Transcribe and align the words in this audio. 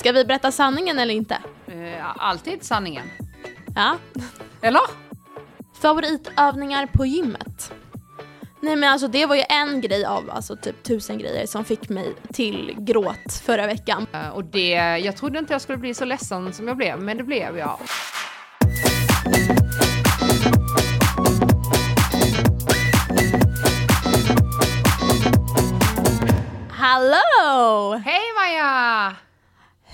Ska 0.00 0.12
vi 0.12 0.24
berätta 0.24 0.52
sanningen 0.52 0.98
eller 0.98 1.14
inte? 1.14 1.38
Eh, 1.66 2.04
alltid 2.16 2.64
sanningen. 2.64 3.10
Ja. 3.74 3.96
Eller? 4.60 4.80
Favoritövningar 5.80 6.86
på 6.86 7.06
gymmet? 7.06 7.72
Nej 8.60 8.76
men 8.76 8.92
alltså 8.92 9.08
det 9.08 9.26
var 9.26 9.36
ju 9.36 9.42
en 9.48 9.80
grej 9.80 10.04
av 10.04 10.30
alltså 10.30 10.56
typ 10.56 10.82
tusen 10.82 11.18
grejer 11.18 11.46
som 11.46 11.64
fick 11.64 11.88
mig 11.88 12.14
till 12.32 12.76
gråt 12.78 13.42
förra 13.42 13.66
veckan. 13.66 14.06
Eh, 14.12 14.28
och 14.28 14.44
det, 14.44 14.70
jag 15.04 15.16
trodde 15.16 15.38
inte 15.38 15.52
jag 15.54 15.62
skulle 15.62 15.78
bli 15.78 15.94
så 15.94 16.04
ledsen 16.04 16.52
som 16.52 16.68
jag 16.68 16.76
blev, 16.76 17.00
men 17.00 17.16
det 17.16 17.24
blev 17.24 17.58
jag. 17.58 17.78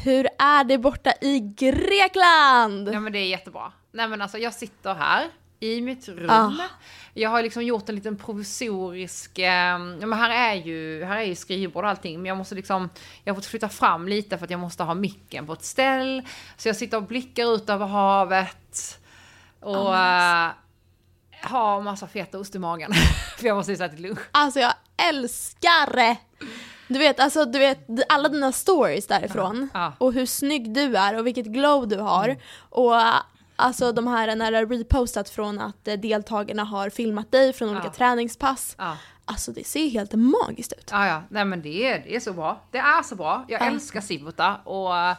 Hur 0.06 0.28
är 0.38 0.64
det 0.64 0.78
borta 0.78 1.12
i 1.20 1.40
Grekland? 1.40 2.88
Ja 2.92 3.00
men 3.00 3.12
det 3.12 3.18
är 3.18 3.28
jättebra. 3.28 3.72
Nej 3.92 4.08
men 4.08 4.22
alltså 4.22 4.38
jag 4.38 4.54
sitter 4.54 4.94
här 4.94 5.28
i 5.60 5.80
mitt 5.80 6.08
rum. 6.08 6.30
Ah. 6.30 6.52
Jag 7.14 7.30
har 7.30 7.42
liksom 7.42 7.62
gjort 7.62 7.88
en 7.88 7.94
liten 7.94 8.16
provisorisk, 8.16 9.38
eh, 9.38 9.78
men 9.78 10.12
här 10.12 10.30
är 10.30 10.54
ju, 10.54 11.04
här 11.04 11.16
är 11.16 11.22
ju 11.22 11.34
skrivbord 11.34 11.84
och 11.84 11.90
allting, 11.90 12.16
men 12.16 12.26
jag 12.26 12.36
måste 12.36 12.54
liksom, 12.54 12.90
jag 13.24 13.34
har 13.34 13.40
fått 13.40 13.46
flytta 13.46 13.68
fram 13.68 14.08
lite 14.08 14.38
för 14.38 14.44
att 14.44 14.50
jag 14.50 14.60
måste 14.60 14.82
ha 14.82 14.94
micken 14.94 15.46
på 15.46 15.52
ett 15.52 15.64
ställ. 15.64 16.22
Så 16.56 16.68
jag 16.68 16.76
sitter 16.76 16.96
och 16.96 17.02
blickar 17.02 17.54
ut 17.54 17.70
över 17.70 17.86
havet. 17.86 18.98
Och 19.60 19.94
Ah, 19.94 20.46
eh, 20.46 20.52
har 21.40 21.82
massa 21.82 22.06
fetaost 22.06 22.54
i 22.54 22.58
magen. 22.58 22.92
för 23.38 23.46
jag 23.46 23.56
måste 23.56 23.72
ju 23.72 23.78
säga 23.78 23.88
till 23.88 24.02
lunch. 24.02 24.20
Alltså 24.32 24.60
jag 24.60 24.72
älskar 25.08 25.96
det! 25.96 26.16
Du 26.88 26.98
vet, 26.98 27.20
alltså, 27.20 27.44
du 27.44 27.58
vet 27.58 27.88
alla 28.08 28.28
dina 28.28 28.52
stories 28.52 29.06
därifrån 29.06 29.68
Ja, 29.74 29.92
och 29.98 30.12
hur 30.12 30.26
snygg 30.26 30.74
du 30.74 30.96
är 30.96 31.18
och 31.18 31.26
vilket 31.26 31.46
glow 31.46 31.88
du 31.88 31.96
har. 31.98 32.36
Och 32.58 32.94
alltså 33.56 33.92
de 33.92 34.06
här 34.06 34.36
när 34.36 34.50
du 34.50 34.56
har 34.56 34.66
repostat 34.66 35.28
från 35.30 35.60
att 35.60 35.88
eh, 35.88 35.94
deltagarna 35.94 36.64
har 36.64 36.90
filmat 36.90 37.32
dig 37.32 37.52
från 37.52 37.68
olika 37.70 37.86
Ja. 37.86 37.92
träningspass. 37.92 38.74
Ja. 38.78 38.96
Alltså 39.28 39.52
det 39.52 39.66
ser 39.66 39.88
helt 39.88 40.12
magiskt 40.14 40.72
ut. 40.72 40.88
Ja, 40.92 41.06
ja, 41.06 41.22
nej 41.28 41.44
men 41.44 41.62
det 41.62 41.86
är, 41.86 41.98
det 41.98 42.16
är 42.16 42.20
så 42.20 42.32
bra. 42.32 42.60
Det 42.70 42.78
är 42.78 43.02
så 43.02 43.14
bra. 43.16 43.44
Jag 43.48 43.60
Ja. 43.60 43.66
älskar 43.66 44.00
Sivota 44.00 44.54
och 44.64 44.96
eh, 44.98 45.16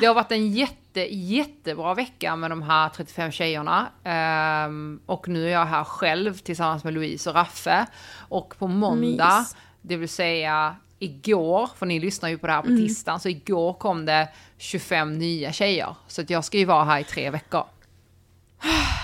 det 0.00 0.06
har 0.06 0.14
varit 0.14 0.32
en 0.32 0.52
jätte, 0.52 1.00
jättebra 1.14 1.94
vecka 1.94 2.36
med 2.36 2.50
de 2.50 2.62
här 2.62 2.88
35 2.88 3.30
tjejerna. 3.32 3.86
Ehm, 4.04 5.00
och 5.06 5.28
nu 5.28 5.46
är 5.46 5.52
jag 5.52 5.66
här 5.66 5.84
själv 5.84 6.34
tillsammans 6.38 6.84
med 6.84 6.94
Louise 6.94 7.30
och 7.30 7.36
Raffe. 7.36 7.86
Och 8.28 8.54
på 8.58 8.66
måndag, 8.68 9.38
Mys. 9.38 9.56
det 9.82 9.96
vill 9.96 10.08
säga 10.08 10.76
igår, 11.02 11.70
för 11.76 11.86
ni 11.86 12.00
lyssnar 12.00 12.28
ju 12.28 12.38
på 12.38 12.46
det 12.46 12.52
här 12.52 12.62
på 12.62 12.68
Mm. 12.68 12.80
tisdagen, 12.86 13.20
så 13.20 13.28
igår 13.28 13.72
kom 13.74 14.06
det 14.06 14.28
25 14.58 15.18
nya 15.18 15.52
tjejer. 15.52 15.94
Så 16.08 16.20
att 16.20 16.30
jag 16.30 16.44
ska 16.44 16.58
ju 16.58 16.64
vara 16.64 16.84
här 16.84 17.00
i 17.00 17.04
tre 17.04 17.30
veckor. 17.30 17.64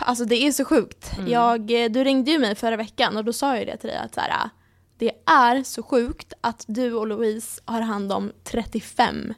Alltså 0.01 0.25
det 0.25 0.37
är 0.47 0.53
så 0.53 0.65
sjukt. 0.65 1.13
Mm. 1.19 1.31
Jag, 1.31 1.85
eh, 1.85 1.91
du 1.91 2.05
ringde 2.05 2.31
ju 2.31 2.39
mig 2.39 2.55
förra 2.55 2.77
veckan 2.77 3.17
och 3.17 3.25
då 3.25 3.33
sa 3.33 3.57
jag 3.57 3.67
det 3.67 3.77
till 3.77 3.89
dig 3.89 3.99
att 3.99 4.15
så 4.15 4.21
här, 4.21 4.51
det 4.99 5.13
är 5.27 5.63
så 5.63 5.83
sjukt 5.83 6.33
att 6.41 6.65
du 6.69 6.95
och 6.95 7.07
Louise 7.07 7.61
har 7.65 7.81
hand 7.81 8.13
om 8.13 8.33
35 8.45 9.35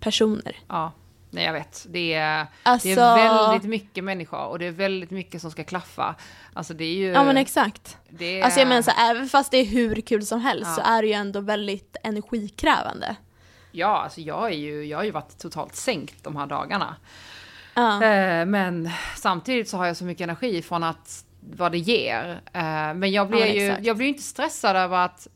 personer. 0.00 0.56
Ja, 0.68 0.92
nej 1.36 1.44
jag 1.44 1.52
vet. 1.52 1.86
Det 1.88 2.14
är, 2.14 2.46
Alltså- 2.62 2.88
det 2.88 2.94
är 3.00 3.48
väldigt 3.48 3.68
mycket 3.70 4.04
människor 4.04 4.46
och 4.46 4.58
det 4.58 4.66
är 4.66 4.70
väldigt 4.70 5.10
mycket 5.10 5.40
som 5.40 5.50
ska 5.50 5.64
klaffa. 5.64 6.14
Alltså 6.52 6.74
det 6.74 6.84
är 6.84 6.94
ju... 6.94 7.06
Ja 7.12 7.24
men 7.24 7.36
exakt. 7.36 7.96
det 8.10 8.40
är, 8.40 8.44
Alltså 8.44 8.60
jag 8.60 8.68
menar 8.68 8.82
så 8.82 8.90
här, 8.90 9.10
även 9.10 9.28
fast 9.28 9.50
det 9.50 9.56
är 9.58 9.64
hur 9.64 10.00
kul 10.00 10.26
som 10.26 10.40
helst 10.40 10.70
Ja. 10.76 10.84
så 10.84 10.90
är 10.90 11.02
det 11.02 11.08
ju 11.08 11.14
ändå 11.14 11.40
väldigt 11.40 11.96
energikrävande. 12.02 13.16
Ja, 13.72 14.02
alltså 14.02 14.20
jag, 14.20 14.46
är 14.52 14.56
ju, 14.56 14.84
jag 14.84 14.98
har 14.98 15.04
ju 15.04 15.10
varit 15.10 15.38
totalt 15.38 15.76
sänkt 15.76 16.24
de 16.24 16.36
här 16.36 16.46
dagarna. 16.46 16.96
Ja. 17.74 18.02
Eh, 18.04 18.46
men 18.46 18.90
samtidigt 19.16 19.68
så 19.68 19.76
har 19.76 19.86
jag 19.86 19.96
så 19.96 20.04
mycket 20.04 20.24
energi 20.24 20.62
från 20.62 20.82
att 20.82 21.24
vad 21.40 21.72
det 21.72 21.78
ger. 21.78 22.40
Eh, 22.52 22.94
men 22.94 23.10
jag 23.12 23.28
blir 23.28 23.40
Ja, 23.46 23.46
ju 23.46 23.76
jag 23.86 23.96
blir 23.96 24.06
inte 24.08 24.22
stressad 24.22 24.76
över 24.76 24.96
att 25.04 25.28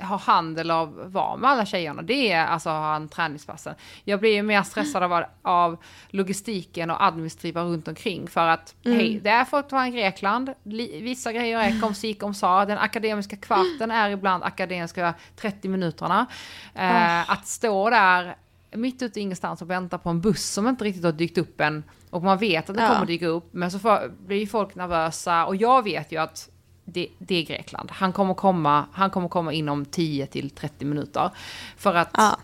ha 0.00 0.16
handel 0.16 0.70
av 0.70 1.12
vara 1.12 1.36
med 1.36 1.50
alla 1.50 1.66
tjejerna. 1.66 2.02
Det 2.02 2.32
är 2.32 2.46
alltså 2.46 2.68
att 2.68 2.74
ha 2.82 2.96
en 2.96 3.08
träningspassen. 3.08 3.74
Jag 4.04 4.20
blir 4.20 4.34
ju 4.34 4.42
mer 4.42 4.62
stressad 4.62 5.02
av, 5.02 5.24
av 5.42 5.76
logistiken 6.08 6.90
och 6.90 7.04
administrativa 7.04 7.62
runt 7.62 7.88
omkring 7.88 8.28
för 8.28 8.46
att 8.48 8.74
Mm. 8.84 8.98
hej, 8.98 9.20
det 9.24 9.30
är 9.30 9.44
folk 9.44 9.70
från 9.70 9.90
Grekland. 9.92 10.50
Li, 10.62 11.00
vissa 11.02 11.32
grejer 11.32 11.58
är 11.58 11.80
kom 11.80 11.94
si 11.94 12.14
kom 12.14 12.34
sa. 12.34 12.64
Den 12.64 12.78
akademiska 12.78 13.36
kvarten 13.36 13.90
är 13.90 14.10
ibland 14.10 14.42
akademiska 14.44 15.14
30 15.36 15.68
minuterna. 15.68 16.26
Eh, 16.74 17.30
Att 17.30 17.46
stå 17.46 17.90
där 17.90 18.36
mitt 18.72 19.02
ute 19.02 19.18
i 19.20 19.22
ingenstans 19.22 19.62
och 19.62 19.70
vänta 19.70 19.98
på 19.98 20.10
en 20.10 20.20
buss 20.20 20.44
som 20.52 20.68
inte 20.68 20.84
riktigt 20.84 21.04
har 21.04 21.12
dykt 21.12 21.38
upp 21.38 21.60
än. 21.60 21.84
Och 22.10 22.22
man 22.22 22.38
vet 22.38 22.70
att 22.70 22.76
det 22.76 22.82
Ja. 22.82 22.88
kommer 22.94 23.06
dyka 23.06 23.26
upp, 23.26 23.48
men 23.52 23.70
så 23.70 23.78
får, 23.78 24.08
blir 24.26 24.46
folk 24.46 24.74
nervösa. 24.74 25.46
Och 25.46 25.56
jag 25.56 25.82
vet 25.82 26.12
ju 26.12 26.18
att 26.18 26.48
det, 26.84 27.08
det 27.18 27.34
är 27.36 27.42
Grekland. 27.42 27.90
Han 27.92 28.12
kommer 28.12 28.34
komma, 28.34 28.84
han 28.92 29.10
kommer 29.10 29.28
komma 29.28 29.52
inom 29.52 29.84
10 29.84 30.26
till 30.26 30.50
30 30.50 30.84
minuter. 30.84 31.30
För 31.76 31.94
att, 31.94 32.10
Ja. 32.12 32.36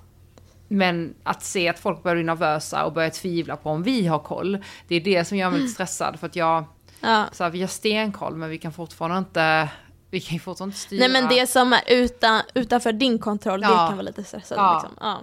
men 0.68 1.14
att 1.22 1.42
se 1.42 1.68
att 1.68 1.78
folk 1.78 2.02
börjar 2.02 2.16
bli 2.16 2.24
nervösa 2.24 2.84
och 2.84 2.92
börjar 2.92 3.10
tvivla 3.10 3.56
på 3.56 3.70
om 3.70 3.82
vi 3.82 4.06
har 4.06 4.18
koll. 4.18 4.58
Det 4.88 4.94
är 4.96 5.00
det 5.00 5.24
som 5.24 5.38
gör 5.38 5.50
mig 5.50 5.60
lite 5.60 5.72
stressad. 5.72 6.20
För 6.20 6.26
att 6.26 6.36
jag, 6.36 6.64
Ja. 7.00 7.24
så 7.32 7.44
här, 7.44 7.50
vi 7.50 7.60
har 7.60 7.68
stenkoll 7.68 8.36
men 8.36 8.50
vi 8.50 8.58
kan 8.58 8.72
fortfarande 8.72 9.18
inte, 9.18 9.68
vi 10.10 10.20
kan 10.20 10.34
ju 10.34 10.40
fortfarande 10.40 10.70
inte 10.72 10.78
styra. 10.86 11.00
Nej 11.00 11.08
men 11.22 11.28
det 11.28 11.46
som 11.46 11.72
är 11.72 11.80
utan, 11.88 12.40
utanför 12.54 12.92
din 12.92 13.18
kontroll, 13.18 13.60
det 13.60 13.66
Ja. 13.66 13.86
kan 13.88 13.96
vara 13.96 14.02
lite 14.02 14.24
stressande 14.24 14.64
Ja. 14.64 14.74
liksom. 14.74 14.96
Ja. 15.00 15.18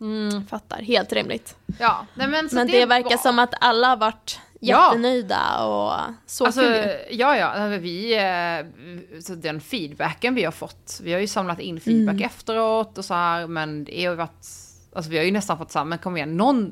Mm, 0.00 0.46
fattar, 0.46 0.82
helt 0.82 1.12
rimligt. 1.12 1.56
Ja, 1.78 2.06
nej, 2.14 2.28
men 2.28 2.48
Men 2.52 2.66
det, 2.66 2.82
är 2.82 2.86
verkar 2.86 3.08
bra. 3.08 3.18
som 3.18 3.38
att 3.38 3.54
alla 3.60 3.88
har 3.88 3.96
varit. 3.96 4.40
Jättenöjda 4.60 5.64
och 5.64 5.92
så 6.26 6.46
Alltså, 6.46 6.60
kul 6.60 6.88
ja, 7.10 7.36
ja, 7.36 7.66
vi, 7.66 8.14
eh, 8.16 9.20
så 9.20 9.34
den 9.34 9.60
feedbacken 9.60 10.34
vi 10.34 10.44
har 10.44 10.52
fått, 10.52 11.00
vi 11.02 11.12
har 11.12 11.20
ju 11.20 11.26
samlat 11.26 11.60
in 11.60 11.80
feedback 11.80 12.14
Mm. 12.14 12.26
efteråt 12.26 12.98
och 12.98 13.04
så 13.04 13.14
här, 13.14 13.46
men 13.46 13.84
det 13.84 14.04
har 14.04 14.10
ju 14.12 14.16
varit, 14.16 14.46
alltså 14.92 15.10
vi 15.10 15.16
har 15.18 15.24
ju 15.24 15.30
nästan 15.30 15.58
fått 15.58 15.70
så 15.72 15.78
här, 15.78 15.86
men 15.86 15.98
kom 15.98 16.16
igen, 16.16 16.36
någon, 16.36 16.64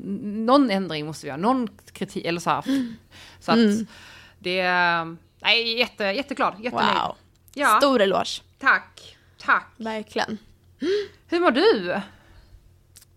någon 0.45 0.71
ändring 0.71 1.05
måste 1.05 1.25
vi 1.25 1.27
göra, 1.29 1.37
någon 1.41 1.67
kritik, 1.93 2.25
eller 2.25 2.39
så 2.39 2.49
här. 2.49 2.63
Så 3.39 3.51
att 3.51 3.57
Mm. 3.57 3.85
det, 4.39 4.63
nej, 5.41 5.77
jätte, 5.79 6.03
jätteglad, 6.03 6.53
jättenöjd. 6.59 6.97
Wow. 7.03 7.15
Ja, 7.53 7.77
Stor 7.77 8.01
eloge, 8.01 8.41
tack, 8.59 9.17
tack. 9.37 9.71
verkligen. 9.77 10.37
Hur 11.27 11.39
mår 11.39 11.51
du? 11.51 11.99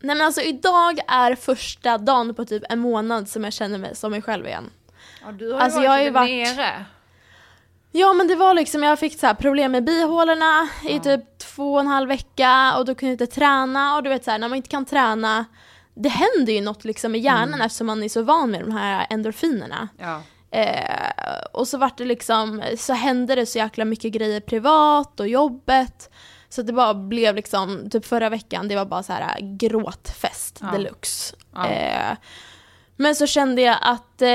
Nej 0.03 0.17
men 0.17 0.27
alltså 0.27 0.41
idag 0.41 1.01
är 1.09 1.35
första 1.35 1.99
dagen 1.99 2.35
på 2.35 2.45
typ 2.45 2.63
en 2.69 2.79
månad 2.79 3.29
som 3.29 3.45
jag 3.45 3.53
känner 3.53 3.79
mig 3.79 3.97
som 3.97 4.11
mig 4.11 4.23
själv 4.23 4.47
igen. 4.47 4.71
Ja, 5.25 5.33
du 5.33 5.53
har 5.53 5.61
Alltså, 5.61 5.79
ju 5.79 5.85
jag 5.85 5.93
har 5.93 5.99
varit 6.11 6.31
ju 6.31 6.45
varit- 6.45 6.57
nere. 6.57 6.85
Ja 7.95 8.13
men 8.13 8.29
det 8.29 8.35
var 8.37 8.55
liksom, 8.55 8.83
jag 8.83 8.99
fick 8.99 9.21
så 9.21 9.35
problem 9.35 9.73
med 9.73 9.85
bihålorna 9.85 10.69
i 10.89 11.01
typ 11.01 11.39
två 11.39 11.75
och 11.75 11.81
en 11.81 11.87
halv 11.87 12.09
vecka 12.09 12.75
och 12.79 12.85
då 12.85 12.95
kunde 12.95 13.11
jag 13.11 13.15
inte 13.15 13.27
träna 13.35 13.97
och 13.97 14.03
du 14.03 14.11
vet 14.11 14.25
så 14.25 14.31
här, 14.31 14.39
när 14.39 14.49
man 14.49 14.57
inte 14.57 14.69
kan 14.69 14.85
träna 14.85 15.45
det 15.95 16.09
händer 16.09 16.53
ju 16.53 16.61
något 16.61 16.85
liksom 16.85 17.15
i 17.15 17.19
hjärnan 17.19 17.61
eftersom 17.61 17.87
man 17.87 18.03
är 18.03 18.09
så 18.09 18.23
van 18.23 18.51
med 18.51 18.61
de 18.61 18.73
här 18.73 19.07
endorfinerna. 19.11 19.89
Ja. 19.99 20.21
Eh, 20.51 21.45
och 21.53 21.69
så 21.69 21.79
vart 21.79 21.99
det 21.99 22.05
liksom, 22.05 22.63
så 22.79 22.93
hände 22.93 23.35
det 23.35 23.47
så 23.47 23.59
jäkla 23.59 23.85
mycket 23.85 24.13
grejer 24.13 24.41
privat 24.41 25.21
och 25.21 25.29
jobbet. 25.29 26.11
Så 26.53 26.63
det 26.63 26.73
bara 26.73 26.95
blev 26.95 27.37
liksom, 27.37 27.91
typ 27.91 28.05
förra 28.07 28.29
veckan, 28.29 28.69
det 28.69 28.77
var 28.77 28.85
bara 28.85 29.03
så 29.03 29.13
här 29.13 29.39
gråtfest 29.41 30.59
Ja. 30.63 30.71
deluxe. 30.71 31.37
Ja. 31.55 31.67
Eh, 31.69 32.17
men 32.97 33.15
så 33.15 33.27
kände 33.27 33.63
jag 33.63 33.77
att, 33.81 34.23
eh, 34.23 34.31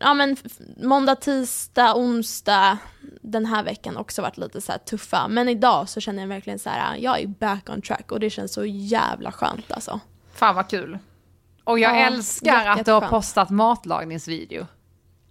ja 0.00 0.14
men 0.14 0.36
måndag, 0.82 1.14
tisdag, 1.16 1.94
onsdag 1.96 2.78
den 3.22 3.46
här 3.46 3.62
veckan 3.62 3.96
också 3.96 4.22
varit 4.22 4.36
lite 4.38 4.60
så 4.60 4.72
tuffa. 4.86 5.28
Men 5.28 5.48
idag 5.48 5.88
så 5.88 6.00
känner 6.00 6.22
jag 6.22 6.28
verkligen 6.28 6.58
så 6.58 6.70
här, 6.70 6.96
jag 6.96 7.20
är 7.20 7.26
back 7.26 7.68
on 7.70 7.82
track 7.82 8.12
och 8.12 8.20
det 8.20 8.30
känns 8.30 8.52
så 8.52 8.64
jävla 8.64 9.32
skönt 9.32 9.72
alltså. 9.72 10.00
Fan 10.34 10.54
vad 10.54 10.70
kul. 10.70 10.98
Och 11.64 11.78
jag 11.78 11.92
Ja, 12.00 12.06
älskar 12.06 12.66
att 12.66 12.84
du 12.84 12.92
har 12.92 13.00
postat 13.08 13.50
matlagningsvideo. 13.50 14.66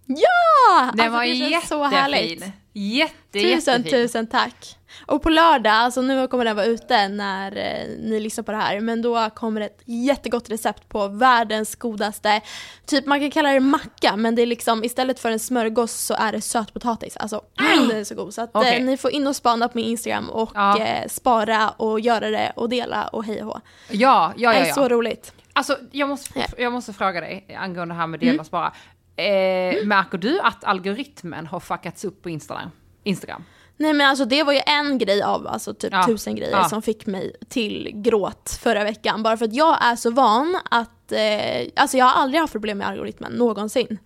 Ja! 0.05 0.91
Den 0.93 0.99
alltså, 0.99 1.09
var 1.09 1.21
det 1.21 1.27
jättefin. 1.27 1.67
så 1.67 1.83
härligt. 1.83 2.43
Jätte, 2.73 3.13
Tusen, 3.31 3.49
jättefin. 3.53 3.91
tusen 3.91 4.27
tack. 4.27 4.77
Och 5.05 5.21
på 5.21 5.29
lördag, 5.29 5.73
alltså 5.73 6.01
nu 6.01 6.27
kommer 6.27 6.45
den 6.45 6.55
vara 6.55 6.65
ute 6.65 7.07
när 7.07 7.57
eh, 7.57 7.87
ni 7.99 8.19
lyssnar 8.19 8.43
på 8.43 8.51
det 8.51 8.57
här, 8.57 8.79
men 8.79 9.01
då 9.01 9.29
kommer 9.29 9.61
ett 9.61 9.81
jättegott 9.85 10.49
recept 10.49 10.89
på 10.89 11.07
världens 11.07 11.75
godaste, 11.75 12.41
typ 12.85 13.05
man 13.05 13.19
kan 13.19 13.31
kalla 13.31 13.51
det 13.51 13.59
macka, 13.59 14.15
men 14.15 14.35
det 14.35 14.41
är 14.41 14.45
liksom 14.45 14.83
istället 14.83 15.19
för 15.19 15.31
en 15.31 15.39
smörgås 15.39 15.91
så 15.91 16.13
är 16.13 16.31
det 16.31 16.41
sötpotatis. 16.41 17.17
Alltså 17.17 17.41
mm, 17.59 17.87
den 17.87 17.97
är 17.99 18.03
så 18.03 18.15
god. 18.15 18.33
Så 18.33 18.41
att 18.41 18.49
Okej. 18.53 18.77
eh, 18.77 18.83
ni 18.85 18.97
får 18.97 19.11
in 19.11 19.27
och 19.27 19.35
spana 19.35 19.67
på 19.67 19.77
min 19.77 19.85
Instagram 19.85 20.29
och 20.29 20.51
Ja. 20.53 20.79
eh, 20.79 21.07
spara 21.07 21.69
och 21.69 21.99
göra 21.99 22.29
det 22.29 22.51
och 22.55 22.69
dela 22.69 23.07
och 23.07 23.23
hej 23.25 23.43
och 23.43 23.47
hå. 23.47 23.59
Ja, 23.89 24.33
ja, 24.37 24.49
Det 24.53 24.59
ja. 24.59 24.65
är 24.65 24.73
så 24.73 24.81
ja. 24.81 24.89
roligt. 24.89 25.33
Alltså, 25.53 25.77
jag 25.91 26.09
måste, 26.09 26.39
Ja. 26.39 26.45
jag 26.57 26.71
måste 26.73 26.93
fråga 26.93 27.21
dig 27.21 27.55
angående 27.59 27.93
det 27.95 27.99
här 27.99 28.07
med 28.07 28.19
dela 28.19 28.43
spara. 28.43 28.73
Eh, 29.17 29.85
Märker 29.85 30.17
du 30.17 30.39
att 30.39 30.63
algoritmen 30.63 31.47
har 31.47 31.59
fuckats 31.59 32.05
upp 32.05 32.21
på 32.23 32.29
Instagram? 32.29 32.69
Instagram? 33.03 33.43
Nej 33.77 33.93
men 33.93 34.07
alltså 34.09 34.25
det 34.25 34.43
var 34.43 34.53
ju 34.53 34.59
en 34.65 34.97
grej 34.97 35.21
av 35.23 35.47
alltså 35.47 35.73
typ 35.73 35.93
Ja. 35.93 36.05
tusen 36.05 36.35
grejer 36.35 36.51
Ja. 36.57 36.69
som 36.69 36.81
fick 36.81 37.05
mig 37.05 37.35
till 37.49 37.91
gråt 37.93 38.59
förra 38.61 38.83
veckan. 38.83 39.23
Bara 39.23 39.37
för 39.37 39.45
att 39.45 39.53
jag 39.53 39.85
är 39.85 39.95
så 39.95 40.11
van 40.11 40.59
att, 40.71 41.11
eh, 41.11 41.67
alltså 41.75 41.97
jag 41.97 42.05
har 42.05 42.21
aldrig 42.21 42.41
haft 42.41 42.51
problem 42.53 42.77
med 42.77 42.87
algoritmen, 42.87 43.31
någonsin. 43.31 43.97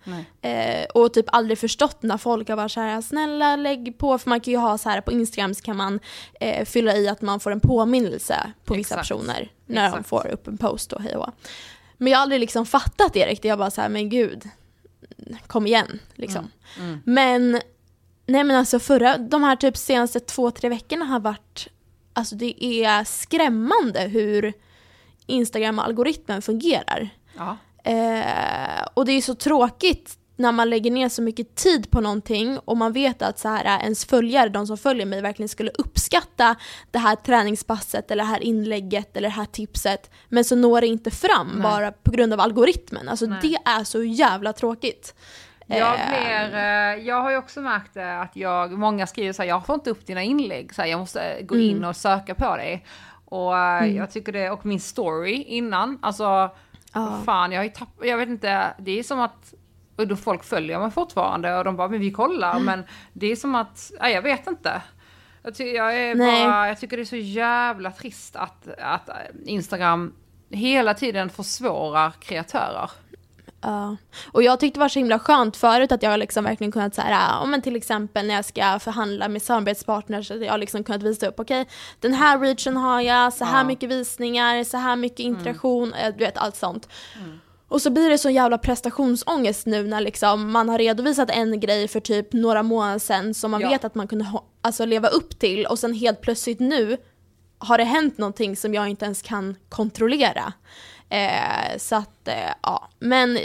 Eh, 0.42 0.84
och 0.94 1.12
typ 1.14 1.26
aldrig 1.28 1.58
förstått 1.58 2.02
när 2.02 2.16
folk 2.16 2.48
har 2.48 2.56
varit 2.56 2.72
så 2.72 2.80
här: 2.80 3.00
snälla 3.00 3.56
lägg 3.56 3.98
på, 3.98 4.18
för 4.18 4.28
man 4.28 4.40
kan 4.40 4.52
ju 4.52 4.58
ha 4.58 4.78
så 4.78 4.88
här 4.88 5.00
på 5.00 5.12
Instagram 5.12 5.54
så 5.54 5.62
kan 5.62 5.76
man 5.76 6.00
eh, 6.40 6.64
fylla 6.64 6.96
i 6.96 7.08
att 7.08 7.22
man 7.22 7.40
får 7.40 7.50
en 7.50 7.60
påminnelse 7.60 8.52
på 8.64 8.74
vissa 8.74 8.94
Exakt. 8.94 9.08
personer 9.08 9.52
när 9.66 9.82
de 9.82 9.88
Exakt. 9.88 10.08
får 10.08 10.26
upp 10.26 10.48
en 10.48 10.58
post 10.58 10.92
och 10.92 11.02
hej 11.02 11.16
och. 11.16 11.30
Men 11.96 12.10
jag 12.10 12.18
har 12.18 12.22
aldrig 12.22 12.40
liksom 12.40 12.66
fattat 12.66 13.12
det 13.12 13.26
riktigt, 13.26 13.48
jag 13.48 13.58
bara 13.58 13.70
så 13.70 13.80
här, 13.80 13.88
men 13.88 14.08
gud, 14.08 14.48
kom 15.46 15.66
igen 15.66 15.98
liksom. 16.14 16.50
Mm. 16.78 17.00
Men, 17.04 17.60
nej 18.30 18.44
men 18.44 18.56
alltså 18.56 18.78
förra, 18.78 19.18
de 19.18 19.42
här 19.42 19.56
typ 19.56 19.76
senaste 19.76 20.20
två, 20.20 20.50
tre 20.50 20.68
veckorna 20.68 21.04
har 21.04 21.20
varit, 21.20 21.68
alltså 22.12 22.34
det 22.34 22.64
är 22.64 23.04
skrämmande 23.04 24.00
hur 24.00 24.52
Instagram-algoritmen 25.26 26.42
fungerar. 26.42 27.08
Ja. 27.36 27.56
Eh, 27.84 28.86
och 28.94 29.04
det 29.04 29.12
är 29.12 29.20
så 29.20 29.34
tråkigt 29.34 30.16
när 30.36 30.52
man 30.52 30.70
lägger 30.70 30.90
ner 30.90 31.08
så 31.08 31.22
mycket 31.22 31.54
tid 31.54 31.90
på 31.90 32.00
någonting 32.00 32.58
och 32.58 32.76
man 32.76 32.92
vet 32.92 33.22
att 33.22 33.38
så 33.38 33.48
här, 33.48 33.64
äh, 33.64 33.82
ens 33.84 34.04
följare, 34.04 34.48
de 34.48 34.66
som 34.66 34.78
följer 34.78 35.06
mig, 35.06 35.22
verkligen 35.22 35.48
skulle 35.48 35.70
uppskatta 35.70 36.56
det 36.90 36.98
här 36.98 37.16
träningspasset 37.16 38.10
eller 38.10 38.24
det 38.24 38.30
här 38.30 38.40
inlägget 38.40 39.16
eller 39.16 39.28
det 39.28 39.34
här 39.34 39.44
tipset. 39.44 40.10
Men 40.28 40.44
så 40.44 40.56
når 40.56 40.80
det 40.80 40.86
inte 40.86 41.10
fram 41.10 41.48
Nej. 41.48 41.62
bara 41.62 41.92
på 41.92 42.10
grund 42.10 42.32
av 42.32 42.40
algoritmen. 42.40 43.08
Alltså 43.08 43.26
Nej. 43.26 43.38
det 43.42 43.70
är 43.70 43.84
så 43.84 44.02
jävla 44.02 44.52
tråkigt. 44.52 45.14
Jag, 45.78 46.00
Eh, 46.00 46.08
blir, 46.08 46.54
eh, 46.58 47.06
jag 47.08 47.22
har 47.22 47.30
ju 47.30 47.36
också 47.36 47.60
märkt 47.60 47.96
eh, 47.96 48.20
att 48.20 48.36
jag, 48.36 48.72
många 48.72 49.06
skriver 49.06 49.32
så 49.32 49.42
här, 49.42 49.48
jag 49.48 49.66
får 49.66 49.74
inte 49.74 49.90
upp 49.90 50.06
dina 50.06 50.22
inlägg, 50.22 50.74
så 50.74 50.82
här, 50.82 50.88
jag 50.88 51.00
måste 51.00 51.42
gå 51.42 51.56
in 51.58 51.84
och 51.84 51.96
söka 51.96 52.34
på 52.34 52.56
dig. 52.56 52.86
Och 53.24 53.58
eh, 53.58 53.96
jag 53.96 54.10
tycker 54.10 54.32
det, 54.32 54.50
och 54.50 54.66
min 54.66 54.80
story 54.80 55.42
innan, 55.42 55.98
alltså, 56.02 56.50
Ja. 56.92 57.20
fan 57.24 57.52
jag 57.52 57.58
har 57.58 57.64
ju 57.64 57.70
tappat, 57.70 58.06
jag 58.06 58.16
vet 58.16 58.28
inte, 58.28 58.74
det 58.78 58.98
är 58.98 59.02
som 59.02 59.20
att, 59.20 59.54
och 59.96 60.06
då 60.08 60.16
folk 60.16 60.44
följer 60.44 60.78
mig 60.78 60.90
fortfarande 60.90 61.58
och 61.58 61.64
de 61.64 61.76
bara, 61.76 61.88
men 61.88 62.00
vi 62.00 62.10
kollar, 62.10 62.58
men 62.58 62.84
det 63.12 63.26
är 63.32 63.36
som 63.36 63.54
att, 63.54 63.90
nej 64.00 64.12
jag 64.14 64.22
vet 64.22 64.46
inte. 64.46 64.82
Jag, 65.42 65.54
ty, 65.54 65.64
jag, 65.64 66.18
bara, 66.18 66.68
jag 66.68 66.80
tycker 66.80 66.96
det 66.96 67.02
är 67.02 67.04
så 67.04 67.16
jävla 67.16 67.90
trist 67.90 68.36
att, 68.36 68.68
att 68.78 69.10
Instagram 69.46 70.14
hela 70.50 70.94
tiden 70.94 71.30
försvårar 71.30 72.12
kreatörer. 72.20 72.90
Ja. 73.62 73.96
Och 74.32 74.42
jag 74.42 74.60
tyckte 74.60 74.78
det 74.78 74.80
var 74.80 74.88
så 74.88 74.98
himla 74.98 75.18
skönt 75.18 75.56
förut 75.56 75.92
att 75.92 76.02
jag 76.02 76.18
liksom 76.18 76.44
verkligen 76.44 76.72
kunnat 76.72 76.94
så 76.94 77.00
här, 77.00 77.46
men 77.46 77.62
till 77.62 77.76
exempel 77.76 78.26
när 78.26 78.34
jag 78.34 78.44
ska 78.44 78.78
förhandla 78.78 79.28
med 79.28 79.42
samarbetspartners, 79.42 80.30
att 80.30 80.44
jag 80.44 80.60
liksom 80.60 80.84
kunnat 80.84 81.02
visa 81.02 81.26
upp, 81.26 81.40
okej, 81.40 81.66
den 82.00 82.14
här 82.14 82.38
reachen 82.38 82.76
har 82.76 83.00
jag, 83.00 83.32
så 83.32 83.44
här 83.44 83.58
Ja. 83.58 83.64
mycket 83.64 83.90
visningar, 83.90 84.64
så 84.64 84.76
här 84.76 84.96
mycket 84.96 85.20
interaktion, 85.20 85.92
eh, 85.94 86.12
du 86.18 86.24
vet 86.24 86.38
allt 86.38 86.56
sånt. 86.56 86.88
Mm. 87.18 87.38
Och 87.68 87.82
så 87.82 87.90
blir 87.90 88.10
det 88.10 88.18
så 88.18 88.30
jävla 88.30 88.58
prestationsångest 88.58 89.66
nu 89.66 89.82
när 89.86 90.00
liksom 90.00 90.52
man 90.52 90.68
har 90.68 90.78
redovisat 90.78 91.30
en 91.30 91.60
grej 91.60 91.88
för 91.88 92.00
typ 92.00 92.32
några 92.32 92.62
månader 92.62 92.98
sedan 92.98 93.34
som 93.34 93.50
man 93.50 93.60
Ja. 93.60 93.68
vet 93.68 93.84
att 93.84 93.94
man 93.94 94.08
kunde 94.08 94.24
ha, 94.24 94.44
alltså 94.62 94.84
leva 94.84 95.08
upp 95.08 95.38
till 95.38 95.66
och 95.66 95.78
sen 95.78 95.92
helt 95.92 96.20
plötsligt 96.20 96.60
nu 96.60 96.96
har 97.58 97.78
det 97.78 97.84
hänt 97.84 98.18
någonting 98.18 98.56
som 98.56 98.74
jag 98.74 98.88
inte 98.88 99.04
ens 99.04 99.22
kan 99.22 99.56
kontrollera. 99.68 100.52
Eh, 101.10 101.78
så 101.78 101.96
att, 101.96 102.28
eh, 102.28 102.52
ja, 102.62 102.88
men 102.98 103.38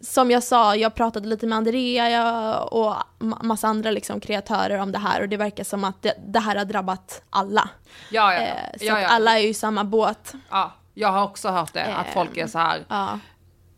som 0.00 0.30
jag 0.30 0.42
sa, 0.42 0.76
jag 0.76 0.94
pratade 0.94 1.28
lite 1.28 1.46
med 1.46 1.58
Andrea 1.58 2.60
och 2.62 2.94
ma- 3.18 3.42
massa 3.42 3.68
andra 3.68 3.90
liksom 3.90 4.20
kreatörer 4.20 4.78
om 4.78 4.92
det 4.92 4.98
här 4.98 5.20
och 5.22 5.28
det 5.28 5.36
verkar 5.36 5.64
som 5.64 5.84
att 5.84 6.02
det, 6.02 6.14
det 6.26 6.38
här 6.40 6.56
har 6.56 6.64
drabbat 6.64 7.22
alla. 7.30 7.68
Ja, 8.10 8.34
ja, 8.34 8.40
Eh, 8.40 8.78
så 8.78 8.84
ja, 8.84 8.96
att 8.96 9.02
ja. 9.02 9.08
alla 9.08 9.38
är 9.38 9.42
ju 9.42 9.48
i 9.48 9.54
samma 9.54 9.84
båt. 9.84 10.32
Ja, 10.50 10.72
jag 10.94 11.08
har 11.12 11.24
också 11.24 11.48
hört 11.48 11.72
det, 11.72 11.84
att 11.94 12.06
Eh, 12.06 12.12
folk 12.14 12.36
är 12.36 12.46
så 12.46 12.58
här, 12.58 12.84
Ja. 12.88 13.18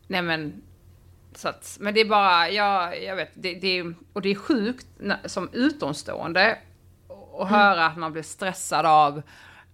nej 0.07 0.21
men, 0.21 0.61
så 1.35 1.49
att, 1.49 1.77
men 1.79 1.93
det 1.93 2.01
är 2.01 2.05
bara, 2.05 2.49
jag, 2.49 3.03
jag 3.03 3.15
vet, 3.15 3.31
det, 3.33 3.53
det, 3.53 3.83
och 4.13 4.21
det 4.21 4.29
är 4.31 4.35
sjukt 4.35 4.87
som 5.25 5.49
utomstående 5.53 6.51
att 7.39 7.47
Mm. 7.47 7.53
höra 7.59 7.85
att 7.85 7.97
man 7.97 8.11
blir 8.11 8.23
stressad 8.23 8.85
av 8.85 9.21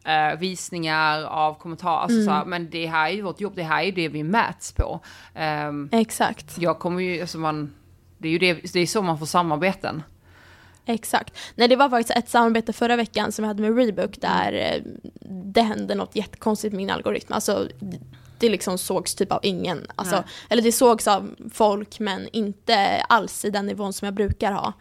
eh, 0.06 0.40
visningar, 0.40 1.24
av 1.24 1.54
kommentarer, 1.54 1.98
alltså 2.02 2.16
Mm. 2.16 2.26
så 2.26 2.32
här, 2.32 2.46
men 2.46 2.70
det 2.70 2.86
här 2.88 3.10
är 3.10 3.14
ju 3.14 3.22
vårt 3.22 3.42
jobb, 3.42 3.54
det 3.56 3.64
här 3.64 3.82
är 3.82 3.86
ju 3.86 3.92
det 3.92 4.08
vi 4.10 4.24
mäts 4.24 4.72
på. 4.72 5.00
Ehm, 5.36 5.90
Exakt. 5.92 6.58
jag 6.58 6.80
kommer 6.80 7.02
ju, 7.04 7.22
alltså 7.22 7.38
man, 7.38 7.74
det 8.18 8.28
är 8.28 8.32
ju 8.32 8.38
det, 8.40 8.74
det 8.74 8.80
är 8.80 8.86
så 8.88 9.02
man 9.02 9.20
får 9.20 9.26
samarbeten. 9.26 10.04
Exakt. 10.86 11.38
Nej, 11.56 11.68
det 11.68 11.76
var 11.76 11.90
faktiskt 11.90 12.18
ett 12.18 12.30
samarbete 12.30 12.74
förra 12.74 12.96
veckan 12.96 13.32
som 13.32 13.44
jag 13.46 13.48
hade 13.48 13.62
med 13.62 13.78
Rebook 13.78 14.22
där 14.22 14.54
eh, 14.54 14.82
det 15.30 15.62
hände 15.62 15.96
något 15.96 16.16
jättekonstigt 16.16 16.72
med 16.74 16.78
min 16.78 16.90
algoritm. 16.90 17.34
Alltså, 17.34 17.68
det- 17.80 18.50
liksom 18.50 18.78
sågs 18.78 19.16
typ 19.16 19.32
av 19.32 19.40
ingen. 19.44 19.88
Alltså, 19.96 20.24
eller 20.50 20.62
det 20.62 20.72
sågs 20.72 21.08
av 21.08 21.36
folk 21.54 22.00
men 22.00 22.28
inte 22.34 23.02
alls 23.10 23.46
i 23.46 23.50
den 23.50 23.66
nivån 23.66 23.94
som 23.94 24.06
jag 24.06 24.14
brukar 24.16 24.52
ha. 24.52 24.74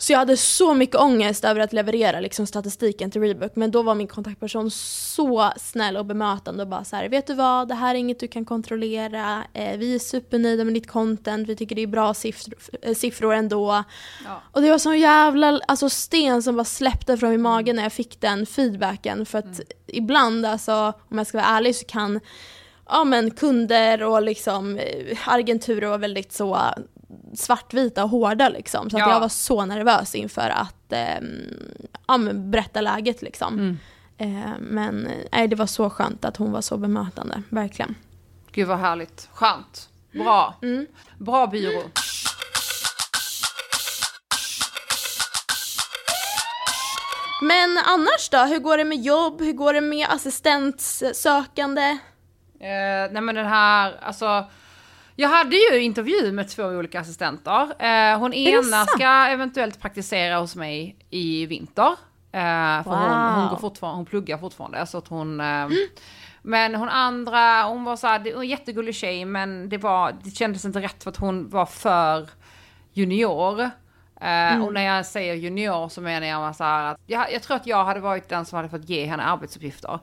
Så 0.00 0.12
jag 0.12 0.18
hade 0.18 0.36
så 0.36 0.74
mycket 0.74 0.96
ångest 0.96 1.44
över 1.44 1.60
att 1.60 1.72
leverera 1.72 2.20
liksom, 2.20 2.46
statistiken 2.46 3.10
till 3.10 3.20
Rebook 3.20 3.56
men 3.56 3.70
då 3.70 3.82
var 3.82 3.94
min 3.94 4.06
kontaktperson 4.06 4.70
så 4.70 5.52
snäll 5.56 5.96
och 5.96 6.06
bemötande 6.06 6.62
och 6.62 6.68
bara 6.68 6.84
så 6.84 6.96
här, 6.96 7.08
vet 7.08 7.26
du 7.26 7.34
vad, 7.34 7.68
det 7.68 7.74
här 7.74 7.94
är 7.94 7.98
inget 7.98 8.20
du 8.20 8.28
kan 8.28 8.44
kontrollera, 8.44 9.44
eh, 9.52 9.78
vi 9.78 9.94
är 9.94 9.98
supernöjda 9.98 10.64
med 10.64 10.74
ditt 10.74 10.90
content, 10.90 11.48
vi 11.48 11.56
tycker 11.56 11.74
det 11.76 11.82
är 11.82 11.86
bra 11.86 12.14
siffror, 12.14 12.54
eh, 12.82 12.94
siffror 12.94 13.34
ändå. 13.34 13.84
Ja. 14.24 14.42
Och 14.52 14.62
det 14.62 14.70
var 14.70 14.78
sån 14.78 14.98
jävla 14.98 15.60
alltså, 15.68 15.88
sten 15.90 16.42
som 16.42 16.56
bara 16.56 16.64
släppte 16.64 17.16
från 17.16 17.30
min 17.30 17.42
mage 17.42 17.72
när 17.72 17.82
jag 17.82 17.92
fick 17.92 18.20
den 18.20 18.46
feedbacken. 18.46 19.26
För 19.26 19.38
att 19.38 19.60
ibland, 19.86 20.46
alltså, 20.46 20.92
om 21.10 21.18
jag 21.18 21.26
ska 21.26 21.38
vara 21.38 21.48
ärlig 21.48 21.76
så 21.76 21.84
kan 21.84 22.20
ja, 22.88 23.04
men 23.04 23.30
kunder 23.30 24.02
och 24.02 24.22
liksom 24.22 24.78
eh, 24.78 25.18
agenturer 25.28 25.86
vara 25.86 25.98
väldigt 25.98 26.32
så 26.32 26.58
svartvita 27.34 28.04
och 28.04 28.10
hårda 28.10 28.48
liksom. 28.48 28.90
Så 28.90 28.96
att 28.96 29.00
Ja. 29.00 29.10
jag 29.12 29.20
var 29.20 29.28
så 29.28 29.64
nervös 29.66 30.14
inför 30.14 30.48
att 30.50 30.92
ehm, 30.92 31.30
ja, 32.08 32.18
berätta 32.34 32.80
läget 32.80 33.22
liksom. 33.22 33.54
Mm. 33.54 33.78
Eh, 34.18 34.50
men 34.60 35.06
eh, 35.06 35.12
nej, 35.32 35.48
det 35.48 35.56
var 35.56 35.66
så 35.66 35.90
skönt 35.90 36.24
att 36.24 36.36
hon 36.36 36.52
var 36.52 36.60
så 36.60 36.76
bemötande, 36.76 37.42
verkligen. 37.48 37.94
Gud 38.52 38.68
vad 38.68 38.78
härligt, 38.78 39.28
skönt, 39.32 39.88
bra, 40.12 40.54
Mm. 40.62 40.86
bra 41.18 41.46
byrå. 41.46 41.82
Men 47.42 47.78
annars 47.86 48.28
då, 48.30 48.38
hur 48.38 48.58
går 48.58 48.76
det 48.76 48.84
med 48.84 48.98
jobb? 49.02 49.40
Hur 49.42 49.52
går 49.52 49.72
det 49.72 49.80
med 49.80 50.06
assistentsökande? 50.10 51.82
Eh, 52.60 53.10
nej 53.12 53.22
men 53.22 53.34
den 53.34 53.46
här, 53.46 53.98
alltså. 54.02 54.44
Jag 55.16 55.28
hade 55.28 55.56
ju 55.56 55.80
intervju 55.82 56.32
med 56.32 56.48
två 56.48 56.62
olika 56.64 57.00
assistenter. 57.00 57.62
Eh, 57.84 58.18
hon 58.18 58.32
ena 58.34 58.84
ska 58.86 59.26
eventuellt 59.26 59.80
praktisera 59.80 60.38
hos 60.38 60.56
mig 60.56 60.96
i 61.10 61.46
vinter. 61.46 61.90
Eh, 62.32 62.82
för 62.84 62.90
hon, 62.90 63.10
hon, 63.34 63.40
Wow. 63.42 63.50
går 63.50 63.56
fortfarande, 63.56 63.96
hon 63.96 64.06
pluggar 64.06 64.38
fortfarande 64.38 64.86
så 64.86 64.98
att 64.98 65.08
hon... 65.08 65.40
Eh, 65.40 65.68
Men 66.42 66.74
hon 66.74 66.88
andra, 66.88 67.62
hon 67.62 67.84
var 67.84 67.96
så 67.96 68.06
här, 68.06 68.18
det 68.18 68.32
var 68.34 68.42
en 68.42 68.48
jättegullig 68.48 68.94
tjej 68.94 69.24
men 69.24 69.68
det 69.68 69.78
var, 69.78 70.14
det 70.24 70.30
kändes 70.30 70.64
inte 70.64 70.80
rätt 70.80 71.02
för 71.02 71.10
att 71.10 71.16
hon 71.16 71.48
var 71.48 71.66
för 71.66 72.28
junior. 72.92 73.60
Eh, 74.20 74.64
Och 74.64 74.72
när 74.72 74.82
jag 74.96 75.06
säger 75.06 75.34
junior 75.34 75.88
så 75.88 76.00
menar 76.00 76.26
jag 76.26 76.56
så 76.56 76.64
här 76.64 76.84
att 76.84 76.98
jag, 77.06 77.32
jag 77.32 77.42
tror 77.42 77.56
att 77.56 77.66
jag 77.66 77.84
hade 77.84 78.00
varit 78.00 78.28
den 78.28 78.44
som 78.46 78.56
hade 78.56 78.68
fått 78.68 78.88
ge 78.88 79.06
henne 79.06 79.22
arbetsuppgifter. 79.22 79.98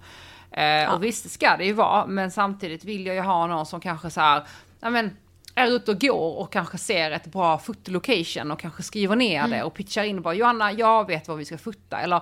Eh, 0.51 0.93
Och 0.93 1.03
visst 1.03 1.29
ska 1.31 1.57
det 1.57 1.65
ju 1.65 1.73
vara, 1.73 2.05
men 2.05 2.31
samtidigt 2.31 2.83
vill 2.83 3.05
jag 3.05 3.15
ju 3.15 3.21
ha 3.21 3.47
någon 3.47 3.65
som 3.65 3.79
kanske 3.79 4.09
så 4.09 4.21
här, 4.21 4.43
ja 4.79 4.89
men 4.89 5.17
är 5.55 5.67
ute 5.67 5.91
och 5.91 5.99
går 6.01 6.37
och 6.39 6.51
kanske 6.51 6.77
ser 6.77 7.11
ett 7.11 7.25
bra 7.27 7.57
fotolocation 7.57 8.51
och 8.51 8.59
kanske 8.59 8.83
skriver 8.83 9.15
ner 9.15 9.47
det 9.47 9.63
och 9.63 9.73
pitchar 9.73 10.03
in 10.03 10.21
bara 10.21 10.33
Johanna, 10.33 10.71
jag 10.71 11.07
vet 11.07 11.27
vad 11.27 11.37
vi 11.37 11.45
ska 11.45 11.57
fota 11.57 11.99
eller 11.99 12.21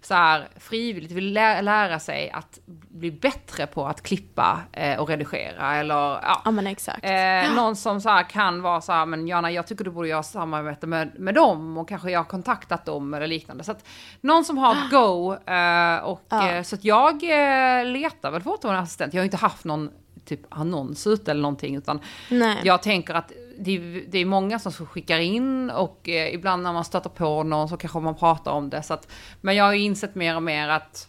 så 0.00 0.14
här 0.14 0.48
frivilligt 0.56 1.12
vill 1.12 1.32
lä- 1.32 1.62
lära 1.62 1.98
sig 1.98 2.30
att 2.30 2.58
bli 2.88 3.10
bättre 3.10 3.66
på 3.66 3.86
att 3.86 4.02
klippa 4.02 4.60
eh, 4.72 5.00
och 5.00 5.08
redigera 5.08 5.76
eller 5.76 5.94
ja. 5.94 6.42
Ja 6.44 6.50
men 6.50 6.66
exakt. 6.66 7.04
Eh, 7.04 7.54
någon 7.56 7.76
som 7.76 8.00
så 8.00 8.22
kan 8.30 8.62
vara 8.62 8.80
så 8.80 8.92
här, 8.92 9.06
men 9.06 9.28
Jana 9.28 9.50
jag 9.50 9.66
tycker 9.66 9.84
du 9.84 9.90
borde 9.90 10.08
göra 10.08 10.22
samarbete 10.22 10.86
med, 10.86 11.18
med 11.20 11.34
dem 11.34 11.78
och 11.78 11.88
kanske 11.88 12.10
jag 12.10 12.18
har 12.18 12.24
kontaktat 12.24 12.84
dem 12.84 13.14
eller 13.14 13.26
liknande. 13.26 13.64
Så 13.64 13.72
att 13.72 13.84
någon 14.20 14.44
som 14.44 14.58
har 14.58 14.72
ett 14.72 14.90
go 14.90 15.32
eh, 15.34 15.96
och 15.96 16.20
Ja. 16.28 16.50
eh, 16.50 16.62
så 16.62 16.74
att 16.74 16.84
jag 16.84 17.14
eh, 17.14 17.84
letar 17.86 18.30
väl 18.30 18.42
fortfarande 18.42 18.78
en 18.78 18.84
assistent. 18.84 19.14
Jag 19.14 19.20
har 19.20 19.24
inte 19.24 19.36
haft 19.36 19.64
någon 19.64 19.90
typ 20.24 20.40
annons 20.48 21.06
ute 21.06 21.30
eller 21.30 21.42
någonting 21.42 21.76
utan 21.76 22.00
Nej. 22.30 22.60
jag 22.64 22.82
tänker 22.82 23.14
att 23.14 23.32
det, 23.58 23.78
det 24.08 24.18
är 24.18 24.24
många 24.24 24.58
som 24.58 24.72
skickar 24.72 25.18
in 25.18 25.70
och 25.70 26.08
eh, 26.08 26.34
ibland 26.34 26.62
när 26.62 26.72
man 26.72 26.84
stöter 26.84 27.10
på 27.10 27.42
någon 27.42 27.68
så 27.68 27.76
kanske 27.76 28.00
man 28.00 28.14
pratar 28.14 28.52
om 28.52 28.70
det. 28.70 28.82
Så 28.82 28.94
att, 28.94 29.12
men 29.40 29.56
jag 29.56 29.64
har 29.64 29.72
ju 29.72 29.80
insett 29.80 30.14
mer 30.14 30.36
och 30.36 30.42
mer 30.42 30.68
att 30.68 31.08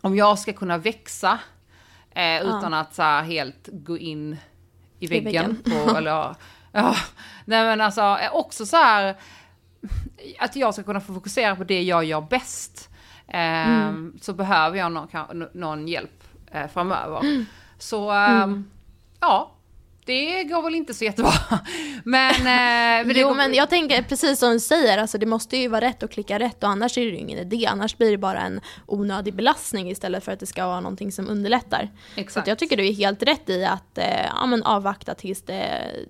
om 0.00 0.16
jag 0.16 0.38
ska 0.38 0.52
kunna 0.52 0.78
växa 0.78 1.38
eh, 2.10 2.42
utan 2.42 2.74
att 2.74 2.94
så 2.94 3.02
här, 3.02 3.22
helt 3.22 3.68
gå 3.72 3.98
in 3.98 4.36
i 4.98 5.06
väggen, 5.06 5.56
väggen. 5.64 5.86
på, 5.86 5.96
eller 5.96 6.10
ja, 6.72 6.96
nej 7.44 7.64
men 7.64 7.80
alltså 7.80 8.00
eh, 8.00 8.34
också 8.34 8.66
så 8.66 8.76
här 8.76 9.16
att 10.38 10.56
jag 10.56 10.74
ska 10.74 10.82
kunna 10.82 11.00
få 11.00 11.14
fokusera 11.14 11.56
på 11.56 11.64
det 11.64 11.82
jag 11.82 12.04
gör 12.04 12.20
bäst. 12.20 12.90
Eh, 13.28 13.68
mm. 13.68 14.18
Så 14.20 14.32
behöver 14.32 14.78
jag 14.78 14.92
någon, 14.92 15.48
någon 15.54 15.88
hjälp 15.88 16.24
eh, 16.50 16.66
framöver. 16.66 17.20
Mm. 17.20 17.46
Så 17.78 18.10
mm. 18.10 18.64
ja, 19.20 19.54
det 20.04 20.44
går 20.44 20.62
väl 20.62 20.74
inte 20.74 20.94
så 20.94 21.04
jättebra. 21.04 21.32
Men, 22.04 22.34
eh, 22.34 23.06
men 23.06 23.12
jo, 23.16 23.28
går... 23.28 23.34
men 23.34 23.54
jag 23.54 23.70
tänker 23.70 24.02
precis 24.02 24.38
som 24.38 24.52
du 24.52 24.60
säger, 24.60 24.98
alltså 24.98 25.18
det 25.18 25.26
måste 25.26 25.56
ju 25.56 25.68
vara 25.68 25.80
rätt 25.80 26.02
att 26.02 26.10
klicka 26.10 26.38
rätt 26.38 26.62
och 26.62 26.68
annars 26.68 26.98
är 26.98 27.02
det 27.02 27.10
ju 27.10 27.16
ingen 27.16 27.38
idé. 27.38 27.66
Annars 27.66 27.96
blir 27.96 28.10
det 28.10 28.18
bara 28.18 28.40
en 28.40 28.60
onödig 28.86 29.34
belastning 29.34 29.90
istället 29.90 30.24
för 30.24 30.32
att 30.32 30.40
det 30.40 30.46
ska 30.46 30.66
vara 30.66 30.80
någonting 30.80 31.12
som 31.12 31.28
underlättar. 31.28 31.90
Exakt. 32.16 32.46
Så 32.46 32.50
jag 32.50 32.58
tycker 32.58 32.76
du 32.76 32.88
är 32.88 32.92
helt 32.92 33.22
rätt 33.22 33.50
i 33.50 33.64
att 33.64 33.98
eh, 33.98 34.24
ja, 34.24 34.46
men 34.46 34.62
avvakta 34.62 35.14
tills 35.14 35.42
det 35.42 35.54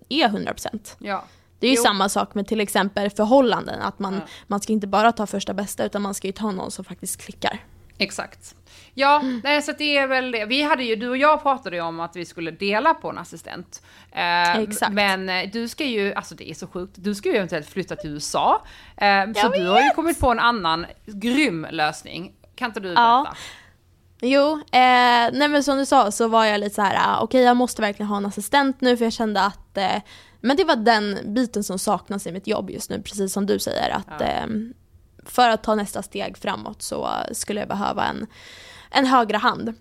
är 0.08 0.28
100%. 0.28 0.96
Ja. 0.98 1.24
Det 1.58 1.66
är 1.66 1.70
ju 1.70 1.76
jo. 1.76 1.82
samma 1.82 2.08
sak 2.08 2.34
med 2.34 2.46
till 2.46 2.60
exempel 2.60 3.10
förhållanden, 3.10 3.80
att 3.80 3.98
man, 3.98 4.14
ja. 4.14 4.20
man 4.46 4.60
ska 4.60 4.72
inte 4.72 4.86
bara 4.86 5.12
ta 5.12 5.26
första 5.26 5.54
bästa 5.54 5.84
utan 5.84 6.02
man 6.02 6.14
ska 6.14 6.26
ju 6.26 6.32
ta 6.32 6.50
någon 6.50 6.70
som 6.70 6.84
faktiskt 6.84 7.20
klickar. 7.20 7.60
Exakt. 7.98 8.54
Ja, 8.94 9.22
nej, 9.44 9.62
så 9.62 9.72
det 9.72 9.96
är 9.96 10.06
väl 10.06 10.30
det. 10.30 10.44
Vi 10.44 10.62
hade 10.62 10.84
ju, 10.84 10.96
du 10.96 11.08
och 11.08 11.16
jag 11.16 11.42
pratade 11.42 11.76
ju 11.76 11.82
om 11.82 12.00
att 12.00 12.16
vi 12.16 12.24
skulle 12.24 12.50
dela 12.50 12.94
på 12.94 13.10
en 13.10 13.18
assistent. 13.18 13.82
Eh, 14.12 14.56
Exakt. 14.58 14.92
Men 14.92 15.28
eh, 15.28 15.50
du 15.52 15.68
ska 15.68 15.84
ju, 15.84 16.14
alltså 16.14 16.34
det 16.34 16.50
är 16.50 16.54
så 16.54 16.66
sjukt, 16.66 16.92
du 16.96 17.14
ska 17.14 17.28
ju 17.28 17.36
eventuellt 17.36 17.68
flytta 17.68 17.96
till 17.96 18.10
USA. 18.10 18.62
Eh, 18.96 19.24
så 19.34 19.48
vet. 19.48 19.60
du 19.60 19.66
har 19.66 19.80
ju 19.80 19.90
kommit 19.90 20.20
på 20.20 20.30
en 20.30 20.38
annan 20.38 20.86
grym 21.06 21.66
lösning. 21.70 22.32
Kan 22.54 22.70
inte 22.70 22.80
du 22.80 22.88
berätta? 22.88 23.00
Ja. 23.00 23.34
Jo, 24.20 24.52
eh, 24.52 25.30
nej 25.32 25.48
men 25.48 25.64
som 25.64 25.78
du 25.78 25.86
sa 25.86 26.10
så 26.10 26.28
var 26.28 26.44
jag 26.44 26.60
lite 26.60 26.74
så 26.74 26.82
här, 26.82 26.96
ah, 26.98 27.16
okej 27.16 27.24
okay, 27.24 27.40
jag 27.40 27.56
måste 27.56 27.82
verkligen 27.82 28.08
ha 28.08 28.16
en 28.16 28.26
assistent 28.26 28.80
nu 28.80 28.96
för 28.96 29.04
jag 29.04 29.12
kände 29.12 29.40
att 29.40 29.76
eh, 29.76 30.02
men 30.40 30.56
det 30.56 30.64
var 30.64 30.76
den 30.76 31.34
biten 31.34 31.64
som 31.64 31.78
saknas 31.78 32.26
i 32.26 32.32
mitt 32.32 32.46
jobb 32.46 32.70
just 32.70 32.90
nu, 32.90 33.02
precis 33.02 33.32
som 33.32 33.46
du 33.46 33.58
säger. 33.58 33.90
Att 33.90 34.20
ja. 34.20 34.46
För 35.26 35.48
att 35.48 35.62
ta 35.62 35.74
nästa 35.74 36.02
steg 36.02 36.38
framåt 36.38 36.82
så 36.82 37.08
skulle 37.32 37.60
jag 37.60 37.68
behöva 37.68 38.04
en, 38.04 38.26
en 38.90 39.06
högre 39.06 39.36
hand. 39.36 39.74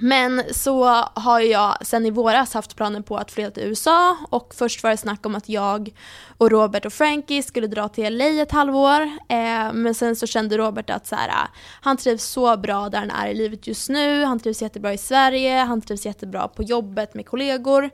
Men 0.00 0.42
så 0.50 0.84
har 1.14 1.40
jag 1.40 1.86
sen 1.86 2.06
i 2.06 2.10
våras 2.10 2.54
haft 2.54 2.76
planer 2.76 3.00
på 3.00 3.16
att 3.16 3.30
flytta 3.30 3.50
till 3.50 3.62
USA 3.62 4.16
och 4.30 4.54
först 4.54 4.82
var 4.82 4.90
det 4.90 4.96
snack 4.96 5.26
om 5.26 5.34
att 5.34 5.48
jag 5.48 5.94
och 6.38 6.50
Robert 6.50 6.86
och 6.86 6.92
Frankie 6.92 7.42
skulle 7.42 7.66
dra 7.66 7.88
till 7.88 8.18
LA 8.18 8.42
ett 8.42 8.52
halvår. 8.52 9.00
Eh, 9.28 9.72
men 9.72 9.94
sen 9.94 10.16
så 10.16 10.26
kände 10.26 10.58
Robert 10.58 10.90
att 10.90 11.06
så 11.06 11.16
här, 11.16 11.48
han 11.80 11.96
trivs 11.96 12.24
så 12.24 12.56
bra 12.56 12.88
där 12.88 12.98
han 12.98 13.10
är 13.10 13.28
i 13.28 13.34
livet 13.34 13.66
just 13.66 13.88
nu, 13.88 14.24
han 14.24 14.40
trivs 14.40 14.62
jättebra 14.62 14.92
i 14.92 14.98
Sverige, 14.98 15.58
han 15.58 15.80
trivs 15.80 16.06
jättebra 16.06 16.48
på 16.48 16.62
jobbet 16.62 17.14
med 17.14 17.26
kollegor. 17.26 17.90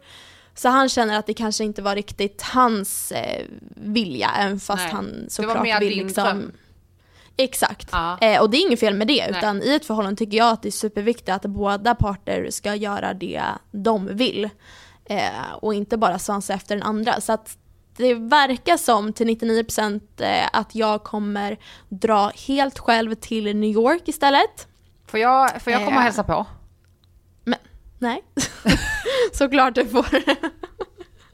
Så 0.54 0.69
han 0.69 0.88
känner 0.88 1.19
att 1.19 1.26
det 1.26 1.35
kanske 1.35 1.64
inte 1.64 1.83
var 1.83 1.95
riktigt 1.95 2.43
hans 2.43 3.12
eh, 3.12 3.45
vilja, 3.76 4.31
även 4.38 4.61
fast 4.61 4.83
Nej, 4.83 4.93
han 4.93 5.26
såklart 5.28 5.83
vill 5.83 6.04
liksom... 6.04 6.25
Dröm. 6.25 6.52
Exakt. 7.37 7.88
Ja. 7.93 8.19
Eh, 8.21 8.41
och 8.41 8.50
det 8.50 8.57
är 8.57 8.67
inget 8.67 8.81
fel 8.81 8.95
med 8.95 9.07
det, 9.07 9.26
utan 9.31 9.59
Nej. 9.59 9.69
i 9.69 9.75
ett 9.75 9.87
förhållande 9.87 10.19
tycker 10.19 10.37
jag 10.37 10.53
att 10.53 10.62
det 10.62 10.69
är 10.69 10.71
superviktigt 10.71 11.29
att 11.29 11.43
båda 11.43 11.95
parter 11.95 12.50
ska 12.50 12.75
göra 12.75 13.14
det 13.14 13.43
de 13.71 14.17
vill. 14.17 14.50
Eh, 15.05 15.53
och 15.61 15.75
inte 15.75 15.97
bara 15.97 16.19
svansa 16.19 16.55
efter 16.55 16.76
den 16.76 16.83
andra. 16.83 17.21
Så 17.21 17.33
att 17.33 17.59
det 17.97 18.14
verkar 18.14 18.76
som 18.76 19.12
till 19.12 19.29
99% 19.29 20.00
eh, 20.19 20.49
att 20.53 20.75
jag 20.75 21.05
kommer 21.05 21.59
dra 21.88 22.33
helt 22.47 22.79
själv 22.79 23.14
till 23.14 23.57
New 23.57 23.71
York 23.71 24.09
istället. 24.09 24.69
Får 25.07 25.21
jag, 25.21 25.62
får 25.62 25.73
jag 25.73 25.85
komma 25.85 25.97
och 25.97 26.00
eh. 26.00 26.05
hälsa 26.05 26.25
på? 26.25 26.47
Men, 27.45 27.59
nej. 27.99 28.25
Såklart 29.33 29.75
du 29.75 29.87
får. 29.87 30.07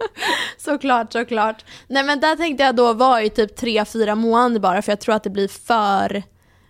såklart, 0.59 1.13
såklart. 1.13 1.65
Nej 1.87 2.05
men 2.05 2.21
där 2.21 2.37
tänkte 2.37 2.65
jag 2.65 2.77
då 2.77 2.93
vara 2.93 3.23
i 3.23 3.31
typ 3.31 3.57
tre 3.57 3.85
fyra 3.85 4.15
månader 4.15 4.61
bara 4.61 4.83
för 4.83 4.93
jag 4.93 5.01
tror 5.01 5.15
att 5.15 5.25
det 5.25 5.31
blir 5.31 5.49
för 5.49 6.23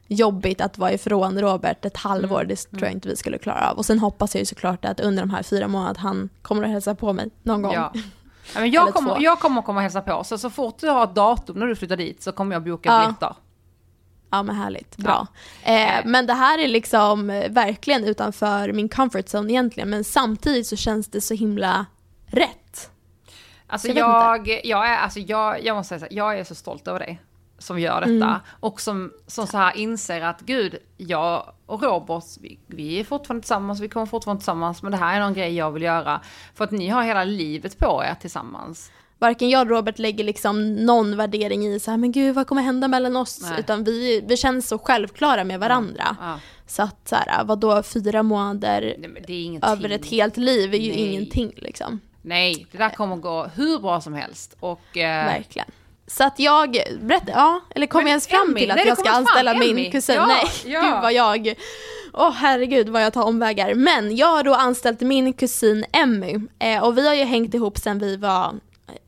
jobbigt 0.06 0.60
att 0.60 0.78
vara 0.78 0.92
ifrån 0.92 1.40
Robert 1.40 1.84
ett 1.84 1.96
halvår, 1.96 2.44
det 2.44 2.56
tror 2.56 2.68
jag 2.72 2.82
mm. 2.82 2.94
inte 2.94 3.08
vi 3.08 3.16
skulle 3.16 3.38
klara 3.38 3.70
av. 3.70 3.76
Och 3.76 3.87
sen 3.87 3.99
hoppas 3.99 4.34
jag 4.34 4.40
ju 4.40 4.46
såklart 4.46 4.84
att 4.84 5.00
under 5.00 5.22
de 5.22 5.30
här 5.30 5.42
fyra 5.42 5.68
månaderna 5.68 6.00
han 6.00 6.28
kommer 6.42 6.62
att 6.62 6.70
hälsa 6.70 6.94
på 6.94 7.12
mig 7.12 7.30
någon 7.42 7.62
gång. 7.62 7.75
Ja. 7.75 7.92
Ja, 8.54 8.60
men 8.60 8.70
jag, 8.70 8.94
kommer, 8.94 9.16
jag 9.20 9.40
kommer 9.40 9.60
att 9.60 9.66
komma 9.66 9.78
och 9.78 9.82
hälsa 9.82 10.02
på, 10.02 10.25
så 10.25 10.38
så 10.38 10.50
fort 10.50 10.78
du 10.80 10.88
har 10.88 11.04
ett 11.04 11.14
datum 11.14 11.58
när 11.58 11.66
du 11.66 11.76
flyttar 11.76 11.96
dit 11.96 12.22
så 12.22 12.32
kommer 12.32 12.56
jag 12.56 12.64
boka 12.64 12.88
ja. 12.88 13.00
biljetter. 13.00 13.34
Ja 14.30 14.42
men 14.42 14.56
härligt, 14.56 14.96
bra. 14.96 15.26
Ja. 15.64 15.72
Eh, 15.72 16.00
men 16.04 16.26
det 16.26 16.32
här 16.32 16.58
är 16.58 16.68
liksom 16.68 17.26
verkligen 17.50 18.04
utanför 18.04 18.72
min 18.72 18.88
comfort 18.88 19.25
zone 19.34 19.52
egentligen, 19.52 19.90
men 19.90 20.04
samtidigt 20.04 20.66
så 20.66 20.76
känns 20.76 21.08
det 21.08 21.20
så 21.20 21.34
himla 21.34 21.87
rätt. 22.26 22.59
Alltså 23.70 23.88
jag, 23.88 24.48
jag, 24.48 24.60
jag, 24.64 24.88
är, 24.88 24.96
alltså 24.96 25.20
jag, 25.20 25.64
jag 25.64 25.76
måste 25.76 25.88
säga 25.88 25.98
så 25.98 26.04
här, 26.04 26.16
jag 26.16 26.38
är 26.38 26.44
så 26.44 26.54
stolt 26.54 26.88
över 26.88 26.98
dig 26.98 27.20
som 27.58 27.80
gör 27.80 28.00
detta. 28.00 28.10
Mm. 28.10 28.38
Och 28.60 28.80
som, 28.80 29.12
som 29.26 29.46
så 29.46 29.58
här 29.58 29.76
inser 29.76 30.20
att 30.20 30.40
gud, 30.40 30.76
jag 30.96 31.52
och 31.66 31.82
Robert, 31.82 32.24
vi, 32.40 32.58
vi 32.66 33.00
är 33.00 33.04
fortfarande 33.04 33.42
tillsammans, 33.42 33.80
vi 33.80 33.88
kommer 33.88 34.06
fortfarande 34.06 34.40
tillsammans, 34.40 34.82
men 34.82 34.92
det 34.92 34.98
här 34.98 35.16
är 35.16 35.20
någon 35.20 35.34
grej 35.34 35.56
jag 35.56 35.70
vill 35.70 35.82
göra. 35.82 36.20
För 36.54 36.64
att 36.64 36.70
ni 36.70 36.88
har 36.88 37.02
hela 37.02 37.24
livet 37.24 37.78
på 37.78 38.02
er 38.04 38.14
tillsammans. 38.20 38.90
Varken 39.18 39.50
jag 39.50 39.60
och 39.60 39.68
Robert 39.68 39.98
lägger 39.98 40.24
liksom 40.24 40.74
någon 40.74 41.16
värdering 41.16 41.66
i 41.66 41.80
så 41.80 41.90
här, 41.90 41.98
men 41.98 42.12
gud 42.12 42.34
vad 42.34 42.46
kommer 42.46 42.62
hända 42.62 42.88
mellan 42.88 43.16
oss? 43.16 43.40
Nej. 43.42 43.60
Utan 43.60 43.84
vi, 43.84 44.24
vi 44.28 44.36
känns 44.36 44.68
så 44.68 44.78
självklara 44.78 45.44
med 45.44 45.60
varandra. 45.60 46.16
Ja, 46.20 46.30
ja. 46.30 46.40
Så 46.66 46.82
att 46.82 47.08
så 47.08 47.16
här, 47.16 47.44
vadå 47.44 47.82
fyra 47.82 48.22
månader 48.22 48.96
Nej, 48.98 49.60
över 49.62 49.90
ett 49.90 50.06
helt 50.06 50.36
liv 50.36 50.74
är 50.74 50.78
ju 50.78 50.92
Nej. 50.92 51.00
ingenting 51.00 51.52
liksom. 51.56 52.00
Nej, 52.22 52.66
det 52.72 52.78
där 52.78 52.90
kommer 52.90 53.16
gå 53.16 53.46
hur 53.54 53.78
bra 53.78 54.00
som 54.00 54.14
helst. 54.14 54.56
Och, 54.60 54.96
eh... 54.96 55.26
Verkligen. 55.26 55.68
Så 56.06 56.24
att 56.24 56.38
jag, 56.38 56.78
berätta, 57.00 57.32
ja, 57.32 57.60
eller 57.74 57.86
kom 57.86 58.00
jag 58.00 58.08
ens 58.08 58.26
fram 58.26 58.48
Emmy, 58.48 58.60
till 58.60 58.70
att 58.70 58.86
jag 58.86 58.98
ska 58.98 59.10
anställa 59.10 59.50
fram, 59.50 59.60
min 59.60 59.70
Emmy. 59.70 59.90
kusin? 59.90 60.14
Ja, 60.14 60.26
nej, 60.26 60.44
ja. 60.64 60.80
gud 60.80 61.02
vad 61.02 61.12
jag, 61.12 61.54
åh 62.12 62.28
oh, 62.28 62.32
herregud 62.32 62.88
vad 62.88 63.02
jag 63.02 63.12
tar 63.12 63.22
omvägar. 63.22 63.74
Men 63.74 64.16
jag 64.16 64.26
har 64.26 64.42
då 64.42 64.54
anställt 64.54 65.00
min 65.00 65.32
kusin 65.32 65.84
Emmy 65.92 66.38
eh, 66.58 66.82
och 66.84 66.98
vi 66.98 67.06
har 67.06 67.14
ju 67.14 67.24
hängt 67.24 67.54
ihop 67.54 67.78
sen 67.78 67.98
vi 67.98 68.16
var 68.16 68.54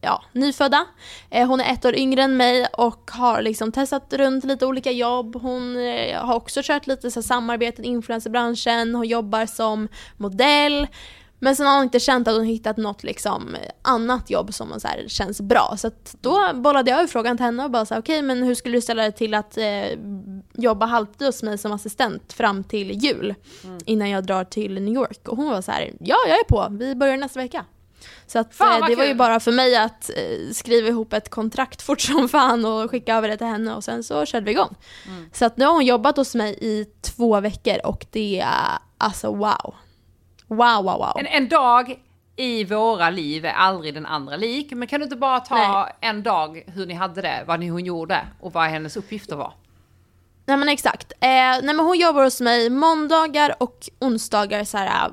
ja, 0.00 0.23
nyfödda. 0.33 0.87
Eh, 1.31 1.47
hon 1.47 1.61
är 1.61 1.73
ett 1.73 1.85
år 1.85 1.95
yngre 1.95 2.23
än 2.23 2.37
mig 2.37 2.66
och 2.73 3.11
har 3.12 3.42
liksom 3.42 3.73
testat 3.73 4.12
runt 4.12 4.45
lite 4.45 4.66
olika 4.66 4.90
jobb. 4.90 5.42
Hon 5.42 5.76
eh, 5.76 6.25
har 6.25 6.35
också 6.35 6.61
kört 6.64 6.87
lite 6.87 7.11
så 7.11 7.23
samarbeten 7.23 7.85
i 7.85 7.88
influencerbranschen, 7.88 8.95
hon 8.95 9.09
jobbar 9.09 9.47
som 9.47 9.88
modell. 10.16 10.87
Men 11.45 11.57
sen 11.57 11.67
har 11.67 11.75
hon 11.75 11.85
inte 11.85 12.01
känt 12.01 12.29
att 12.29 12.35
hon 12.35 12.45
hittat 12.45 12.77
något 12.77 13.03
liksom 13.03 13.57
annat 13.83 14.31
jobb 14.31 14.55
som 14.55 14.81
så 14.81 14.89
här, 14.89 15.05
känns 15.09 15.41
bra. 15.41 15.75
Så 15.79 15.91
då 16.21 16.51
bollade 16.55 16.91
jag 16.91 16.99
över 16.99 17.07
frågan 17.07 17.37
till 17.37 17.45
henne 17.45 17.65
och 17.65 17.71
bara 17.71 17.87
så 17.87 17.99
okej 17.99 18.17
okay, 18.17 18.23
men 18.23 18.43
hur 18.43 18.55
skulle 18.55 18.77
du 18.77 18.81
ställa 18.81 19.03
dig 19.03 19.13
till 19.13 19.35
att 19.35 19.59
eh, 19.59 19.99
jobba 20.53 20.87
halvtid 20.87 21.27
hos 21.27 21.43
mig 21.43 21.59
som 21.59 21.73
assistent 21.73 22.33
fram 22.33 22.65
till 22.65 23.05
jul 23.05 23.35
mm. 23.65 23.79
innan 23.87 24.11
jag 24.11 24.25
drar 24.25 24.45
till 24.45 24.75
New 24.75 24.95
York? 24.95 25.29
Och 25.29 25.37
hon 25.37 25.51
var 25.51 25.63
så 25.63 25.73
här, 25.73 25.93
ja 26.01 26.17
jag 26.29 26.39
är 26.39 26.45
på, 26.45 26.67
vi 26.71 26.95
börjar 26.95 27.17
nästa 27.17 27.41
vecka. 27.41 27.65
Så 28.27 28.39
att, 28.39 28.55
fan, 28.55 28.83
eh, 28.83 28.89
det 28.89 28.97
var 28.97 29.05
ju 29.05 29.15
bara 29.15 29.41
för 29.41 29.53
mig 29.53 29.77
att 29.77 30.11
eh, 30.11 30.53
skriva 30.53 30.89
ihop 30.89 31.13
ett 31.13 31.31
kontrakt 31.31 31.83
fort 31.83 32.01
som 32.01 32.29
fan 32.29 32.65
och 32.65 32.91
skicka 32.91 33.17
över 33.17 33.29
det 33.29 33.37
till 33.37 33.47
henne 33.47 33.75
och 33.75 33.85
sen 33.85 34.05
så 34.05 34.27
körde 34.27 34.45
vi 34.45 34.51
igång. 34.51 34.75
Mm. 35.07 35.31
Så 35.33 35.45
att 35.45 35.57
nu 35.57 35.65
har 35.65 35.73
hon 35.73 35.87
jobbat 35.87 36.17
hos 36.17 36.35
mig 36.35 36.59
i 36.61 36.87
två 37.01 37.41
veckor 37.41 37.87
och 37.87 38.07
det 38.11 38.41
är 38.41 38.79
alltså 38.99 39.35
wow. 39.35 39.75
Wow, 40.52 40.85
wow, 40.85 40.99
wow. 40.99 41.12
En, 41.16 41.26
en 41.26 41.49
dag 41.49 41.99
i 42.37 42.64
våra 42.64 43.11
liv 43.11 43.44
är 43.44 43.52
aldrig 43.52 43.94
den 43.94 44.06
andra 44.06 44.37
lik. 44.37 44.73
Men 44.73 44.88
kan 44.88 45.00
du 45.00 45.04
inte 45.04 45.16
bara 45.16 45.40
ta 45.40 45.54
nej. 45.54 45.92
en 46.00 46.23
dag 46.23 46.62
hur 46.66 46.87
ni 46.87 46.94
hade 46.94 47.23
det, 47.23 47.44
vad 47.47 47.61
ni, 47.61 47.68
hon 47.68 47.85
gjorde 47.85 48.26
och 48.40 48.52
vad 48.52 48.64
hennes 48.64 48.97
uppgifter 48.97 49.37
var? 49.37 49.52
Nej 50.47 50.56
men 50.56 50.68
exakt. 50.68 51.12
Eh, 51.12 51.28
nej 51.28 51.62
men 51.62 51.80
hon 51.80 51.99
jobbar 51.99 52.25
hos 52.25 52.40
mig 52.40 52.71
måndagar 52.71 53.54
och 53.59 53.88
onsdagar 54.00 54.64
så 54.64 54.78
här 54.78 55.12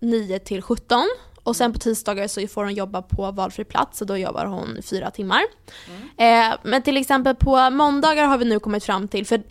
9 0.00 0.38
till 0.38 0.62
17. 0.62 1.02
Och 1.46 1.56
sen 1.56 1.72
på 1.72 1.78
tisdagar 1.78 2.28
så 2.28 2.46
får 2.46 2.64
hon 2.64 2.74
jobba 2.74 3.02
på 3.02 3.30
valfri 3.30 3.64
plats 3.64 4.00
och 4.00 4.06
då 4.06 4.16
jobbar 4.16 4.46
hon 4.46 4.78
fyra 4.82 5.10
timmar. 5.10 5.42
Mm. 5.88 6.52
Eh, 6.52 6.58
men 6.62 6.82
till 6.82 6.96
exempel 6.96 7.34
på 7.34 7.70
måndagar 7.70 8.24
har 8.24 8.38
vi 8.38 8.44
nu 8.44 8.60
kommit 8.60 8.84
fram 8.84 9.08
till, 9.08 9.26
för 9.26 9.42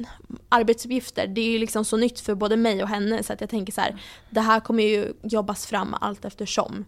arbetsuppgifter, 0.50 1.28
det 1.28 1.42
är 1.42 1.52
ju 1.52 1.60
liksom 1.60 1.86
så 1.86 1.98
nytt 1.98 2.20
för 2.20 2.36
både 2.36 2.58
mig 2.58 2.84
och 2.84 2.90
henne 2.90 3.24
så 3.24 3.34
att 3.34 3.42
jag 3.42 3.50
tänker 3.50 3.74
så 3.74 3.82
här, 3.82 3.96
det 4.30 4.42
här 4.42 4.60
kommer 4.60 4.84
ju 4.84 5.14
jobbas 5.24 5.66
fram 5.66 5.96
allt 6.02 6.26
eftersom. 6.26 6.86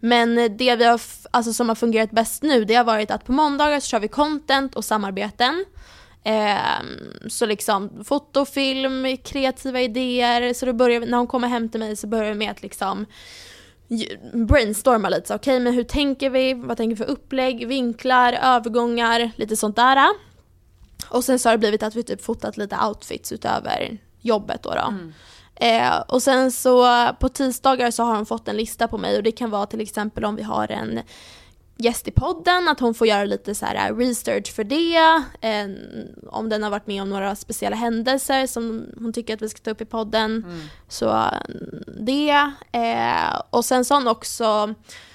Men 0.00 0.56
det 0.56 0.76
vi 0.76 0.84
har, 0.84 1.00
alltså 1.30 1.52
som 1.52 1.68
har 1.68 1.76
fungerat 1.76 2.10
bäst 2.10 2.42
nu, 2.42 2.64
det 2.64 2.74
har 2.74 2.84
varit 2.84 3.10
att 3.10 3.24
på 3.24 3.32
måndagar 3.32 3.80
så 3.80 3.86
kör 3.86 4.00
vi 4.00 4.08
content 4.08 4.74
och 4.74 4.84
samarbeten. 4.84 5.64
Eh, 6.24 6.82
så 7.28 7.46
liksom 7.46 8.04
foto, 8.04 8.44
film, 8.44 9.16
kreativa 9.16 9.80
idéer. 9.80 10.54
Så 10.54 10.66
då 10.66 10.72
börjar 10.72 11.00
när 11.00 11.18
hon 11.18 11.26
kommer 11.26 11.48
hem 11.48 11.68
till 11.68 11.80
mig 11.80 11.96
så 11.96 12.06
börjar 12.06 12.32
vi 12.32 12.38
med 12.38 12.50
att 12.50 12.62
liksom 12.62 13.06
brainstorma 14.32 15.08
lite. 15.08 15.34
Okej, 15.34 15.54
okay, 15.54 15.64
men 15.64 15.74
hur 15.74 15.84
tänker 15.84 16.30
vi? 16.30 16.54
Vad 16.54 16.76
tänker 16.76 16.96
vi 16.96 17.04
för 17.04 17.12
upplägg, 17.12 17.68
vinklar, 17.68 18.32
övergångar, 18.32 19.30
lite 19.36 19.56
sånt 19.56 19.76
där. 19.76 20.08
Och 21.08 21.24
sen 21.24 21.38
så 21.38 21.48
har 21.48 21.54
det 21.54 21.58
blivit 21.58 21.82
att 21.82 21.94
vi 21.94 22.02
typ 22.02 22.22
fotat 22.22 22.56
lite 22.56 22.76
outfits 22.86 23.32
utöver 23.32 23.98
jobbet 24.20 24.62
då. 24.62 24.70
då. 24.70 24.88
Mm. 24.88 25.12
Eh, 25.54 26.00
och 26.00 26.22
sen 26.22 26.52
så 26.52 27.08
på 27.20 27.28
tisdagar 27.28 27.90
så 27.90 28.02
har 28.02 28.16
hon 28.16 28.26
fått 28.26 28.48
en 28.48 28.56
lista 28.56 28.88
på 28.88 28.98
mig 28.98 29.16
och 29.16 29.22
det 29.22 29.32
kan 29.32 29.50
vara 29.50 29.66
till 29.66 29.80
exempel 29.80 30.24
om 30.24 30.36
vi 30.36 30.42
har 30.42 30.70
en 30.70 31.00
gäst 31.80 32.08
i 32.08 32.10
podden, 32.10 32.68
att 32.68 32.80
hon 32.80 32.94
får 32.94 33.06
göra 33.06 33.24
lite 33.24 33.54
så 33.54 33.66
här 33.66 33.94
research 33.94 34.54
för 34.54 34.64
det. 34.64 34.96
Eh, 35.40 35.68
om 36.30 36.48
den 36.48 36.62
har 36.62 36.70
varit 36.70 36.86
med 36.86 37.02
om 37.02 37.10
några 37.10 37.36
speciella 37.36 37.76
händelser 37.76 38.46
som 38.46 38.86
hon 38.98 39.12
tycker 39.12 39.34
att 39.34 39.42
vi 39.42 39.48
ska 39.48 39.58
ta 39.58 39.70
upp 39.70 39.80
i 39.80 39.84
podden. 39.84 40.44
Mm. 40.46 40.60
Så 40.88 41.08
mm, 41.10 41.84
det. 41.86 42.52
Eh, 42.72 43.40
och 43.50 43.64
sen 43.64 43.84
har 43.90 43.96
hon 43.96 44.08
också 44.08 44.74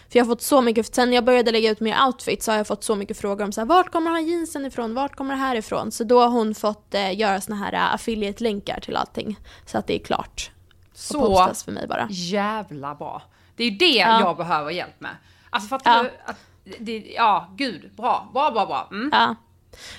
för 0.09 0.19
jag 0.19 0.25
har 0.25 0.31
fått 0.31 0.41
så 0.41 0.61
mycket, 0.61 0.95
sen 0.95 1.13
jag 1.13 1.25
började 1.25 1.51
lägga 1.51 1.71
ut 1.71 1.79
mer 1.79 2.05
outfits 2.05 2.45
så 2.45 2.51
har 2.51 2.57
jag 2.57 2.67
fått 2.67 2.83
så 2.83 2.95
mycket 2.95 3.17
frågor 3.17 3.45
om 3.45 3.51
så 3.51 3.61
här, 3.61 3.65
vart 3.65 3.91
kommer 3.91 4.11
den 4.11 4.15
här 4.15 4.31
jeansen 4.31 4.65
ifrån, 4.65 4.93
vart 4.93 5.15
kommer 5.15 5.33
det 5.33 5.39
här 5.39 5.55
ifrån? 5.55 5.91
Så 5.91 6.03
då 6.03 6.19
har 6.21 6.29
hon 6.29 6.55
fått 6.55 6.93
eh, 6.93 7.19
göra 7.19 7.41
såna 7.41 7.55
här 7.55 7.73
uh, 7.73 7.93
affiliate-länkar 7.93 8.79
till 8.79 8.95
allting. 8.95 9.39
Så 9.65 9.77
att 9.77 9.87
det 9.87 9.95
är 9.95 10.03
klart. 10.05 10.51
Så 10.93 11.53
för 11.65 11.71
mig 11.71 11.87
bara. 11.87 12.07
jävla 12.09 12.95
bra. 12.95 13.21
Det 13.55 13.63
är 13.63 13.71
det 13.71 13.85
Ja. 13.85 14.19
jag 14.19 14.37
behöver 14.37 14.71
hjälp 14.71 14.99
med. 14.99 15.11
Alltså 15.49 15.67
fattar 15.69 15.97
Ja. 15.97 16.03
du? 16.03 16.11
Att 16.25 16.37
det, 16.79 17.13
ja, 17.15 17.53
gud. 17.57 17.91
Bra, 17.97 18.29
bra, 18.33 18.51
bra, 18.51 18.65
bra. 18.65 18.87
Mm. 18.91 19.09
Ja. 19.13 19.35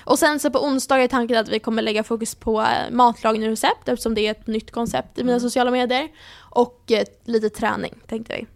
Och 0.03 0.19
sen 0.19 0.39
så 0.39 0.51
på 0.51 0.59
onsdag 0.59 0.97
är 0.97 1.07
tanken 1.07 1.37
att 1.37 1.49
vi 1.49 1.59
kommer 1.59 1.81
lägga 1.81 2.03
fokus 2.03 2.35
på 2.35 2.61
eh, 2.61 2.91
matlagning 2.91 3.43
och 3.43 3.49
recept 3.49 3.87
eftersom 3.87 4.15
det 4.15 4.27
är 4.27 4.31
ett 4.31 4.47
nytt 4.47 4.71
koncept 4.71 5.17
i 5.19 5.23
mina 5.23 5.39
sociala 5.39 5.71
medier. 5.71 6.09
Och 6.39 6.91
eh, 6.91 7.03
lite 7.25 7.49
träning 7.49 7.93
tänkte 8.07 8.33
vi. 8.33 8.47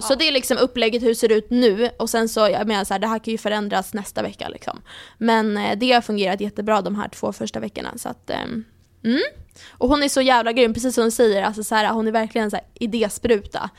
Så 0.00 0.14
det 0.14 0.28
är 0.28 0.32
liksom 0.32 0.58
upplägget 0.58 1.02
hur 1.02 1.08
det 1.08 1.14
ser 1.14 1.32
ut 1.32 1.50
nu 1.50 1.90
och 1.98 2.10
sen 2.10 2.28
så, 2.28 2.40
jag 2.40 2.66
menar 2.66 2.84
så 2.84 2.94
här, 2.94 2.98
det 2.98 3.06
här 3.06 3.18
kan 3.18 3.32
ju 3.32 3.38
förändras 3.38 3.94
nästa 3.94 4.22
vecka 4.22 4.48
liksom. 4.48 4.82
Men 5.18 5.56
eh, 5.56 5.78
det 5.78 5.92
har 5.92 6.00
fungerat 6.00 6.40
jättebra 6.40 6.82
de 6.82 6.94
här 6.94 7.08
två 7.08 7.32
första 7.32 7.60
veckorna 7.60 7.90
så 7.96 8.08
att 8.08 8.30
ehm, 8.30 8.64
mm. 9.04 9.22
Och 9.70 9.88
hon 9.88 10.02
är 10.02 10.08
så 10.08 10.20
jävla 10.20 10.52
grym, 10.52 10.74
precis 10.74 10.94
som 10.94 11.02
hon 11.04 11.12
säger, 11.12 11.42
alltså 11.42 11.64
så 11.64 11.74
här, 11.74 11.92
hon 11.92 12.06
är 12.06 12.12
verkligen 12.12 12.44
en 12.44 12.50
så 12.50 12.56
här 12.56 12.66
idéspruta. 12.74 13.70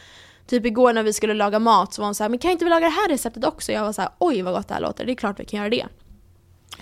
Typ 0.50 0.66
igår 0.66 0.94
när 0.94 1.04
vi 1.04 1.14
skulle 1.14 1.34
laga 1.34 1.60
mat 1.60 1.94
så 1.94 2.02
var 2.02 2.08
hon 2.08 2.16
så 2.16 2.24
här, 2.24 2.30
men 2.30 2.40
kan 2.40 2.52
inte 2.52 2.66
vi 2.66 2.70
laga 2.72 2.86
det 2.86 2.92
här 2.92 3.10
receptet 3.10 3.46
också? 3.46 3.72
Jag 3.72 3.82
var 3.84 3.94
så 3.94 4.02
här, 4.02 4.12
oj 4.18 4.42
vad 4.42 4.54
gott 4.54 4.68
det 4.68 4.74
här 4.74 4.82
låter, 4.82 5.06
det 5.06 5.12
är 5.12 5.16
klart 5.16 5.40
vi 5.40 5.46
kan 5.46 5.58
göra 5.60 5.70
det. 5.70 5.86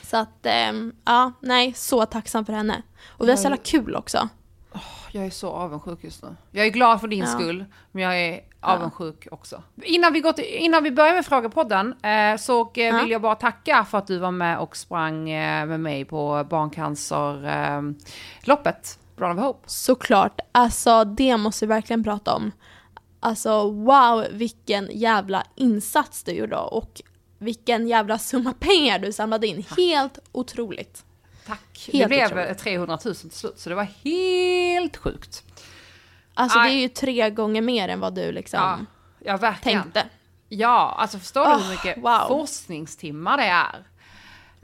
Så 0.04 0.18
att, 0.18 0.46
ehm, 0.46 0.94
ja, 1.06 1.32
nej, 1.42 1.74
så 1.74 2.06
tacksam 2.06 2.46
för 2.46 2.54
henne. 2.54 2.82
Och 3.08 3.26
vi 3.28 3.32
har 3.32 3.38
så 3.38 3.44
jävla 3.44 3.58
kul 3.58 3.96
också. 3.96 4.30
Jag 5.12 5.26
är 5.26 5.30
så 5.30 5.50
avundsjuk 5.50 6.04
just 6.04 6.24
nu. 6.24 6.36
Jag 6.52 6.66
är 6.66 6.70
glad 6.70 7.02
för 7.02 7.08
din 7.08 7.20
Ja. 7.20 7.26
skull, 7.26 7.66
men 7.92 8.04
jag 8.04 8.20
är 8.22 8.42
avundsjuk 8.60 9.28
också. 9.32 9.64
Innan 9.84 10.14
vi, 10.14 10.22
går 10.22 10.32
till, 10.32 10.46
innan 10.46 10.84
vi 10.84 10.92
börjar 10.92 11.14
med 11.14 11.26
Frågepodden 11.26 11.96
eh, 12.04 12.38
så 12.38 12.72
eh, 12.76 12.84
Ja. 12.86 13.02
vill 13.02 13.12
jag 13.12 13.22
bara 13.22 13.36
tacka 13.36 13.86
för 13.90 13.98
att 13.98 14.08
du 14.08 14.18
var 14.18 14.32
med 14.32 14.60
och 14.60 14.78
sprang 14.78 15.30
eh, 15.30 15.66
med 15.66 15.80
mig 15.80 16.06
på 16.06 16.46
barncancerloppet, 16.50 19.00
Run 19.16 19.40
of 19.40 19.46
Hope. 19.46 19.70
Såklart, 19.70 20.40
alltså 20.52 21.04
det 21.04 21.38
måste 21.38 21.66
vi 21.66 21.70
verkligen 21.70 22.04
prata 22.04 22.34
om. 22.36 22.52
Alltså 23.28 23.72
wow, 23.72 24.26
vilken 24.32 24.90
jävla 24.92 25.44
insats 25.56 26.24
du 26.24 26.32
gjorde 26.32 26.58
och 26.58 27.02
vilken 27.38 27.88
jävla 27.88 28.18
summa 28.20 28.54
pengar 28.60 29.00
du 29.00 29.12
samlade 29.12 29.48
in. 29.48 29.66
Helt 29.78 30.20
otroligt. 30.32 31.06
Tack. 31.48 31.90
Helt 31.94 32.04
det 32.04 32.08
blev 32.08 32.26
otroligt. 32.26 32.50
eh, 32.50 32.56
300 32.56 33.00
000 33.06 33.16
till 33.16 33.32
slut, 33.32 33.60
så 33.60 33.70
det 33.70 33.76
var 33.76 33.88
helt 34.04 34.98
sjukt. 34.98 35.44
Alltså 36.34 36.60
det 36.60 36.66
Aj. 36.66 36.76
är 36.76 36.80
ju 36.82 36.90
tre 36.90 37.30
gånger 37.30 37.62
mer 37.62 37.90
än 37.90 38.00
vad 38.00 38.16
du 38.16 38.32
liksom 38.32 38.60
Ja, 38.60 38.78
ja 39.32 39.38
verkligen. 39.38 39.82
tänkte. 39.84 40.06
Ja, 40.50 40.96
alltså 40.98 41.20
förstår 41.20 41.46
du 41.46 41.52
Oh, 41.52 41.62
hur 41.62 41.70
mycket 41.72 41.98
wow. 41.98 42.12
Mm. 42.14 42.28
forskningstimmar 42.28 43.38
det 43.38 43.44
är? 43.46 43.84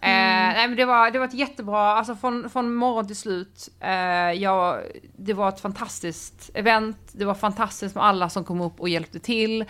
Eh, 0.03 0.09
nej, 0.09 0.67
men 0.67 0.77
det, 0.77 0.85
var, 0.85 1.11
det 1.11 1.19
var 1.19 1.25
ett 1.25 1.33
jättebra, 1.33 1.79
alltså 1.95 2.15
från, 2.15 2.49
från 2.49 2.73
morgon 2.75 3.07
till 3.07 3.15
slut. 3.15 3.69
Eh, 3.79 3.91
jag, 4.31 4.79
det 5.17 5.33
var 5.33 5.49
ett 5.49 5.59
fantastiskt 5.59 6.49
event, 6.53 6.97
det 7.11 7.25
var 7.25 7.33
fantastiskt 7.33 7.95
med 7.95 8.03
alla 8.05 8.29
som 8.29 8.43
kom 8.43 8.61
upp 8.61 8.79
och 8.79 8.89
hjälpte 8.89 9.19
till. 9.19 9.61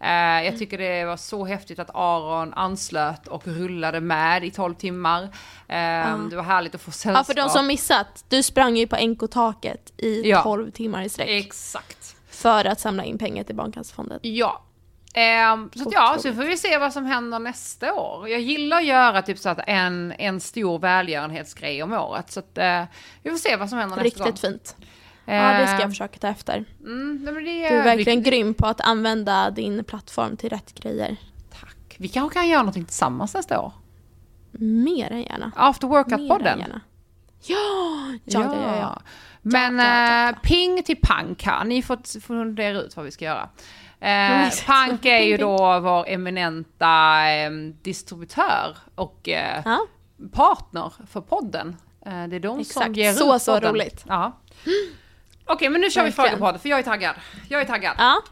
Eh, 0.00 0.10
jag 0.44 0.58
tycker 0.58 0.78
det 0.78 1.04
var 1.04 1.16
så 1.16 1.44
häftigt 1.44 1.78
att 1.78 1.90
Aron 1.94 2.54
anslöt 2.54 3.28
och 3.28 3.46
rullade 3.46 4.00
med 4.00 4.44
i 4.44 4.50
12 4.50 4.74
timmar. 4.74 5.22
Eh, 5.68 6.18
Det 6.30 6.36
var 6.36 6.42
härligt 6.42 6.74
att 6.74 6.80
få 6.80 6.90
sällskap. 6.90 7.26
Ja 7.28 7.34
för 7.34 7.40
de 7.42 7.48
som 7.48 7.66
missat, 7.66 8.24
du 8.28 8.42
sprang 8.42 8.76
ju 8.76 8.86
på 8.86 8.96
NK-taket 8.96 9.92
i 9.96 10.30
Ja. 10.30 10.42
12 10.42 10.70
timmar 10.70 11.02
i 11.02 11.08
sträck. 11.08 11.28
Exakt. 11.28 12.16
För 12.30 12.64
att 12.64 12.80
samla 12.80 13.04
in 13.04 13.18
pengar 13.18 13.44
till 13.44 13.54
Barncancerfonden. 13.56 14.18
Ja. 14.22 14.62
Ehm, 15.12 15.70
så 15.74 15.88
att, 15.88 15.94
ja, 15.94 16.16
så 16.18 16.32
får 16.32 16.42
vi 16.42 16.56
se 16.56 16.78
vad 16.78 16.92
som 16.92 17.04
händer 17.04 17.38
nästa 17.38 17.94
år. 17.94 18.28
Jag 18.28 18.40
gillar 18.40 18.76
att 18.76 18.84
göra 18.84 19.22
typ 19.22 19.38
så 19.38 19.48
att 19.48 19.60
en, 19.66 20.12
en 20.18 20.40
stor 20.40 20.78
välgörenhetsgrej 20.78 21.82
om 21.82 21.92
året. 21.92 22.30
Så 22.30 22.40
att 22.40 22.58
eh, 22.58 22.82
vi 23.22 23.30
får 23.30 23.38
se 23.38 23.56
vad 23.56 23.68
som 23.68 23.78
händer 23.78 23.96
nästa 23.96 24.18
gång. 24.18 24.26
Riktigt 24.26 24.50
fint. 24.50 24.76
Ja 25.24 25.58
det 25.58 25.66
ska 25.66 25.74
jag 25.74 25.82
Ehm, 25.82 25.90
försöka 25.90 26.18
ta 26.18 26.28
efter. 26.28 26.64
Mm, 26.80 27.24
det, 27.24 27.30
Du 27.40 27.64
är 27.64 27.84
verkligen 27.84 28.22
vi, 28.22 28.30
grym 28.30 28.54
på 28.54 28.66
att 28.66 28.80
använda 28.80 29.50
din 29.50 29.84
plattform 29.84 30.36
till 30.36 30.50
rätt 30.50 30.74
grejer. 30.74 31.16
Tack. 31.60 31.96
Vi 31.98 32.08
kanske 32.08 32.38
kan 32.38 32.48
göra 32.48 32.62
någonting 32.62 32.84
tillsammans 32.84 33.34
nästa 33.34 33.60
år. 33.60 33.72
Mer 34.52 35.12
än 35.12 35.22
gärna. 35.22 35.52
After 35.56 35.88
workout-podden. 35.88 36.80
Ja, 37.44 37.56
ja, 38.24 38.40
ja, 38.44 38.54
ja. 38.54 38.76
ja. 38.76 39.02
Men 39.42 39.78
Ja, 39.78 39.84
ja, 39.84 40.22
ja, 40.24 40.28
eh, 40.30 40.36
ping 40.42 40.82
till 40.82 40.96
Pank 41.02 41.42
här, 41.42 41.64
ni 41.64 41.82
får 41.82 42.20
fundera 42.20 42.78
ut 42.80 42.96
vad 42.96 43.04
vi 43.04 43.10
ska 43.10 43.24
göra. 43.24 43.48
Eh. 44.02 44.50
Pank 44.66 45.04
är 45.04 45.18
ju 45.20 45.36
då 45.46 45.80
vår 45.80 46.08
eminenta 46.08 47.24
eh, 47.30 47.50
distributör 47.82 48.76
och 48.94 49.28
eh, 49.28 49.62
ja. 49.64 49.86
partner 50.32 50.92
för 51.12 51.20
podden. 51.20 51.76
Eh, 52.06 52.24
Det 52.28 52.36
är 52.36 52.40
de 52.40 52.64
som 52.64 52.82
Exakt. 52.82 52.96
ger 52.96 53.12
Så, 53.12 53.36
ut 53.36 53.42
så 53.42 53.54
podden. 53.54 53.72
roligt. 53.72 54.04
Ja. 54.08 54.40
Okej, 55.46 55.68
men 55.68 55.80
nu 55.80 55.90
kör 55.90 56.04
vi 56.04 56.12
frågepodden 56.12 56.60
för 56.60 56.68
jag 56.68 56.78
är 56.78 56.82
taggad. 56.82 57.14
Jag 57.48 57.60
är 57.60 57.64
taggad. 57.64 57.94
ja. 57.98 58.22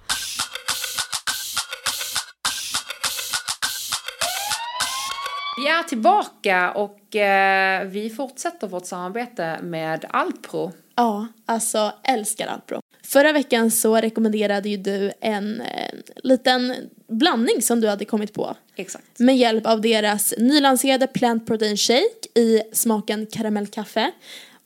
Vi 5.57 5.69
är 5.69 5.83
tillbaka 5.83 6.71
och 6.73 7.17
eh, 7.17 7.85
vi 7.87 8.11
fortsätter 8.11 8.67
vårt 8.67 8.87
samarbete 8.87 9.59
med 9.63 10.05
Alpro. 10.11 10.73
Ja, 10.97 11.27
alltså 11.47 11.93
älskar 12.05 12.47
Alpro. 12.47 12.81
Förra 13.11 13.33
veckan 13.33 13.71
så 13.71 13.97
rekommenderade 13.97 14.69
ju 14.69 14.77
du 14.77 15.13
en 15.21 15.61
eh, 15.61 15.95
liten 16.17 16.75
blandning 17.09 17.63
som 17.63 17.81
du 17.81 17.89
hade 17.89 18.05
kommit 18.05 18.33
på. 18.35 18.57
Exakt. 18.77 19.19
Med 19.19 19.37
hjälp 19.37 19.67
av 19.67 19.81
deras 19.81 20.35
nylanserade 20.39 21.07
Plant 21.07 21.47
Protein 21.47 21.77
Shake 21.77 22.41
i 22.41 22.63
smaken 22.73 23.27
karamellkaffe. 23.27 24.11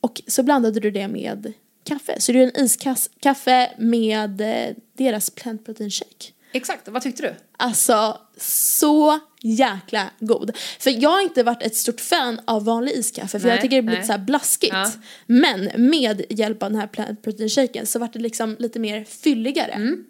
Och 0.01 0.23
så 0.27 0.43
blandade 0.43 0.81
du 0.81 0.91
det 0.91 1.09
med 1.09 1.53
kaffe. 1.85 2.21
Så 2.21 2.33
du 2.33 2.39
gör 2.39 2.51
en 2.55 2.65
iskaffe 2.65 3.71
med 3.79 4.41
eh, 4.41 4.77
deras 4.93 5.31
Plant 5.31 5.65
Protein 5.65 5.91
Shake. 5.91 6.34
Exakt, 6.55 6.89
vad 6.89 7.03
tyckte 7.03 7.23
du? 7.23 7.35
Alltså 7.57 8.19
så 8.39 9.21
jäkla 9.43 10.11
god. 10.21 10.57
För 10.81 10.91
jag 11.03 11.11
har 11.11 11.21
inte 11.21 11.43
varit 11.43 11.63
ett 11.63 11.77
stort 11.77 12.01
fan 12.01 12.41
av 12.45 12.65
vanlig 12.65 12.93
iskaffe 12.93 13.41
för 13.41 13.47
Nej, 13.47 13.57
jag 13.57 13.63
tycker 13.63 13.77
det 13.77 13.83
blir 13.83 13.95
nej. 13.97 14.03
lite 14.03 14.15
så 14.15 14.19
blaskigt. 14.21 14.73
Ja. 14.75 14.91
Men 15.27 15.71
med 15.77 16.23
hjälp 16.31 16.63
av 16.63 16.71
den 16.71 16.81
här 16.81 16.87
plant 16.87 17.23
protein 17.23 17.49
shaken 17.49 17.87
så 17.87 17.99
vart 17.99 18.13
det 18.13 18.19
liksom 18.19 18.57
lite 18.59 18.79
mer 18.79 19.05
fylligare. 19.05 19.73
Mm, 19.73 20.05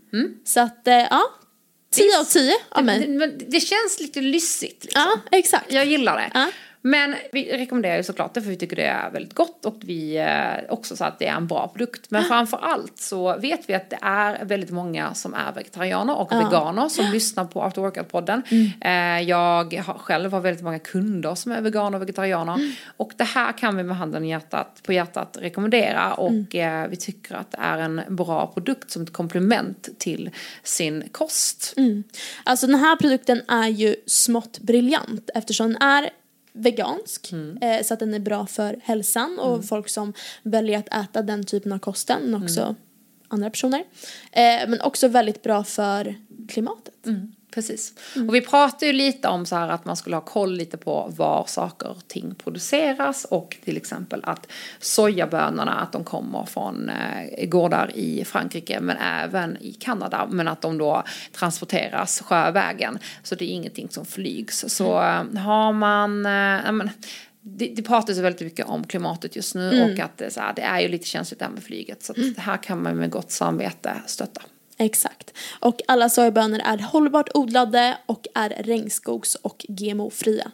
Så 0.45 0.61
att 0.61 0.89
eh, 0.89 0.95
ja, 0.95 1.23
10 1.93 2.19
av 2.21 2.25
10 2.25 2.53
av 2.69 2.79
Det, 2.79 2.83
mig. 2.85 3.09
men 3.09 3.39
det 3.49 3.61
känns 3.61 4.01
lite 4.01 4.21
lyssigt. 4.21 4.85
Liksom. 4.85 5.03
Ja, 5.03 5.21
exakt. 5.39 5.73
Jag 5.73 5.87
gillar 5.87 6.17
det. 6.17 6.31
Ja. 6.35 6.51
Men 6.87 7.15
vi 7.33 7.57
rekommenderar 7.57 7.97
ju 7.97 8.03
såklart 8.03 8.35
det 8.35 8.43
för 8.43 8.51
vi 8.51 8.57
tycker 8.57 8.77
det 8.77 8.87
är 8.87 9.11
väldigt 9.11 9.35
gott 9.35 9.65
och 9.65 9.77
vi 9.81 10.17
eh, 10.17 10.73
också 10.73 10.97
så 10.97 11.05
att 11.05 11.19
det 11.19 11.27
är 11.27 11.37
en 11.37 11.47
bra 11.47 11.69
produkt. 11.69 12.11
Men 12.11 12.25
framför 12.25 12.57
allt 12.57 12.99
så 12.99 13.37
vet 13.37 13.69
vi 13.69 13.75
att 13.75 13.91
det 13.91 13.99
är 14.03 14.45
väldigt 14.45 14.71
många 14.71 15.15
som 15.15 15.35
är 15.35 15.53
vegetarianer 15.53 16.17
och 16.17 16.33
veganer 16.33 16.89
som 16.89 17.07
lyssnar 17.07 17.45
på 17.45 17.63
After 17.63 17.83
Workout-podden. 17.83 18.43
Eh, 18.81 19.29
jag 19.29 19.75
har, 19.75 19.99
själv 19.99 20.33
har 20.33 20.41
väldigt 20.41 20.65
många 20.65 20.79
kunder 20.79 21.35
som 21.35 21.53
är 21.53 21.61
veganer 21.61 21.97
och 21.99 22.03
vegetarianer. 22.03 22.75
Och 22.97 23.13
det 23.17 23.25
här 23.25 23.53
kan 23.53 23.77
vi 23.77 23.83
med 23.83 23.97
handen 23.97 24.25
hjärtat, 24.25 24.81
på 24.83 24.93
hjärtat 24.93 25.39
rekommendera 25.41 26.15
och 26.15 26.55
eh, 26.55 26.89
vi 26.89 26.97
tycker 26.97 27.35
att 27.35 27.51
det 27.51 27.59
är 27.61 27.79
en 27.79 28.01
bra 28.09 28.47
produkt 28.47 28.91
som 28.91 29.03
ett 29.03 29.13
komplement 29.13 29.89
till 29.99 30.31
sin 30.63 31.05
kost. 31.13 31.75
Alltså 32.45 32.67
den 32.67 32.77
här 32.77 32.97
produkten 32.97 33.43
är 33.49 33.69
ju 33.69 33.97
smått 34.07 34.59
briljant 34.59 35.31
eftersom 35.35 35.73
den 35.73 35.83
är 35.83 36.11
vegansk 36.55 37.33
eh, 37.61 37.83
så 37.83 37.95
att 37.95 38.01
den 38.01 38.15
är 38.15 38.19
bra 38.19 38.47
för 38.47 38.77
hälsan 38.83 39.39
och 39.39 39.65
folk 39.65 39.89
som 39.89 40.13
väljer 40.43 40.79
att 40.79 41.05
äta 41.05 41.23
den 41.23 41.45
typen 41.45 41.73
av 41.73 41.79
kosten 41.79 42.23
men 42.23 42.43
också 42.43 42.75
andra 43.29 43.51
personer. 43.51 43.85
Eh, 44.33 44.69
men 44.69 44.81
också 44.81 45.09
väldigt 45.09 45.43
bra 45.43 45.65
för 45.65 46.15
klimatet. 46.49 46.95
Precis. 47.55 47.93
Och 48.29 48.35
vi 48.35 48.41
pratar 48.41 48.87
ju 48.87 48.93
lite 48.93 49.29
om 49.29 49.47
så 49.47 49.57
här 49.57 49.69
att 49.69 49.85
man 49.85 49.97
skulle 49.97 50.17
ha 50.17 50.21
koll 50.21 50.57
lite 50.57 50.77
på 50.77 51.13
var 51.17 51.45
saker 51.47 51.89
och 51.89 52.09
ting 52.09 52.35
produceras 52.35 53.25
och 53.25 53.57
till 53.65 53.77
exempel 53.77 54.21
att 54.25 54.47
sojabönorna 54.81 55.75
att 55.75 55.93
de 55.93 56.05
kommer 56.05 56.45
från 56.45 56.89
eh, 56.89 57.47
gårdar 57.47 57.91
i 57.95 58.25
Frankrike 58.25 58.81
men 58.81 58.97
även 58.97 59.57
i 59.61 59.73
Kanada 59.73 60.27
men 60.31 60.49
att 60.49 60.61
de 60.61 60.79
då 60.79 61.03
transporteras 61.33 62.21
sjövägen 62.21 62.99
så 63.23 63.35
det 63.35 63.45
är 63.45 63.49
ingenting 63.49 63.89
som 63.89 64.07
flygs. 64.07 64.65
Så 64.69 65.03
eh, 65.03 65.39
har 65.39 65.73
man, 65.73 66.27
eh, 66.27 66.73
men, 66.73 66.91
det, 67.41 67.67
det 67.67 67.83
pratas 67.83 68.19
väldigt 68.19 68.41
mycket 68.41 68.67
om 68.67 68.85
klimatet 68.85 69.37
just 69.37 69.55
nu 69.55 69.83
och 69.83 70.01
att 70.01 70.19
det, 70.19 70.31
så 70.31 70.41
här, 70.41 70.53
det 70.57 70.63
är 70.63 70.81
ju 70.81 70.89
lite 70.89 71.07
känsligt 71.07 71.39
det 71.39 71.45
här 71.45 71.53
med 71.53 71.63
flyget 71.63 72.03
så 72.03 72.13
att 72.13 72.35
det 72.35 72.41
här 72.41 72.57
kan 72.57 72.83
man 72.83 72.97
med 72.97 73.11
gott 73.11 73.31
samvete 73.31 73.93
stötta. 74.07 74.43
Exakt. 74.77 75.33
Och 75.61 75.81
alla 75.89 76.09
sojabönor 76.09 76.61
är 76.65 76.79
hållbart 76.79 77.29
odlade 77.35 77.99
och 78.07 78.27
är 78.35 78.49
regnskogs 78.49 79.35
och 79.35 79.67
GMO-fria. 79.69 80.51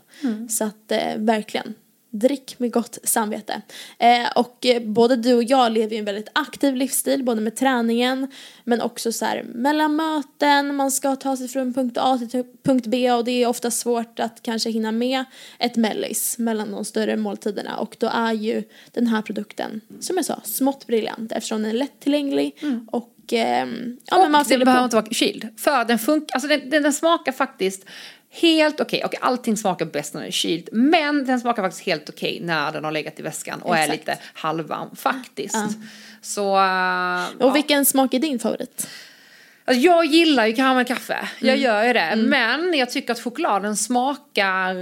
Så 0.49 0.65
att 0.65 0.93
eh, 0.93 1.17
verkligen, 1.17 1.75
drick 2.11 2.59
med 2.59 2.73
gott 2.73 2.99
samvete. 3.05 3.63
Eh, 3.99 4.31
och 4.35 4.67
eh, 4.67 4.83
både 4.83 5.17
du 5.17 5.35
och 5.35 5.45
jag 5.45 5.73
lever 5.73 5.93
ju 5.93 5.99
en 5.99 6.05
väldigt 6.05 6.29
aktiv 6.33 6.77
livsstil, 6.77 7.25
både 7.25 7.41
med 7.41 7.57
träningen 7.57 8.27
men 8.65 8.81
också 8.81 9.13
så 9.13 9.25
här 9.25 9.43
mellan 9.43 9.97
möten, 9.97 10.77
man 10.77 10.91
ska 10.91 11.17
ta 11.17 11.37
sig 11.37 11.49
från 11.49 11.75
punkt 11.75 11.99
A 12.01 12.19
till 12.31 12.45
punkt 12.63 12.87
B 12.87 13.13
och 13.13 13.25
det 13.25 13.43
är 13.43 13.47
ofta 13.47 13.71
svårt 13.71 14.21
att 14.21 14.43
kanske 14.43 14.71
hinna 14.71 14.93
med 14.93 15.25
ett 15.59 15.77
mellis 15.77 16.39
mellan 16.39 16.73
de 16.73 16.85
större 16.85 17.17
måltiderna 17.17 17.77
och 17.77 17.97
då 18.01 18.11
är 18.15 18.33
ju 18.33 18.63
den 18.93 19.07
här 19.07 19.23
produkten, 19.23 19.81
som 20.01 20.17
jag 20.17 20.25
sa, 20.25 20.41
smått 20.45 20.87
briljant 20.87 21.33
eftersom 21.33 21.63
den 21.63 21.71
är 21.71 21.75
lättillgänglig 21.75 22.59
och 22.91 23.15
ehm, 23.33 23.99
ja, 24.05 24.19
men 24.19 24.33
man 24.33 24.41
och 24.41 24.47
fyller 24.47 24.59
den 24.59 24.65
behöver 24.65 24.81
på. 24.81 24.85
inte 24.85 24.97
vara 24.97 25.07
kyld. 25.11 25.49
För 25.57 25.85
den 25.85 25.99
funkar, 25.99 26.35
alltså 26.35 26.49
den, 26.49 26.71
den, 26.71 26.83
den 26.83 26.93
smakar 26.93 27.33
faktiskt 27.33 27.85
helt 28.31 28.81
okej. 28.81 29.05
Och 29.05 29.15
allting 29.21 29.57
smakar 29.57 29.87
bäst 29.87 30.15
när 30.15 30.21
den 30.21 30.29
är 30.29 30.33
kyld. 30.33 30.69
Men 30.73 31.27
den 31.27 31.41
smakar 31.41 31.63
faktiskt 31.63 31.87
helt 31.87 32.09
okej 32.09 32.41
när 32.43 32.73
den 32.73 32.85
har 32.85 32.93
legat 32.93 33.21
i 33.21 33.23
väskan 33.23 33.63
och 33.63 33.77
är 33.77 33.83
Exakt. 33.83 33.99
lite 33.99 34.19
halvvarm 34.35 34.97
faktiskt. 34.97 35.55
Ja. 35.55 35.69
Så... 36.23 36.43
äh, 36.57 37.25
Och 37.39 37.49
ja. 37.49 37.53
vilken 37.55 37.87
smak 37.87 38.15
är 38.15 38.19
din 38.19 38.39
favorit? 38.39 38.89
Alltså 39.71 39.87
jag 39.87 40.05
gillar 40.05 40.47
ju 40.47 40.53
karamellkaffe, 40.53 41.29
jag 41.39 41.49
Mm. 41.49 41.61
gör 41.61 41.85
ju 41.85 41.93
det. 41.93 42.15
Men 42.17 42.75
jag 42.75 42.91
tycker 42.91 43.13
att 43.13 43.21
chokladen 43.21 43.77
smakar 43.77 44.75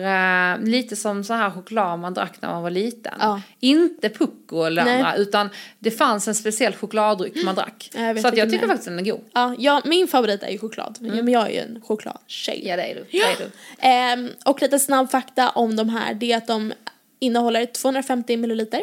eh, 0.55 0.59
lite 0.64 0.96
som 0.96 1.24
så 1.24 1.35
här 1.35 1.51
choklad 1.51 1.98
man 1.98 2.14
drack 2.14 2.33
när 2.42 2.48
man 2.48 2.62
var 2.62 2.70
liten. 2.70 3.14
Ja. 3.20 3.40
Inte 3.61 4.09
Pucko 4.11 4.62
eller 4.64 4.85
Nej. 4.85 4.94
andra, 4.94 5.14
utan 5.16 5.48
det 5.79 5.90
fanns 5.90 6.29
en 6.29 6.35
speciell 6.35 6.74
chokladdryck 6.74 7.44
man 7.44 7.55
drack. 7.55 7.90
Ja, 7.94 8.01
jag 8.01 8.20
så 8.20 8.29
att 8.29 8.37
jag 8.37 8.51
tycker 8.51 8.64
är. 8.64 8.68
faktiskt 8.68 8.88
den 8.88 8.98
är 8.98 9.03
god. 9.05 9.20
Ja, 9.33 9.55
ja, 9.59 9.83
min 9.85 10.09
favorit 10.09 10.42
är 10.42 10.51
ju 10.51 10.59
choklad. 10.59 10.98
Ja, 11.01 11.12
men 11.14 11.29
jag 11.29 11.46
är 11.46 11.51
ju 11.51 11.59
en 11.59 11.81
chokladtjej. 11.87 12.62
Ja 12.68 12.77
det 12.77 12.83
är 12.83 12.94
du. 12.94 13.05
Det 13.11 13.18
är 13.22 13.37
du. 13.38 13.51
Ehm, 13.79 14.31
och 14.44 14.62
lite 14.62 14.79
snabb 14.79 15.11
fakta 15.11 15.51
om 15.51 15.77
de 15.77 15.88
här, 15.88 16.14
det 16.14 16.33
är 16.33 16.37
att 16.37 16.46
de 16.46 16.72
innehåller 17.20 17.66
250 17.66 18.37
milliliter. 18.37 18.83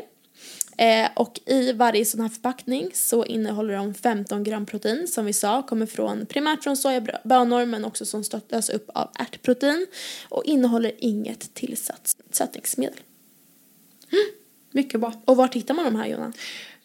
Eh, 0.78 1.10
och 1.14 1.40
i 1.46 1.72
varje 1.72 2.06
sån 2.06 2.22
här 2.22 2.30
förpackning 2.30 2.90
så 2.94 3.26
innehåller 3.26 3.76
de 3.76 3.94
15 3.94 4.44
gram 4.44 4.66
protein 4.66 5.08
som 5.08 5.26
vi 5.26 5.34
sa 5.34 5.62
kommer 5.62 5.86
från 5.86 6.26
primärt 6.26 6.64
från 6.64 6.78
sojabönor 6.78 7.66
men 7.66 7.86
också 7.86 8.06
som 8.06 8.24
stöttas 8.24 8.70
upp 8.70 8.90
av 8.94 9.10
ärtprotein 9.20 9.88
och 10.30 10.44
innehåller 10.46 10.92
inget 10.98 11.54
tillsättningsmedel. 11.54 13.00
Mycket 14.72 15.00
bra. 15.00 15.14
Och 15.26 15.38
var 15.38 15.50
hittar 15.54 15.74
man 15.74 15.86
de 15.86 15.96
här 15.96 16.08
Jonna? 16.08 16.34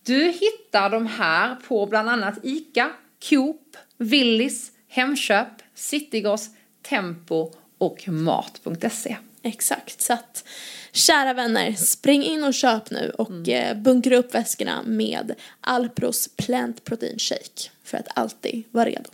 Du 0.02 0.24
hittar 0.24 0.90
de 0.90 1.06
här 1.06 1.54
på 1.54 1.86
bland 1.86 2.08
annat 2.08 2.38
ICA, 2.42 2.90
Coop, 3.28 3.76
Willys, 3.96 4.72
Hemköp, 4.88 5.48
Citygross, 5.74 6.50
Tempo 6.82 7.52
och 7.78 8.08
Mat.se. 8.08 9.16
Exakt, 9.42 10.00
så 10.00 10.12
att 10.12 10.44
kära 10.92 11.34
vänner, 11.34 11.72
spring 11.72 12.22
in 12.22 12.44
och 12.44 12.54
köp 12.54 12.90
nu 12.90 13.10
och 13.18 13.48
eh, 13.48 13.76
bunkra 13.76 14.16
upp 14.16 14.34
väskorna 14.34 14.82
med 14.84 15.34
Alpros 15.60 16.28
Plant 16.36 16.84
Protein 16.84 17.18
Shake 17.18 17.70
för 17.84 17.98
att 17.98 18.18
alltid 18.18 18.64
vara 18.70 18.84
redo. 18.84 19.10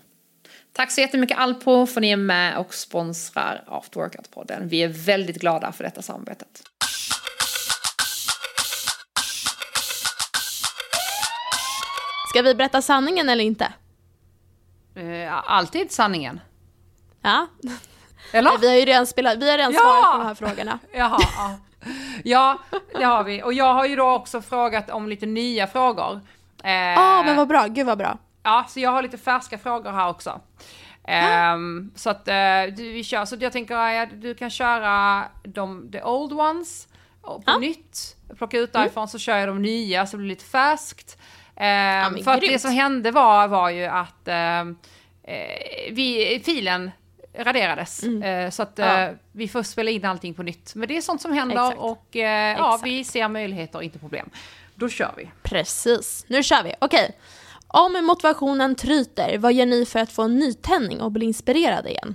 Tack 0.72 0.90
så 0.90 1.00
jättemycket 1.00 1.38
Alpro 1.38 1.86
för 1.86 2.00
ni 2.00 2.10
är 2.10 2.16
med 2.16 2.58
och 2.58 2.74
sponsrar 2.74 3.64
After 3.66 4.00
Workout-podden. 4.00 4.68
Vi 4.68 4.82
är 4.82 4.88
väldigt 4.88 5.40
glada 5.40 5.72
för 5.72 5.84
detta 5.84 6.02
samarbetet. 6.02 6.62
Ska 12.30 12.42
vi 12.42 12.54
berätta 12.54 12.82
sanningen 12.82 13.28
eller 13.28 13.44
inte? 13.44 13.72
Eh, 14.94 15.50
alltid 15.52 15.92
sanningen. 15.92 16.40
Ja, 17.22 17.46
Eller? 18.32 18.58
vi 18.60 18.68
har 18.68 18.74
ju 18.76 18.84
redan 18.84 19.06
spelat, 19.06 19.38
vi 19.38 19.50
har 19.50 19.58
redan 19.58 19.72
Ja! 19.72 19.80
svarat 19.80 20.12
på 20.12 20.18
de 20.18 20.26
här 20.26 20.34
frågorna. 20.34 20.78
Jaha, 20.92 21.18
ja. 21.36 21.54
ja, 22.24 22.58
det 22.98 23.04
har 23.04 23.24
vi. 23.24 23.42
Och 23.42 23.52
jag 23.52 23.74
har 23.74 23.86
ju 23.86 23.96
då 23.96 24.10
också 24.12 24.42
frågat 24.42 24.90
om 24.90 25.08
lite 25.08 25.26
nya 25.26 25.66
frågor. 25.66 26.20
Eh, 26.64 26.72
Ja, 26.72 27.22
men 27.26 27.36
vad 27.36 27.48
bra, 27.48 27.66
gud 27.66 27.86
vad 27.86 27.98
bra. 27.98 28.18
Ja, 28.42 28.64
så 28.68 28.80
jag 28.80 28.90
har 28.90 29.02
lite 29.02 29.18
färska 29.18 29.58
frågor 29.58 29.90
här 29.90 30.08
också. 30.08 30.40
Ehm, 31.08 31.90
så 31.96 32.10
att 32.10 32.28
eh, 32.28 32.34
du, 32.76 32.92
vi 32.92 33.04
kör, 33.04 33.24
så 33.24 33.36
jag 33.40 33.52
tänker 33.52 33.74
att 34.02 34.20
du 34.22 34.34
kan 34.34 34.50
köra 34.50 35.24
de 35.44 35.88
the 35.92 36.02
old 36.02 36.32
ones 36.32 36.88
på 37.22 37.42
Ja. 37.46 37.58
nytt, 37.58 38.16
plocka 38.38 38.58
ut 38.58 38.72
därifrån 38.72 39.08
så 39.08 39.18
kör 39.18 39.36
jag 39.36 39.48
de 39.48 39.62
nya 39.62 40.06
så 40.06 40.16
det 40.16 40.18
blir 40.18 40.28
lite 40.28 40.44
färskt. 40.44 41.18
Ehm, 41.56 42.12
men 42.12 42.24
för 42.24 42.30
att 42.30 42.40
det 42.40 42.58
som 42.58 42.70
hände 42.70 43.10
var, 43.10 43.48
var 43.48 43.70
ju 43.70 43.84
att 43.84 44.28
eh, 44.28 44.64
vi, 45.90 46.42
filen 46.44 46.90
raderades. 47.38 48.02
Eh, 48.02 48.50
så 48.50 48.62
att 48.62 48.78
eh, 48.78 48.90
Mm. 48.90 49.02
Ja. 49.12 49.18
vi 49.32 49.48
får 49.48 49.62
spela 49.62 49.90
in 49.90 50.04
allting 50.04 50.34
på 50.34 50.42
nytt. 50.42 50.74
Men 50.74 50.88
det 50.88 50.96
är 50.96 51.00
sånt 51.00 51.20
som 51.22 51.32
händer 51.32 51.54
Exakt. 51.66 51.78
och 51.78 52.16
eh, 52.16 52.56
ja, 52.58 52.74
Exakt. 52.74 52.86
vi 52.86 53.04
ser 53.04 53.28
möjligheter, 53.28 53.82
inte 53.82 53.98
problem. 53.98 54.30
Då 54.74 54.88
kör 54.88 55.14
vi. 55.16 55.30
Precis, 55.42 56.24
nu 56.28 56.42
kör 56.42 56.62
vi. 56.62 56.74
Okej. 56.80 57.16
Om 57.68 58.04
motivationen 58.06 58.74
tryter, 58.74 59.38
vad 59.38 59.52
gör 59.52 59.66
ni 59.66 59.86
för 59.86 59.98
att 59.98 60.12
få 60.12 60.22
en 60.22 60.36
nytändning 60.38 61.00
och 61.00 61.12
bli 61.12 61.26
inspirerade 61.26 61.90
igen? 61.90 62.14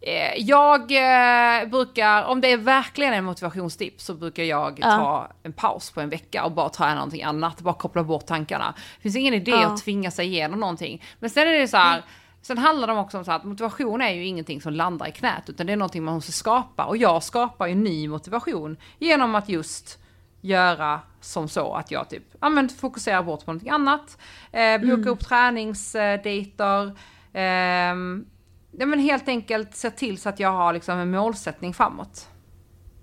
Eh, 0.00 0.34
Jag 0.38 0.80
eh, 0.80 1.68
brukar, 1.68 2.24
om 2.24 2.40
det 2.40 2.52
är 2.52 2.56
verkligen 2.56 3.12
en 3.14 3.24
motivationstips 3.24 4.04
så 4.04 4.14
brukar 4.14 4.42
jag 4.42 4.78
Ja. 4.82 4.90
ta 4.90 5.28
en 5.42 5.52
paus 5.52 5.90
på 5.90 6.00
en 6.00 6.08
vecka 6.08 6.44
och 6.44 6.52
bara 6.52 6.68
träna 6.68 6.94
någonting 6.94 7.22
annat, 7.22 7.60
bara 7.60 7.74
koppla 7.74 8.02
bort 8.02 8.26
tankarna. 8.26 8.74
Det 8.96 9.02
finns 9.02 9.16
ingen 9.16 9.34
idé 9.34 9.50
Ja. 9.50 9.66
att 9.66 9.82
tvinga 9.84 10.10
sig 10.10 10.26
igenom 10.26 10.60
någonting. 10.60 11.02
Men 11.18 11.30
sen 11.30 11.48
är 11.48 11.52
det 11.52 11.68
så 11.68 11.76
här, 11.76 12.02
sen 12.42 12.58
handlar 12.58 12.86
det 12.86 12.94
också 12.94 13.18
om 13.18 13.24
så 13.24 13.32
att 13.32 13.44
motivation 13.44 14.02
är 14.02 14.10
ju 14.10 14.24
ingenting 14.24 14.60
som 14.60 14.72
landar 14.72 15.06
i 15.06 15.12
knät 15.12 15.42
utan 15.48 15.66
det 15.66 15.72
är 15.72 15.76
någonting 15.76 16.04
man 16.04 16.14
måste 16.14 16.32
skapa 16.32 16.84
och 16.84 16.96
jag 16.96 17.22
skapar 17.22 17.66
ju 17.66 17.74
ny 17.74 18.08
motivation 18.08 18.76
genom 18.98 19.34
att 19.34 19.48
just 19.48 19.98
göra 20.40 21.00
som 21.20 21.48
så 21.48 21.74
att 21.74 21.90
jag 21.90 22.08
typ, 22.08 22.22
men 22.40 22.68
fokuserar 22.68 23.22
bort 23.22 23.44
på 23.44 23.50
någonting 23.50 23.70
annat, 23.70 24.18
eh, 24.52 24.80
boka 24.80 25.10
upp 25.10 25.24
träningsdejter, 25.28 26.96
ehm, 27.32 28.26
Ja 28.70 28.86
men 28.86 28.98
helt 28.98 29.28
enkelt 29.28 29.76
se 29.76 29.90
till 29.90 30.18
så 30.18 30.28
att 30.28 30.40
jag 30.40 30.52
har 30.52 30.72
liksom 30.72 30.98
en 30.98 31.10
målsättning 31.10 31.74
framåt. 31.74 32.28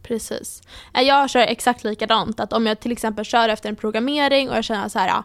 Precis. 0.04 0.62
Eh, 0.94 1.02
Jag 1.02 1.30
kör 1.30 1.40
exakt 1.40 1.84
likadant, 1.84 2.40
att 2.40 2.54
om 2.54 2.68
jag 2.68 2.80
till 2.80 2.92
exempel 2.92 3.26
kör 3.26 3.50
efter 3.50 3.70
en 3.70 3.76
programmering 3.76 4.50
och 4.50 4.58
jag 4.58 4.64
känner 4.64 4.90
så 4.90 5.00
här, 5.00 5.24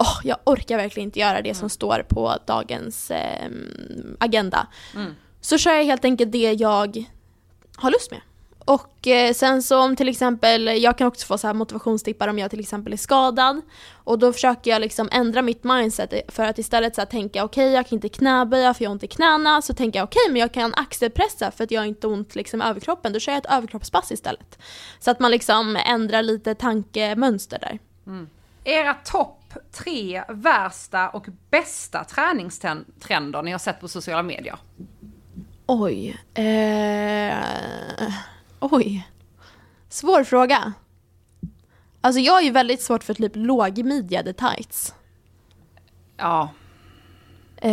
åh, 0.00 0.20
jag 0.24 0.36
orkar 0.44 0.76
verkligen 0.76 1.08
inte 1.08 1.18
göra 1.18 1.42
det 1.42 1.54
som 1.54 1.68
står 1.68 2.02
på 2.08 2.36
dagens 2.46 3.10
eh, 3.10 3.50
agenda. 4.18 4.66
Så 5.40 5.58
kör 5.58 5.72
jag 5.72 5.84
helt 5.84 6.04
enkelt 6.04 6.32
det 6.32 6.52
jag 6.52 7.04
har 7.76 7.90
lust 7.90 8.10
med. 8.10 8.20
Och 8.64 9.06
eh, 9.06 9.32
sen 9.32 9.62
så 9.62 9.78
om 9.78 9.96
till 9.96 10.08
exempel, 10.08 10.82
jag 10.82 10.98
kan 10.98 11.06
också 11.06 11.26
få 11.26 11.38
så 11.38 11.46
här 11.46 11.54
motivationstippar 11.54 12.28
om 12.28 12.38
jag 12.38 12.50
till 12.50 12.60
exempel 12.60 12.92
är 12.92 12.96
skadad. 12.96 13.60
Och 14.04 14.18
då 14.18 14.32
försöker 14.32 14.70
jag 14.70 14.80
liksom 14.80 15.08
ändra 15.12 15.42
mitt 15.42 15.64
mindset 15.64 16.14
för 16.28 16.44
att 16.44 16.58
istället 16.58 16.94
så 16.94 17.06
tänka 17.06 17.44
okej 17.44 17.72
jag 17.72 17.86
kan 17.86 17.96
inte 17.96 18.08
knäböja 18.08 18.74
för 18.74 18.84
jag 18.84 18.90
har 18.90 18.92
ont 18.92 19.04
i 19.04 19.06
knäna. 19.06 19.62
Så 19.62 19.74
tänker 19.74 19.98
jag 19.98 20.04
okej 20.04 20.22
men 20.28 20.40
jag 20.40 20.52
kan 20.54 20.74
axelpressa 20.74 21.50
för 21.50 21.64
att 21.64 21.70
jag 21.70 21.80
har 21.80 21.86
inte 21.86 22.06
ont 22.06 22.34
liksom 22.34 22.62
i 22.62 22.64
överkroppen. 22.64 23.12
Då 23.12 23.18
kör 23.18 23.32
jag 23.32 23.38
ett 23.38 23.52
överkroppspass 23.52 24.12
istället. 24.12 24.58
Så 25.00 25.10
att 25.10 25.20
man 25.20 25.30
liksom 25.30 25.76
ändrar 25.86 26.22
lite 26.22 26.54
tankemönster 26.54 27.58
där. 27.58 27.78
Era 28.64 28.94
topp 28.94 29.39
tre 29.72 30.24
värsta 30.28 31.08
och 31.08 31.26
bästa 31.50 32.04
träningstrender 32.04 33.42
ni 33.42 33.50
har 33.52 33.58
sett 33.58 33.80
på 33.80 33.88
sociala 33.88 34.22
medier? 34.22 34.56
Oj. 35.66 36.16
Eh, 36.34 37.34
oj. 38.60 39.08
Svår 39.88 40.24
fråga. 40.24 40.72
Alltså 42.00 42.20
jag 42.20 42.38
är 42.38 42.42
ju 42.44 42.50
väldigt 42.50 42.82
svårt 42.82 43.04
för 43.04 43.14
typ 43.14 43.32
lågmidjade 43.34 44.32
tights. 44.32 44.94
Ja, 46.16 46.48
Eh, 47.62 47.70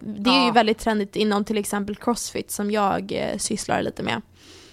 det 0.00 0.30
är 0.30 0.40
ju 0.40 0.46
Ja. 0.46 0.52
väldigt 0.54 0.78
trendigt 0.78 1.16
inom 1.16 1.44
till 1.44 1.58
exempel 1.58 1.96
crossfit 1.96 2.50
som 2.50 2.70
jag 2.70 3.12
eh, 3.12 3.38
sysslar 3.38 3.82
lite 3.82 4.02
med. 4.02 4.22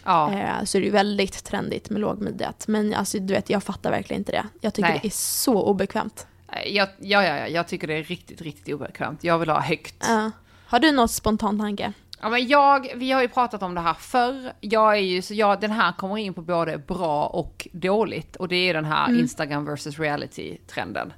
Ja. 0.07 0.33
Eh, 0.33 0.63
så 0.63 0.77
är 0.77 0.79
det 0.79 0.85
ju 0.85 0.91
väldigt 0.91 1.43
trendigt 1.43 1.89
med 1.89 2.01
lågmidjat. 2.01 2.67
Men 2.67 2.93
alltså 2.93 3.19
du 3.19 3.33
vet, 3.33 3.49
jag 3.49 3.63
fattar 3.63 3.91
verkligen 3.91 4.21
inte 4.21 4.31
det. 4.31 4.45
Jag 4.61 4.73
tycker 4.73 4.89
Nej. 4.89 4.99
det 5.01 5.07
är 5.07 5.11
så 5.11 5.63
obekvämt. 5.63 6.27
Jag, 6.65 6.89
ja, 6.99 7.23
ja, 7.23 7.37
ja, 7.37 7.47
jag 7.47 7.67
tycker 7.67 7.87
det 7.87 7.93
är 7.93 8.03
riktigt, 8.03 8.41
riktigt 8.41 8.75
obekvämt. 8.75 9.23
Jag 9.23 9.39
vill 9.39 9.49
ha 9.49 9.61
högt. 9.61 10.09
Eh, 10.09 10.29
har 10.65 10.79
du 10.79 10.91
något 10.91 11.11
spontant 11.11 11.59
tanke? 11.59 11.93
Ja, 12.21 12.29
men 12.29 12.47
jag, 12.47 12.87
vi 12.95 13.11
har 13.11 13.21
ju 13.21 13.27
pratat 13.27 13.63
om 13.63 13.75
det 13.75 13.81
här 13.81 13.93
förr. 13.93 14.51
Jag 14.59 14.93
är 14.93 15.01
ju, 15.01 15.21
så 15.21 15.33
jag, 15.33 15.61
den 15.61 15.71
här 15.71 15.91
kommer 15.91 16.17
in 16.17 16.33
på 16.33 16.41
både 16.41 16.77
bra 16.77 17.25
och 17.25 17.67
dåligt. 17.71 18.35
Och 18.35 18.47
det 18.47 18.55
är 18.55 18.73
den 18.73 18.85
här 18.85 19.19
Instagram 19.19 19.65
versus 19.65 19.99
reality-trenden. 19.99 21.13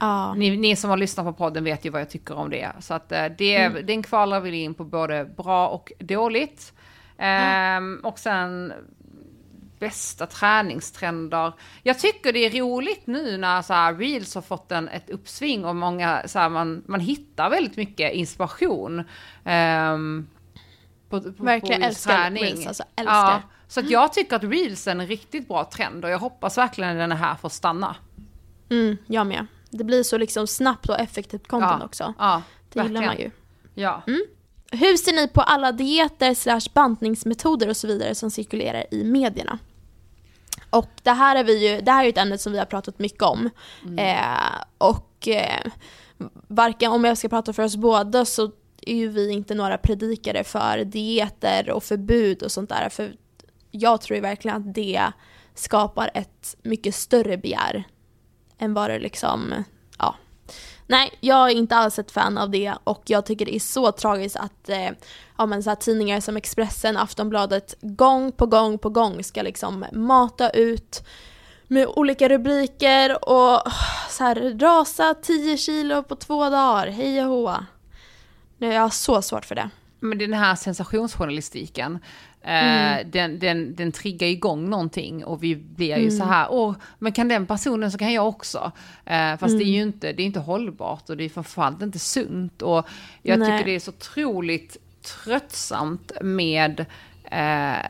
Ja. 0.00 0.34
Ni, 0.34 0.56
ni 0.56 0.76
som 0.76 0.90
har 0.90 0.96
lyssnat 0.96 1.26
på 1.26 1.32
podden 1.32 1.64
vet 1.64 1.84
ju 1.84 1.90
vad 1.90 2.00
jag 2.00 2.10
tycker 2.10 2.34
om 2.34 2.50
det. 2.50 2.72
Så 2.80 2.94
att 2.94 3.12
eh, 3.12 3.24
det, 3.38 3.68
den 3.68 4.02
kvalar 4.02 4.40
vi 4.40 4.62
in 4.62 4.74
på 4.74 4.84
både 4.84 5.24
bra 5.24 5.68
och 5.68 5.92
dåligt. 5.98 6.72
Ehm, 7.18 8.00
och 8.02 8.18
sen 8.18 8.72
bästa 9.78 10.26
träningstrender. 10.26 11.52
Jag 11.82 11.98
tycker 11.98 12.32
det 12.32 12.38
är 12.38 12.50
roligt 12.60 13.06
nu 13.06 13.36
när 13.36 13.62
så 13.62 13.74
här, 13.74 13.94
reels 13.94 14.34
har 14.34 14.42
fått 14.42 14.72
en, 14.72 14.88
ett 14.88 15.10
uppsving 15.10 15.64
och 15.64 15.76
många, 15.76 16.22
så 16.26 16.38
här, 16.38 16.48
man, 16.48 16.82
man 16.86 17.00
hittar 17.00 17.50
väldigt 17.50 17.76
mycket 17.76 18.12
inspiration. 18.12 18.98
Um, 19.44 20.28
på, 21.08 21.20
på, 21.20 21.44
Verkligen 21.44 21.80
på 21.80 21.86
älskar 21.86 22.16
träning. 22.16 22.44
reels, 22.44 22.66
alltså 22.66 22.82
älskar. 22.96 23.14
Ja, 23.14 23.42
så 23.68 23.80
att 23.80 23.90
jag 23.90 24.12
tycker 24.12 24.36
att 24.36 24.44
reels 24.44 24.86
är 24.86 24.90
en 24.90 25.06
riktigt 25.06 25.48
bra 25.48 25.64
trend 25.64 26.04
och 26.04 26.10
jag 26.10 26.18
hoppas 26.18 26.58
verkligen 26.58 26.90
att 26.90 26.98
den 26.98 27.12
är 27.12 27.16
här 27.16 27.34
för 27.34 27.46
att 27.46 27.52
stanna. 27.52 27.96
Mm, 28.70 28.96
jag 29.06 29.26
med. 29.26 29.46
Det 29.70 29.84
blir 29.84 30.02
så 30.02 30.18
liksom 30.18 30.46
snabbt 30.46 30.88
och 30.88 31.00
effektivt 31.00 31.48
content 31.48 31.76
ja, 31.80 31.84
också. 31.84 32.14
Ja, 32.18 32.42
det 32.72 32.78
verkligen. 32.78 33.02
gillar 33.02 33.14
man 33.14 33.22
ju. 33.22 33.30
Ja. 33.74 34.02
Mm. 34.06 34.20
Hur 34.70 34.96
ser 34.96 35.12
ni 35.12 35.28
på 35.28 35.40
alla 35.40 35.72
dieter 35.72 36.34
slash 36.34 36.60
bantningsmetoder 36.74 37.68
och 37.68 37.76
så 37.76 37.86
vidare 37.86 38.14
som 38.14 38.30
cirkulerar 38.30 38.94
i 38.94 39.04
medierna? 39.04 39.58
Och 40.70 40.90
det 41.02 41.10
här 41.10 41.36
är, 41.36 41.44
vi 41.44 41.68
ju, 41.68 41.80
det 41.80 41.92
här 41.92 42.04
är 42.04 42.08
ett 42.08 42.18
ämne 42.18 42.38
som 42.38 42.52
vi 42.52 42.58
har 42.58 42.66
pratat 42.66 42.98
mycket 42.98 43.22
om. 43.22 43.50
Mm. 43.84 43.98
Eh, 43.98 44.62
och 44.78 45.28
eh, 45.28 45.72
varken, 46.48 46.92
om 46.92 47.04
jag 47.04 47.18
ska 47.18 47.28
prata 47.28 47.52
för 47.52 47.62
oss 47.62 47.76
båda 47.76 48.24
så 48.24 48.50
är 48.80 48.94
ju 48.94 49.08
vi 49.08 49.30
inte 49.30 49.54
några 49.54 49.78
predikare 49.78 50.44
för 50.44 50.84
dieter 50.84 51.70
och 51.70 51.84
förbud 51.84 52.42
och 52.42 52.52
sånt 52.52 52.68
där. 52.68 52.88
För 52.88 53.16
jag 53.70 54.00
tror 54.00 54.14
ju 54.14 54.20
verkligen 54.22 54.56
att 54.56 54.74
det 54.74 55.02
skapar 55.54 56.10
ett 56.14 56.56
mycket 56.62 56.94
större 56.94 57.36
begär 57.36 57.84
än 58.58 58.74
vad 58.74 58.90
det 58.90 58.98
liksom. 58.98 59.64
Nej, 60.90 61.18
jag 61.20 61.50
är 61.50 61.54
inte 61.54 61.76
alls 61.76 61.98
ett 61.98 62.10
fan 62.10 62.38
av 62.38 62.50
det 62.50 62.74
och 62.84 63.02
jag 63.06 63.26
tycker 63.26 63.44
det 63.44 63.54
är 63.54 63.60
så 63.60 63.92
tragiskt 63.92 64.36
att 64.36 64.68
eh, 64.68 64.90
ja, 65.38 65.46
men 65.46 65.62
så 65.62 65.70
här, 65.70 65.76
tidningar 65.76 66.20
som 66.20 66.36
Expressen, 66.36 66.96
Aftonbladet 66.96 67.74
gång 67.80 68.32
på 68.32 68.46
gång 68.46 68.78
på 68.78 68.90
gång 68.90 69.24
ska 69.24 69.42
liksom 69.42 69.84
mata 69.92 70.50
ut 70.50 71.06
med 71.66 71.86
olika 71.86 72.28
rubriker 72.28 73.28
och 73.28 73.62
så 74.10 74.24
här, 74.24 74.58
rasa 74.58 75.14
10 75.14 75.56
kilo 75.56 76.02
på 76.02 76.16
två 76.16 76.50
dagar, 76.50 76.86
hej 76.86 77.24
och 77.24 77.30
hå. 77.30 77.54
Jag 78.58 78.80
har 78.80 78.90
så 78.90 79.22
svårt 79.22 79.44
för 79.44 79.54
det. 79.54 79.70
Men 80.00 80.18
den 80.18 80.32
här 80.32 80.54
sensationsjournalistiken, 80.54 81.98
mm. 82.42 83.10
den, 83.10 83.38
den, 83.38 83.74
den 83.74 83.92
triggar 83.92 84.28
igång 84.28 84.70
någonting 84.70 85.24
och 85.24 85.42
vi 85.42 85.56
blir 85.56 85.96
ju 85.96 86.02
mm. 86.02 86.10
så 86.10 86.24
här, 86.24 86.46
åh, 86.50 86.74
men 86.98 87.12
kan 87.12 87.28
den 87.28 87.46
personen 87.46 87.92
så 87.92 87.98
kan 87.98 88.12
jag 88.12 88.28
också. 88.28 88.72
Eh, 89.04 89.36
fast 89.36 89.52
mm. 89.52 89.58
det 89.58 89.64
är 89.64 89.72
ju 89.72 89.82
inte, 89.82 90.12
det 90.12 90.22
är 90.22 90.26
inte 90.26 90.40
hållbart 90.40 91.10
och 91.10 91.16
det 91.16 91.24
är 91.24 91.28
framförallt 91.28 91.82
inte 91.82 91.98
sunt. 91.98 92.62
Och 92.62 92.86
jag 93.22 93.38
Nej. 93.38 93.48
tycker 93.48 93.70
det 93.70 93.74
är 93.74 93.80
så 93.80 93.90
otroligt 93.90 94.76
tröttsamt 95.02 96.12
med 96.20 96.84
eh, 97.24 97.86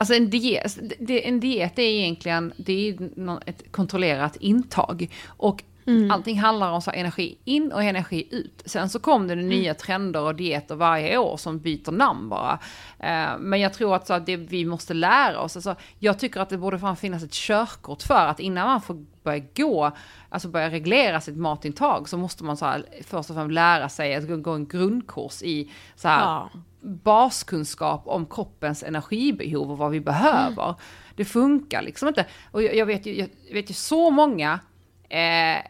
Alltså 0.00 0.14
en 0.14 0.30
diet, 0.30 0.78
en 1.08 1.40
diet 1.40 1.78
är 1.78 1.82
egentligen 1.82 2.52
det 2.56 2.88
är 2.88 2.98
ett 3.46 3.72
kontrollerat 3.72 4.36
intag. 4.36 5.10
Och 5.26 5.62
Mm. 5.88 6.10
Allting 6.10 6.38
handlar 6.38 6.72
om 6.72 6.82
så 6.82 6.90
energi 6.90 7.38
in 7.44 7.72
och 7.72 7.82
energi 7.82 8.28
ut. 8.30 8.62
Sen 8.64 8.88
så 8.88 8.98
kom 8.98 9.26
det 9.26 9.32
mm. 9.32 9.48
nya 9.48 9.74
trender 9.74 10.20
och 10.20 10.34
dieter 10.34 10.74
varje 10.74 11.18
år 11.18 11.36
som 11.36 11.58
byter 11.58 11.92
namn 11.92 12.28
bara. 12.28 12.58
Eh, 12.98 13.38
men 13.38 13.60
jag 13.60 13.74
tror 13.74 13.94
att, 13.94 14.06
så 14.06 14.14
att 14.14 14.26
det 14.26 14.36
vi 14.36 14.64
måste 14.64 14.94
lära 14.94 15.40
oss, 15.40 15.56
alltså, 15.56 15.74
jag 15.98 16.18
tycker 16.18 16.40
att 16.40 16.48
det 16.48 16.58
borde 16.58 16.78
fan 16.78 16.96
finnas 16.96 17.22
ett 17.22 17.32
körkort 17.32 18.02
för 18.02 18.26
att 18.26 18.40
innan 18.40 18.66
man 18.66 18.80
får 18.80 19.04
börja 19.22 19.44
gå, 19.54 19.90
alltså 20.28 20.48
börja 20.48 20.70
reglera 20.70 21.20
sitt 21.20 21.36
matintag 21.36 22.08
så 22.08 22.16
måste 22.16 22.44
man 22.44 22.56
så 22.56 22.66
här, 22.66 22.84
först 23.04 23.30
och 23.30 23.36
främst 23.36 23.52
lära 23.52 23.88
sig 23.88 24.14
att 24.14 24.42
gå 24.42 24.50
en 24.50 24.66
grundkurs 24.66 25.42
i 25.42 25.70
så 25.96 26.08
här, 26.08 26.20
ja. 26.20 26.50
baskunskap 26.80 28.02
om 28.06 28.26
kroppens 28.26 28.82
energibehov 28.82 29.70
och 29.70 29.78
vad 29.78 29.90
vi 29.90 30.00
behöver. 30.00 30.64
Mm. 30.64 30.76
Det 31.16 31.24
funkar 31.24 31.82
liksom 31.82 32.08
inte. 32.08 32.26
Och 32.50 32.62
jag, 32.62 32.76
jag, 32.76 32.86
vet 32.86 33.06
ju, 33.06 33.28
jag 33.46 33.54
vet 33.54 33.70
ju 33.70 33.74
så 33.74 34.10
många 34.10 34.60
eh, 35.08 35.62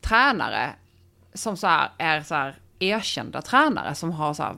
tränare 0.00 0.72
som 1.34 1.56
så 1.56 1.66
här, 1.66 1.90
är 1.98 2.22
så 2.22 2.34
här 2.34 2.56
erkända 2.78 3.42
tränare 3.42 3.94
som 3.94 4.10
har 4.10 4.34
så 4.34 4.42
här, 4.42 4.56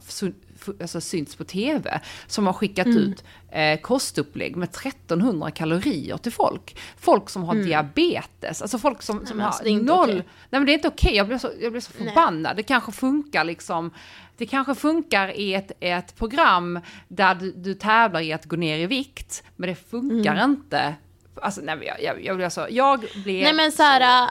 alltså 0.80 1.00
synts 1.00 1.36
på 1.36 1.44
tv, 1.44 2.00
som 2.26 2.46
har 2.46 2.52
skickat 2.52 2.86
mm. 2.86 2.98
ut 2.98 3.24
eh, 3.50 3.80
kostupplägg 3.80 4.56
med 4.56 4.68
1300 4.68 5.50
kalorier 5.50 6.16
till 6.16 6.32
folk. 6.32 6.76
Folk 6.96 7.30
som 7.30 7.44
har 7.44 7.54
mm. 7.54 7.66
diabetes, 7.66 8.62
alltså 8.62 8.78
folk 8.78 9.02
som, 9.02 9.26
som 9.26 9.36
Nej, 9.36 9.44
har 9.44 9.52
alltså, 9.52 9.64
noll... 9.64 10.10
Okay. 10.10 10.22
Nej 10.50 10.60
men 10.60 10.66
det 10.66 10.72
är 10.72 10.74
inte 10.74 10.88
okej, 10.88 11.08
okay. 11.08 11.16
jag 11.16 11.26
blir 11.26 11.38
så, 11.38 11.50
jag 11.60 11.72
blir 11.72 11.80
så 11.80 11.92
förbannad. 11.92 12.42
Nej. 12.42 12.54
Det 12.56 12.62
kanske 12.62 12.92
funkar 12.92 13.44
liksom, 13.44 13.90
det 14.36 14.46
kanske 14.46 14.74
funkar 14.74 15.36
i 15.36 15.54
ett, 15.54 15.72
ett 15.80 16.16
program 16.16 16.80
där 17.08 17.34
du, 17.34 17.52
du 17.52 17.74
tävlar 17.74 18.20
i 18.20 18.32
att 18.32 18.44
gå 18.44 18.56
ner 18.56 18.78
i 18.78 18.86
vikt, 18.86 19.42
men 19.56 19.68
det 19.68 19.74
funkar 19.74 20.32
mm. 20.32 20.50
inte 20.50 20.94
Alltså 21.42 21.60
nej 21.60 21.78
jag, 21.86 22.02
jag, 22.02 22.24
jag 22.24 22.36
blir 22.36 22.48
så, 22.48 22.66
jag 22.70 23.06
blir... 23.24 23.42
Nej 23.42 23.52
men 23.52 23.72
så 23.72 23.82
här, 23.82 24.30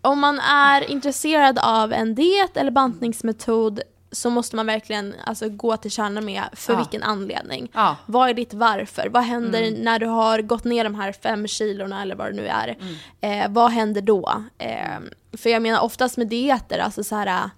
om 0.00 0.20
man 0.20 0.40
är 0.40 0.90
intresserad 0.90 1.58
av 1.58 1.92
en 1.92 2.14
diet 2.14 2.56
eller 2.56 2.70
bantningsmetod 2.70 3.80
så 4.12 4.30
måste 4.30 4.56
man 4.56 4.66
verkligen 4.66 5.14
alltså, 5.26 5.48
gå 5.48 5.76
till 5.76 5.90
kärnan 5.90 6.24
med 6.24 6.42
för 6.52 6.72
ja. 6.72 6.78
vilken 6.78 7.02
anledning. 7.02 7.70
Ja. 7.74 7.96
Vad 8.06 8.28
är 8.28 8.34
ditt 8.34 8.54
varför? 8.54 9.08
Vad 9.08 9.22
händer 9.22 9.62
mm. 9.62 9.80
när 9.80 9.98
du 9.98 10.06
har 10.06 10.38
gått 10.38 10.64
ner 10.64 10.84
de 10.84 10.94
här 10.94 11.12
fem 11.12 11.48
kilorna 11.48 12.02
eller 12.02 12.14
vad 12.14 12.26
det 12.26 12.36
nu 12.36 12.46
är? 12.46 12.76
Mm. 12.80 13.42
Eh, 13.42 13.52
vad 13.54 13.70
händer 13.70 14.00
då? 14.00 14.44
Eh, 14.58 14.98
för 15.32 15.50
jag 15.50 15.62
menar 15.62 15.80
oftast 15.80 16.16
med 16.16 16.26
dieter, 16.26 16.78
alltså 16.78 17.04
så 17.04 17.16
här, 17.16 17.50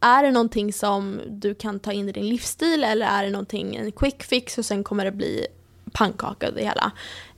är 0.00 0.22
det 0.22 0.30
någonting 0.30 0.72
som 0.72 1.20
du 1.28 1.54
kan 1.54 1.80
ta 1.80 1.92
in 1.92 2.08
i 2.08 2.12
din 2.12 2.28
livsstil 2.28 2.84
eller 2.84 3.06
är 3.06 3.24
det 3.24 3.30
någonting, 3.30 3.76
en 3.76 3.92
quick 3.92 4.22
fix 4.22 4.58
och 4.58 4.64
sen 4.64 4.84
kommer 4.84 5.04
det 5.04 5.12
bli 5.12 5.46
pannkaka 5.92 6.48
och 6.48 6.54
det 6.54 6.64
hela. 6.64 6.92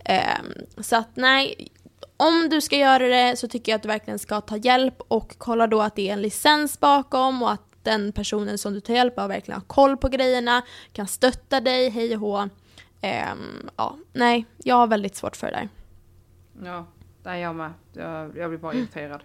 Eh, 0.08 0.40
så 0.78 0.96
att 0.96 1.16
nej, 1.16 1.68
om 2.16 2.48
du 2.50 2.60
ska 2.60 2.76
göra 2.76 3.08
det 3.08 3.38
så 3.38 3.48
tycker 3.48 3.72
jag 3.72 3.76
att 3.76 3.82
du 3.82 3.88
verkligen 3.88 4.18
ska 4.18 4.40
ta 4.40 4.56
hjälp 4.56 5.00
och 5.08 5.34
kolla 5.38 5.66
då 5.66 5.82
att 5.82 5.96
det 5.96 6.08
är 6.08 6.12
en 6.12 6.22
licens 6.22 6.80
bakom 6.80 7.42
och 7.42 7.52
att 7.52 7.62
den 7.82 8.12
personen 8.12 8.58
som 8.58 8.74
du 8.74 8.80
tar 8.80 8.94
hjälp 8.94 9.18
av 9.18 9.28
verkligen 9.28 9.60
har 9.60 9.66
koll 9.66 9.96
på 9.96 10.08
grejerna, 10.08 10.62
kan 10.92 11.06
stötta 11.06 11.60
dig, 11.60 11.90
hej 11.90 12.14
och 12.14 12.20
hå. 12.20 12.38
Um, 13.02 13.70
ja, 13.76 13.96
nej, 14.12 14.46
jag 14.64 14.76
har 14.76 14.86
väldigt 14.86 15.16
svårt 15.16 15.36
för 15.36 15.46
det 15.46 15.52
där. 15.52 15.68
Ja, 16.68 16.86
det 17.22 17.30
är 17.30 17.36
jag 17.36 17.54
med. 17.54 17.72
Jag, 17.92 18.36
jag 18.36 18.50
blir 18.50 18.58
bara 18.58 18.74
irriterad. 18.74 19.20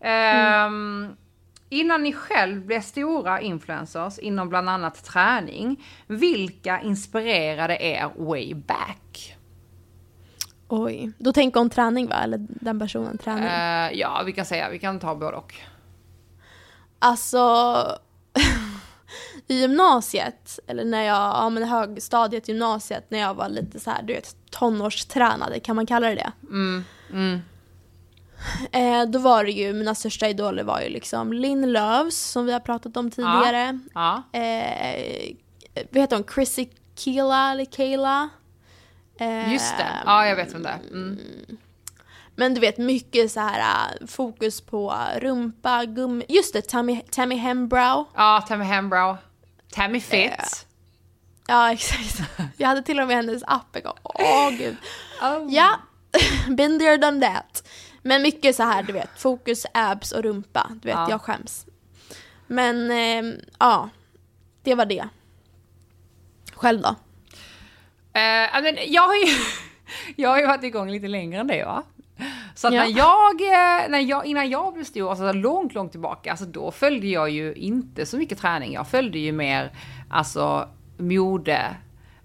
Mm. 0.00 0.74
Um, 0.74 1.16
innan 1.68 2.02
ni 2.02 2.12
själv 2.12 2.66
blev 2.66 2.80
stora 2.80 3.40
influencers 3.40 4.18
inom 4.18 4.48
bland 4.48 4.68
annat 4.68 5.04
träning, 5.04 5.84
vilka 6.06 6.80
inspirerade 6.80 7.76
er 7.82 8.10
way 8.16 8.54
back? 8.54 9.36
Oj, 10.72 11.12
då 11.18 11.32
tänker 11.32 11.60
hon 11.60 11.70
träning 11.70 12.08
va? 12.08 12.16
Eller 12.22 12.46
den 12.48 12.78
personen 12.78 13.18
träning? 13.18 13.44
Uh, 13.44 13.98
ja, 13.98 14.22
vi 14.26 14.32
kan 14.32 14.44
säga, 14.44 14.70
vi 14.70 14.78
kan 14.78 14.98
ta 14.98 15.14
både 15.14 15.36
och. 15.36 15.54
Alltså, 16.98 17.38
i 19.46 19.60
gymnasiet, 19.60 20.58
eller 20.66 20.84
när 20.84 21.02
jag, 21.02 21.16
ja 21.16 21.50
men 21.50 21.64
högstadiet, 21.64 22.48
gymnasiet, 22.48 23.10
när 23.10 23.18
jag 23.18 23.34
var 23.34 23.48
lite 23.48 23.80
så 23.80 23.90
här, 23.90 24.02
du 24.02 24.12
vet, 24.12 24.36
tonårstränade, 24.50 25.60
kan 25.60 25.76
man 25.76 25.86
kalla 25.86 26.08
det 26.08 26.14
det? 26.14 26.32
Mm, 26.48 26.84
mm. 27.12 27.40
Eh, 28.72 29.10
då 29.10 29.18
var 29.18 29.44
det 29.44 29.50
ju, 29.50 29.72
mina 29.72 29.94
största 29.94 30.28
idoler 30.28 30.64
var 30.64 30.80
ju 30.80 30.88
liksom 30.88 31.32
Linn 31.32 31.72
Loves, 31.72 32.30
som 32.30 32.46
vi 32.46 32.52
har 32.52 32.60
pratat 32.60 32.96
om 32.96 33.10
tidigare. 33.10 33.78
Ja, 33.94 34.22
ja. 34.32 34.38
Eh, 34.38 35.36
vad 35.90 36.00
heter 36.00 36.16
hon? 36.16 36.24
Chrissy 36.34 36.68
Kila, 36.96 37.52
eller 37.52 37.64
Kayla? 37.64 38.28
Just 39.52 39.76
det, 39.76 40.02
ja 40.06 40.26
jag 40.26 40.36
vet 40.36 40.54
vem 40.54 40.62
det 40.62 40.68
är. 40.68 40.78
Mm. 40.90 41.18
Men 42.36 42.54
du 42.54 42.60
vet 42.60 42.78
mycket 42.78 43.32
så 43.32 43.40
här 43.40 43.60
äh, 43.60 44.06
fokus 44.06 44.60
på 44.60 44.94
rumpa, 45.16 45.84
gummi, 45.84 46.24
just 46.28 46.52
det, 46.52 46.68
Tammy, 46.68 47.02
Tammy 47.10 47.36
Hembrow. 47.36 48.06
Ja, 48.14 48.44
Tammy 48.48 48.64
Hembrow. 48.64 49.16
Tammy 49.72 50.00
Fit. 50.00 50.30
Uh, 50.30 50.36
ja, 51.46 51.72
exakt. 51.72 52.20
Jag 52.56 52.68
hade 52.68 52.82
till 52.82 53.00
och 53.00 53.06
med 53.06 53.16
hennes 53.16 53.42
app 53.46 53.76
en 53.76 53.82
gång. 53.82 53.98
Åh 54.02 54.50
gud. 54.50 54.76
Oh. 55.22 55.46
Ja, 55.48 55.78
been 56.48 56.78
there 56.78 56.96
done 56.96 57.20
that. 57.20 57.68
Men 58.02 58.22
mycket 58.22 58.56
så 58.56 58.62
här, 58.62 58.82
du 58.82 58.92
vet, 58.92 59.10
fokus, 59.16 59.66
abs 59.74 60.12
och 60.12 60.22
rumpa. 60.22 60.70
Du 60.70 60.88
vet, 60.88 60.96
ja. 60.96 61.10
jag 61.10 61.20
skäms. 61.20 61.66
Men 62.46 62.90
eh, 62.90 63.40
ja, 63.58 63.88
det 64.62 64.74
var 64.74 64.84
det. 64.84 65.08
Själv 66.52 66.80
då? 66.80 66.96
Uh, 68.16 68.62
men 68.62 68.76
jag, 68.86 69.02
har 69.02 69.14
ju, 69.14 69.26
jag 70.16 70.28
har 70.28 70.38
ju 70.38 70.46
varit 70.46 70.64
igång 70.64 70.90
lite 70.90 71.08
längre 71.08 71.40
än 71.40 71.46
det 71.46 71.64
va? 71.64 71.82
Så 72.54 72.68
att 72.68 72.74
ja. 72.74 72.82
när, 72.84 72.98
jag, 72.98 73.40
eh, 73.40 73.90
när 73.90 73.98
jag, 73.98 74.26
innan 74.26 74.50
jag 74.50 74.74
blev 74.74 74.84
stor, 74.84 75.10
alltså 75.10 75.32
långt, 75.32 75.74
långt 75.74 75.90
tillbaka, 75.90 76.30
alltså 76.30 76.46
då 76.46 76.70
följde 76.70 77.06
jag 77.06 77.30
ju 77.30 77.54
inte 77.54 78.06
så 78.06 78.16
mycket 78.16 78.38
träning. 78.38 78.72
Jag 78.72 78.88
följde 78.88 79.18
ju 79.18 79.32
mer, 79.32 79.72
alltså 80.10 80.68
mode. 80.96 81.76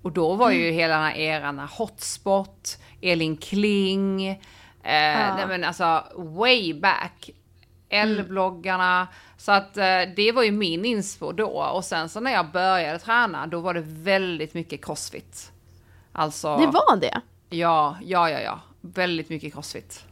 Och 0.01 0.11
då 0.11 0.33
var 0.33 0.51
ju 0.51 0.63
mm. 0.63 0.75
hela 0.75 0.93
den 0.93 1.03
här 1.03 1.15
eran, 1.15 1.59
hotspot, 1.59 2.77
Elin 3.01 3.37
Kling, 3.37 4.27
eh, 4.27 4.37
ja. 4.83 5.35
nej 5.35 5.47
men 5.47 5.63
alltså 5.63 6.03
way 6.15 6.73
back. 6.73 7.29
L-bloggarna. 7.89 8.95
Mm. 8.95 9.07
Så 9.37 9.51
att 9.51 9.77
eh, 9.77 10.01
det 10.15 10.31
var 10.31 10.43
ju 10.43 10.51
min 10.51 10.85
inspo 10.85 11.31
då. 11.31 11.49
Och 11.49 11.85
sen 11.85 12.09
så 12.09 12.19
när 12.19 12.31
jag 12.31 12.51
började 12.51 12.99
träna, 12.99 13.47
då 13.47 13.59
var 13.59 13.73
det 13.73 13.83
väldigt 13.85 14.53
mycket 14.53 14.85
crossfit. 14.85 15.51
Alltså, 16.15 16.57
Det 16.57 16.65
var 16.67 16.97
det? 16.97 17.21
ja, 17.49 17.97
ja, 18.01 18.29
ja, 18.29 18.39
ja. 18.39 18.59
Väldigt 18.81 19.29
mycket 19.29 19.53
crossfit. 19.53 20.05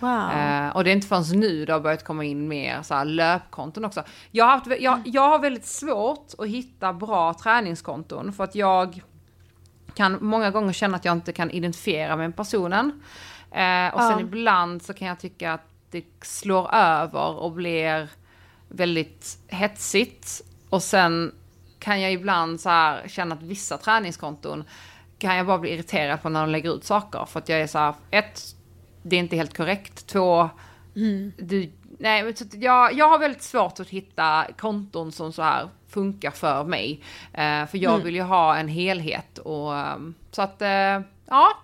Wow. 0.00 0.30
Eh, 0.30 0.68
och 0.76 0.84
det 0.84 0.90
är 0.90 0.92
inte 0.92 1.06
förrän 1.06 1.40
nu 1.40 1.64
det 1.64 1.72
har 1.72 1.80
börjat 1.80 2.04
komma 2.04 2.24
in 2.24 2.48
mer 2.48 2.82
så 2.82 2.94
här 2.94 3.04
löpkonton 3.04 3.84
också. 3.84 4.02
Jag 4.30 4.44
har, 4.44 4.52
haft, 4.52 4.66
jag, 4.80 5.00
jag 5.04 5.28
har 5.28 5.38
väldigt 5.38 5.66
svårt 5.66 6.26
att 6.38 6.46
hitta 6.48 6.92
bra 6.92 7.34
träningskonton 7.34 8.32
för 8.32 8.44
att 8.44 8.54
jag 8.54 9.02
kan 9.94 10.18
många 10.20 10.50
gånger 10.50 10.72
känna 10.72 10.96
att 10.96 11.04
jag 11.04 11.12
inte 11.12 11.32
kan 11.32 11.50
identifiera 11.50 12.16
med 12.16 12.36
personen. 12.36 13.02
Eh, 13.50 13.94
och 13.94 14.00
sen 14.00 14.10
Ja. 14.10 14.20
ibland 14.20 14.82
så 14.82 14.94
kan 14.94 15.08
jag 15.08 15.20
tycka 15.20 15.52
att 15.52 15.66
det 15.90 16.04
slår 16.22 16.74
över 16.74 17.34
och 17.40 17.52
blir 17.52 18.08
väldigt 18.68 19.38
hetsigt. 19.46 20.42
Och 20.68 20.82
sen 20.82 21.32
kan 21.78 22.00
jag 22.00 22.12
ibland 22.12 22.60
så 22.60 22.68
här 22.68 23.08
känna 23.08 23.34
att 23.34 23.42
vissa 23.42 23.78
träningskonton 23.78 24.64
kan 25.18 25.36
jag 25.36 25.46
bara 25.46 25.58
bli 25.58 25.70
irriterad 25.70 26.22
på 26.22 26.28
när 26.28 26.40
de 26.40 26.50
lägger 26.50 26.76
ut 26.76 26.84
saker. 26.84 27.24
För 27.24 27.38
att 27.40 27.48
jag 27.48 27.60
är 27.60 27.66
så 27.66 27.78
här, 27.78 27.94
ett, 28.10 28.42
det 29.02 29.16
är 29.16 29.20
inte 29.20 29.36
helt 29.36 29.56
korrekt. 29.56 30.06
Två, 30.06 30.50
du, 31.36 31.72
nej, 31.98 32.22
men 32.22 32.36
så 32.36 32.44
jag, 32.52 32.92
jag 32.92 33.08
har 33.08 33.18
väldigt 33.18 33.42
svårt 33.42 33.80
att 33.80 33.88
hitta 33.88 34.46
konton 34.58 35.12
som 35.12 35.32
så 35.32 35.42
här 35.42 35.68
funkar 35.88 36.30
för 36.30 36.64
mig. 36.64 37.00
Eh, 37.32 37.66
för 37.66 37.78
jag 37.78 37.98
vill 37.98 38.14
ju 38.14 38.22
ha 38.22 38.56
en 38.56 38.68
helhet 38.68 39.38
och 39.38 39.76
ehm, 39.76 40.14
så 40.30 40.42
att, 40.42 40.62
eh, 40.62 41.00
ja. 41.26 41.58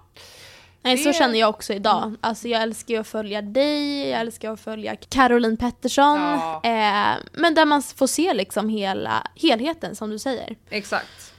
Nej, 0.83 0.99
så 0.99 1.13
känner 1.13 1.39
jag 1.39 1.51
också 1.51 1.73
idag. 1.73 2.15
Alltså 2.21 2.49
jag 2.49 2.63
älskar 2.63 2.95
ju 2.95 3.01
att 3.01 3.07
följa 3.07 3.43
dig, 3.43 4.09
jag 4.09 4.21
älskar 4.21 4.53
att 4.53 4.61
följa 4.61 4.97
Caroline 4.97 5.57
Pettersson. 5.57 6.21
Ja. 6.21 6.61
Eh, 6.65 7.17
men 7.33 7.55
där 7.55 7.65
man 7.65 7.83
får 7.83 8.07
se 8.07 8.35
liksom 8.35 8.69
hela 8.69 9.27
helheten 9.35 9.97
som 9.97 10.11
du 10.11 10.19
säger. 10.19 10.57
Exakt. 10.71 11.34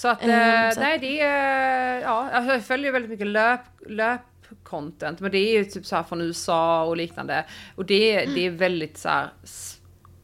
Så 0.00 0.08
att, 0.08 0.22
eh, 0.22 0.70
så 0.74 0.80
nej 0.80 0.98
det 0.98 1.20
är, 1.20 2.00
ja, 2.00 2.30
alltså 2.30 2.52
jag 2.52 2.64
följer 2.64 2.92
väldigt 2.92 3.10
mycket 3.10 3.26
löp, 3.26 3.60
löpcontent, 3.88 5.20
men 5.20 5.30
det 5.30 5.38
är 5.38 5.52
ju 5.58 5.64
typ 5.64 5.86
så 5.86 5.96
här 5.96 6.02
från 6.02 6.20
USA 6.20 6.84
och 6.84 6.96
liknande. 6.96 7.44
Och 7.76 7.84
det, 7.84 7.94
är- 8.14 8.26
det 8.34 8.46
är 8.46 8.50
väldigt 8.50 8.98
så 8.98 9.08
här 9.08 9.30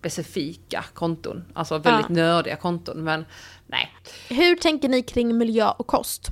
specifika 0.00 0.84
konton, 0.94 1.44
alltså 1.54 1.78
väldigt 1.78 2.06
Ja. 2.08 2.14
nördiga 2.16 2.56
konton, 2.56 3.04
men 3.04 3.26
nej. 3.66 3.92
Hur 4.28 4.56
tänker 4.56 4.88
ni 4.88 5.02
kring 5.02 5.38
miljö 5.38 5.70
och 5.70 5.86
kost? 5.86 6.28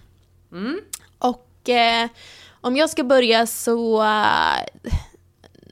Mm. 0.53 0.81
Och 1.19 1.69
eh, 1.69 2.09
om 2.61 2.77
jag 2.77 2.91
ska 2.91 3.05
börja 3.05 3.47
så, 3.47 4.03
eh, 4.03 4.89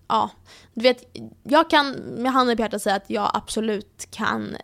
ja, 0.09 0.31
du 0.75 0.83
vet, 0.83 1.17
jag 1.43 1.71
kan 1.71 1.91
med 1.93 2.33
handen 2.33 2.57
på 2.57 2.63
hjärtat 2.63 2.83
säga 2.83 2.97
att 2.97 3.11
jag 3.11 3.31
absolut 3.35 4.09
kan 4.11 4.57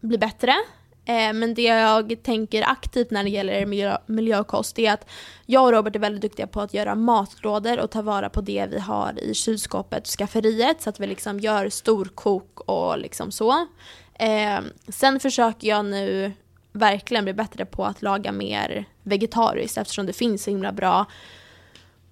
bli 0.00 0.18
bättre. 0.18 0.54
Eh, 1.04 1.32
men 1.32 1.54
det 1.54 1.62
jag 1.62 2.22
tänker 2.22 2.62
aktivt 2.62 3.10
när 3.10 3.24
det 3.24 3.30
gäller 3.30 3.66
miljö, 4.06 4.44
är 4.76 4.92
att 4.92 5.10
jag 5.46 5.64
och 5.64 5.72
Robert 5.72 5.96
är 5.96 6.00
väldigt 6.00 6.22
duktiga 6.22 6.46
på 6.46 6.60
att 6.60 6.74
göra 6.74 6.94
matlådor 6.94 7.80
och 7.80 7.90
ta 7.90 8.02
vara 8.02 8.28
på 8.28 8.40
det 8.40 8.66
vi 8.70 8.78
har 8.78 9.20
i 9.20 9.34
kylskåpet 9.34 10.00
och 10.00 10.18
skafferiet 10.18 10.82
så 10.82 10.90
att 10.90 11.00
vi 11.00 11.06
liksom 11.06 11.40
gör 11.40 11.68
storkok 11.68 12.60
och 12.60 12.98
liksom 12.98 13.30
så. 13.30 13.66
Eh, 14.14 14.60
sen 14.88 15.20
försöker 15.20 15.68
jag 15.68 15.84
nu 15.84 16.32
verkligen 16.72 17.24
bli 17.24 17.34
bättre 17.34 17.64
på 17.64 17.84
att 17.84 18.02
laga 18.02 18.32
mer 18.32 18.84
vegetariskt 19.02 19.78
eftersom 19.78 20.06
det 20.06 20.12
finns 20.12 20.44
så 20.44 20.50
himla 20.50 20.72
bra 20.72 21.06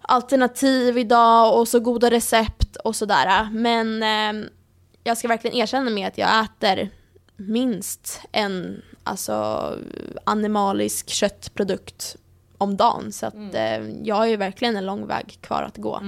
alternativ 0.03 0.98
idag 0.98 1.59
och 1.59 1.68
så 1.68 1.81
goda 1.81 2.11
recept 2.11 2.76
och 2.76 2.96
sådär. 2.96 3.48
Men 3.53 4.03
eh, 4.03 4.48
jag 5.05 5.18
ska 5.18 5.29
verkligen 5.29 5.57
erkänna 5.57 5.90
med 5.90 6.09
att 6.09 6.18
jag 6.18 6.44
äter 6.44 6.90
minst 7.48 8.20
en 8.33 8.83
alltså, 9.03 9.79
animalisk 10.24 11.09
köttprodukt 11.09 12.16
om 12.59 12.76
dagen. 12.76 13.12
Så 13.12 13.26
att 13.26 13.55
eh, 13.55 13.88
jag 14.03 14.14
har 14.14 14.26
ju 14.26 14.37
verkligen 14.37 14.76
en 14.76 14.87
lång 14.87 15.07
väg 15.07 15.38
kvar 15.40 15.62
att 15.62 15.76
gå. 15.76 16.00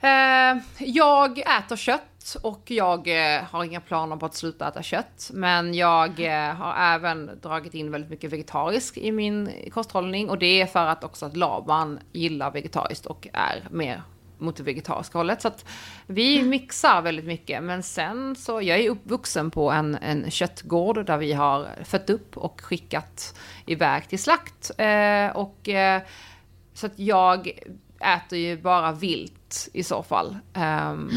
Eh, 0.00 0.62
jag 0.78 1.38
äter 1.38 1.76
kött 1.76 2.36
och 2.42 2.70
jag 2.70 3.08
eh, 3.08 3.42
har 3.42 3.64
inga 3.64 3.80
planer 3.80 4.16
på 4.16 4.26
att 4.26 4.34
sluta 4.34 4.68
äta 4.68 4.82
kött. 4.82 5.30
Men 5.32 5.74
jag 5.74 6.20
eh, 6.20 6.54
har 6.54 6.94
även 6.94 7.30
dragit 7.42 7.74
in 7.74 7.90
väldigt 7.90 8.10
mycket 8.10 8.32
vegetariskt 8.32 8.98
i 8.98 9.12
min 9.12 9.50
kosthållning. 9.72 10.30
Och 10.30 10.38
det 10.38 10.60
är 10.60 10.66
för 10.66 10.86
att 10.86 11.04
också 11.04 11.26
att 11.26 11.36
Laban 11.36 11.98
gillar 12.12 12.50
vegetariskt 12.50 13.06
och 13.06 13.28
är 13.32 13.68
mer 13.70 14.02
mot 14.40 14.56
det 14.56 14.62
vegetariska 14.62 15.18
hållet. 15.18 15.42
Så 15.42 15.48
att 15.48 15.64
vi 16.06 16.42
mixar 16.42 17.02
väldigt 17.02 17.24
mycket. 17.24 17.62
Men 17.62 17.82
sen 17.82 18.36
så, 18.36 18.62
jag 18.62 18.78
är 18.78 18.90
uppvuxen 18.90 19.50
på 19.50 19.70
en, 19.70 19.94
en 19.94 20.30
köttgård 20.30 21.06
där 21.06 21.16
vi 21.16 21.32
har 21.32 21.68
fött 21.84 22.10
upp 22.10 22.36
och 22.36 22.60
skickat 22.60 23.38
iväg 23.66 24.08
till 24.08 24.18
slakt. 24.22 24.70
Eh, 24.78 25.26
och 25.36 25.68
eh, 25.68 26.02
så 26.74 26.86
att 26.86 26.98
jag 26.98 27.50
äter 28.00 28.38
ju 28.38 28.56
bara 28.62 28.92
vilt 28.92 29.68
i 29.72 29.82
så 29.82 30.02
fall. 30.02 30.36
Ehm, 30.54 31.10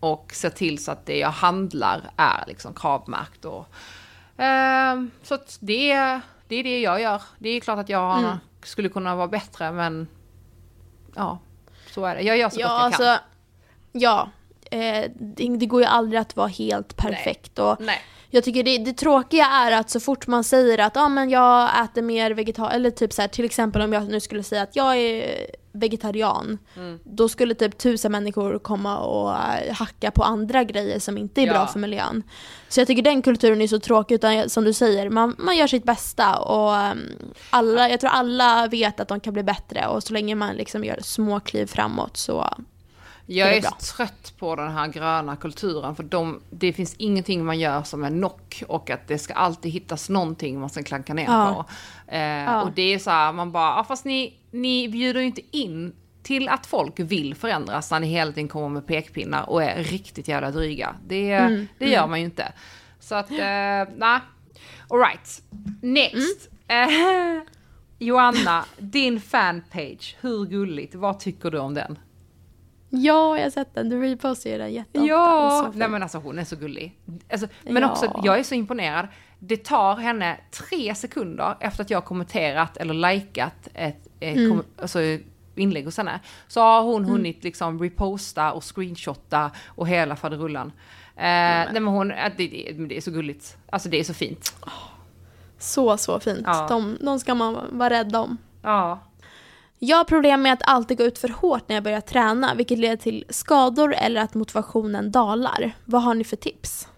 och 0.00 0.32
ser 0.34 0.50
till 0.50 0.84
så 0.84 0.92
att 0.92 1.06
det 1.06 1.18
jag 1.18 1.30
handlar 1.30 2.10
är 2.16 2.44
liksom 2.46 2.74
kravmärkt. 2.74 3.44
Och, 3.44 3.66
ehm, 4.36 5.10
så 5.22 5.34
att 5.34 5.58
det, 5.60 5.94
det 6.48 6.56
är 6.56 6.62
det 6.64 6.80
jag 6.80 7.00
gör. 7.00 7.22
Det 7.38 7.48
är 7.48 7.60
klart 7.60 7.78
att 7.78 7.88
jag 7.88 8.18
Mm. 8.18 8.36
skulle 8.62 8.88
kunna 8.88 9.16
vara 9.16 9.28
bättre 9.28 9.72
men 9.72 10.08
ja, 11.14 11.38
så 11.98 12.04
är 12.04 12.14
det. 12.14 12.22
Jag 12.22 12.36
gör 12.38 12.48
så 12.48 12.60
Ja, 12.60 12.66
gott 12.68 12.72
jag 12.76 12.80
alltså, 12.84 13.02
kan. 13.02 13.18
ja. 13.92 14.28
Eh, 14.70 15.10
det, 15.20 15.56
det 15.56 15.66
går 15.66 15.80
ju 15.80 15.86
aldrig 15.86 16.20
att 16.20 16.36
vara 16.36 16.48
helt 16.48 16.96
perfekt. 16.96 17.58
Och 17.58 17.76
Nej. 17.80 18.00
Jag 18.30 18.44
tycker 18.44 18.62
det, 18.62 18.78
det 18.78 18.92
tråkiga 18.92 19.46
är 19.46 19.72
att 19.72 19.90
så 19.90 20.00
fort 20.00 20.26
man 20.26 20.44
säger 20.44 20.78
att 20.78 20.96
ah, 20.96 21.08
men 21.08 21.30
jag 21.30 21.84
äter 21.84 22.02
mer 22.02 22.30
vegetarianskt, 22.30 22.74
eller 22.76 22.90
typ 22.90 23.12
så 23.12 23.22
här, 23.22 23.28
till 23.28 23.44
exempel 23.44 23.82
om 23.82 23.92
jag 23.92 24.08
nu 24.08 24.20
skulle 24.20 24.42
säga 24.42 24.62
att 24.62 24.76
jag 24.76 24.96
är 24.96 25.46
vegetarian, 25.78 26.58
Mm. 26.76 26.98
då 27.04 27.28
skulle 27.28 27.54
typ 27.54 27.78
tusen 27.78 28.12
människor 28.12 28.58
komma 28.58 28.98
och 28.98 29.30
eh, 29.32 29.74
hacka 29.74 30.10
på 30.10 30.22
andra 30.22 30.64
grejer 30.64 30.98
som 30.98 31.18
inte 31.18 31.40
är 31.42 31.46
Ja. 31.46 31.52
bra 31.52 31.66
för 31.66 31.78
miljön. 31.78 32.22
Så 32.68 32.80
jag 32.80 32.86
tycker 32.86 33.02
den 33.02 33.22
kulturen 33.22 33.60
är 33.62 33.66
så 33.66 33.78
tråkig, 33.78 34.14
utan 34.14 34.50
som 34.50 34.64
du 34.64 34.72
säger, 34.72 35.10
man, 35.10 35.34
man 35.38 35.56
gör 35.56 35.66
sitt 35.66 35.84
bästa 35.84 36.36
och 36.38 36.76
ehm, 36.76 36.98
alla, 37.50 37.88
jag 37.88 38.00
tror 38.00 38.10
alla 38.10 38.66
vet 38.66 39.00
att 39.00 39.08
de 39.08 39.20
kan 39.20 39.32
bli 39.32 39.42
bättre 39.42 39.86
och 39.86 40.02
så 40.02 40.12
länge 40.12 40.34
man 40.34 40.54
liksom 40.56 40.84
gör 40.84 40.98
små 41.02 41.40
kliv 41.40 41.66
framåt 41.66 42.16
så 42.16 42.48
Jag 43.30 43.52
är 43.52 43.56
är 43.56 43.70
trött 43.96 44.32
på 44.38 44.56
den 44.56 44.70
här 44.72 44.88
gröna 44.88 45.36
kulturen 45.36 45.96
för 45.96 46.02
de, 46.02 46.40
det 46.50 46.72
finns 46.72 46.94
ingenting 46.98 47.44
man 47.44 47.58
gör 47.58 47.82
som 47.82 48.04
är 48.04 48.10
nock 48.10 48.62
och 48.68 48.90
att 48.90 49.08
det 49.08 49.18
ska 49.18 49.34
alltid 49.34 49.72
hittas 49.72 50.08
någonting 50.08 50.60
man 50.60 50.70
ska 50.70 50.82
klanka 50.82 51.14
ner 51.14 51.24
Ja. 51.24 51.66
på. 52.08 52.12
Eh, 52.12 52.60
Och 52.60 52.72
det 52.72 52.94
är 52.94 52.98
så 52.98 53.10
här, 53.10 53.32
man 53.32 53.52
bara, 53.52 53.76
ja, 53.76 53.84
fast 53.84 54.04
ni, 54.04 54.34
ni 54.50 54.88
bjuder 54.88 55.20
ju 55.20 55.26
inte 55.26 55.42
in 55.50 55.92
till 56.22 56.48
att 56.48 56.66
folk 56.66 56.94
vill 57.00 57.34
förändras 57.34 57.90
när 57.90 58.00
ni 58.00 58.06
hela 58.06 58.32
tiden 58.32 58.48
kommer 58.48 58.68
med 58.68 58.86
pekpinnar 58.86 59.50
och 59.50 59.62
är 59.62 59.82
riktigt 59.84 60.28
jävla 60.28 60.50
dryga. 60.50 60.94
Det, 61.06 61.32
Mm, 61.32 61.68
det 61.78 61.90
gör 61.90 62.06
man 62.06 62.18
ju 62.18 62.24
inte. 62.24 62.52
Så 63.00 63.14
att, 63.14 63.30
eh, 63.30 63.36
nej. 63.96 64.20
Alright, 64.90 65.42
next. 65.82 66.48
Mm. 66.68 66.88
Eh, 67.38 67.42
Joanna, 67.98 68.64
din 68.78 69.20
fanpage, 69.20 70.16
hur 70.20 70.44
gulligt, 70.46 70.94
vad 70.94 71.20
tycker 71.20 71.50
du 71.50 71.58
om 71.58 71.74
den? 71.74 71.98
Ja, 72.90 73.36
jag 73.36 73.44
har 73.44 73.50
sett 73.50 73.74
den. 73.74 73.88
Du 73.88 74.00
repostar 74.02 74.50
ju 74.50 74.58
den 74.58 74.72
jätteofta. 74.72 75.06
Ja, 75.08 75.72
nej 75.74 75.88
men 75.88 76.02
alltså 76.02 76.18
hon 76.18 76.38
är 76.38 76.44
så 76.44 76.56
gullig. 76.56 76.98
Alltså, 77.32 77.46
men 77.64 77.82
Ja. 77.82 77.90
också, 77.90 78.20
jag 78.24 78.38
är 78.38 78.42
så 78.42 78.54
imponerad. 78.54 79.08
Det 79.38 79.56
tar 79.64 79.96
henne 79.96 80.40
tre 80.68 80.94
sekunder 80.94 81.56
efter 81.60 81.82
att 81.82 81.90
jag 81.90 82.04
kommenterat 82.04 82.76
eller 82.76 82.94
likat 82.94 83.68
ett, 83.74 84.08
Mm. 84.20 84.50
kom, 84.50 84.62
alltså, 84.82 84.98
inlägg 85.54 85.84
hos 85.84 85.96
henne. 85.96 86.20
Så 86.48 86.60
har 86.60 86.82
hon 86.82 87.04
hunnit 87.04 87.44
liksom 87.44 87.82
reposta 87.82 88.52
och 88.52 88.64
screenshotta 88.76 89.50
och 89.66 89.88
hela 89.88 90.16
faderullan. 90.16 90.66
Eh, 91.16 91.22
nej 91.24 91.72
men 91.80 91.86
hon, 91.86 92.08
det, 92.08 92.30
det, 92.36 92.72
det 92.88 92.96
är 92.96 93.00
så 93.00 93.10
gulligt. 93.10 93.56
Alltså 93.70 93.88
det 93.88 94.00
är 94.00 94.04
så 94.04 94.14
fint. 94.14 94.54
Så, 95.58 95.96
så 95.96 96.20
fint. 96.20 96.42
Ja. 96.44 96.66
De, 96.68 96.98
de 97.00 97.20
ska 97.20 97.34
man 97.34 97.58
vara 97.70 97.90
rädd 97.90 98.16
om. 98.16 98.36
Ja. 98.62 98.98
Jag 99.78 99.96
har 99.96 100.04
problem 100.04 100.42
med 100.42 100.52
att 100.52 100.62
alltid 100.64 100.98
gå 100.98 101.04
ut 101.04 101.18
för 101.18 101.28
hårt 101.28 101.68
när 101.68 101.76
jag 101.76 101.84
börjar 101.84 102.00
träna, 102.00 102.54
vilket 102.54 102.78
leder 102.78 102.96
till 102.96 103.24
skador 103.28 103.94
eller 103.94 104.20
att 104.20 104.34
motivationen 104.34 105.12
dalar. 105.12 105.72
Vad 105.84 106.02
har 106.02 106.14
ni 106.14 106.24
för 106.24 106.36
tips? 106.36 106.88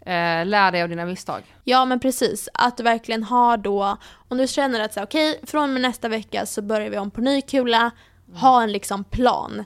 Eh, 0.00 0.46
lär 0.46 0.72
dig 0.72 0.82
av 0.82 0.88
dina 0.88 1.04
misstag. 1.04 1.42
Ja 1.64 1.84
men 1.84 2.00
precis, 2.00 2.48
att 2.54 2.76
du 2.76 2.82
verkligen 2.82 3.22
har 3.22 3.56
då, 3.56 3.96
om 4.28 4.38
du 4.38 4.46
känner 4.46 4.80
att 4.80 4.96
okej, 4.96 5.40
från 5.42 5.62
och 5.62 5.68
med 5.68 5.82
nästa 5.82 6.08
vecka 6.08 6.46
så 6.46 6.62
börjar 6.62 6.90
vi 6.90 6.98
om 6.98 7.10
på 7.10 7.20
ny 7.20 7.42
kula, 7.42 7.90
ha 8.34 8.62
en 8.62 8.72
liksom 8.72 9.04
plan. 9.04 9.64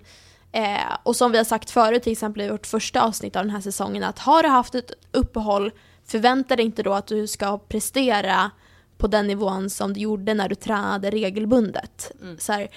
Eh, 0.53 0.97
och 1.03 1.17
som 1.17 1.33
vi 1.33 1.39
har 1.39 1.45
sagt 1.45 1.71
förut, 1.71 2.03
till 2.03 2.13
exempel 2.13 2.43
i 2.43 2.49
vårt 2.49 2.67
första 2.67 3.03
avsnitt 3.03 3.37
av 3.37 3.45
den 3.45 3.51
här 3.51 3.61
säsongen, 3.61 4.05
att 4.05 4.19
har 4.19 4.43
du 4.43 4.49
haft 4.49 4.75
ett 4.75 4.91
uppehåll, 5.13 5.71
förvänta 6.07 6.57
dig 6.57 6.65
inte 6.65 6.83
då 6.83 6.93
att 6.93 7.07
du 7.07 7.27
ska 7.27 7.59
prestera 7.59 8.51
på 8.99 9.07
den 9.07 9.27
nivån 9.27 9.71
som 9.71 9.93
du 9.93 10.01
gjorde 10.01 10.35
när 10.35 10.49
du 10.49 10.55
tränade 10.55 11.11
regelbundet. 11.11 12.13
Så 12.39 12.53
här, 12.53 12.69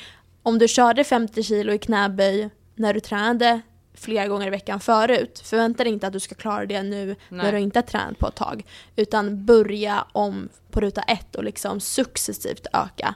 om 0.43 0.59
du 0.59 0.67
körde 0.67 1.03
50 1.03 1.43
kilo 1.43 1.73
i 1.73 1.77
knäböj 1.77 2.49
när 2.75 2.93
du 2.93 2.99
tränade 2.99 3.61
flera 3.93 4.27
gånger 4.27 4.47
i 4.47 4.49
veckan 4.49 4.79
förut. 4.79 5.41
Förvänta 5.45 5.83
dig 5.83 5.93
inte 5.93 6.07
att 6.07 6.13
du 6.13 6.19
ska 6.19 6.35
klara 6.35 6.65
det 6.65 6.83
nu 6.83 7.05
Nej. 7.05 7.15
när 7.29 7.51
du 7.51 7.59
inte 7.59 7.79
har 7.79 7.83
tränat 7.83 8.19
på 8.19 8.27
ett 8.27 8.35
tag. 8.35 8.65
Utan 8.95 9.45
börja 9.45 10.05
om 10.11 10.49
på 10.71 10.79
ruta 10.79 11.01
ett 11.01 11.35
och 11.35 11.43
liksom 11.43 11.79
successivt 11.79 12.67
öka. 12.73 13.15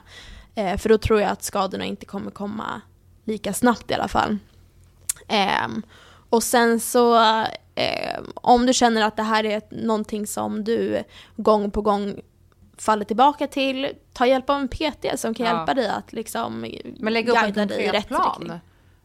Eh, 0.54 0.76
för 0.76 0.88
då 0.88 0.98
tror 0.98 1.20
jag 1.20 1.30
att 1.30 1.42
skadorna 1.42 1.84
inte 1.84 2.06
kommer 2.06 2.30
komma 2.30 2.80
lika 3.24 3.52
snabbt 3.52 3.90
i 3.90 3.94
alla 3.94 4.08
fall. 4.08 4.38
Ehm, 5.28 5.82
och 6.30 6.42
sen 6.42 6.80
så 6.80 7.18
eh, 7.74 8.20
om 8.34 8.66
du 8.66 8.72
känner 8.74 9.02
att 9.02 9.16
det 9.16 9.22
här 9.22 9.44
är 9.44 9.62
någonting 9.70 10.26
som 10.26 10.64
du 10.64 11.02
gång 11.36 11.70
på 11.70 11.82
gång 11.82 12.20
faller 12.78 13.04
tillbaka 13.04 13.46
till, 13.46 13.92
ta 14.12 14.26
hjälp 14.26 14.50
av 14.50 14.56
en 14.60 14.68
PT 14.68 15.06
som 15.20 15.34
kan 15.34 15.46
Ja. 15.46 15.56
hjälpa 15.56 15.74
dig 15.74 15.88
att 15.88 16.12
liksom 16.12 16.66
Men 16.98 17.12
lägga 17.12 17.32
upp 17.32 17.56
en 17.56 17.68
dig 17.68 17.84
i 17.84 17.88
rätt 17.90 18.08
plan. 18.08 18.36
riktning. 18.40 18.60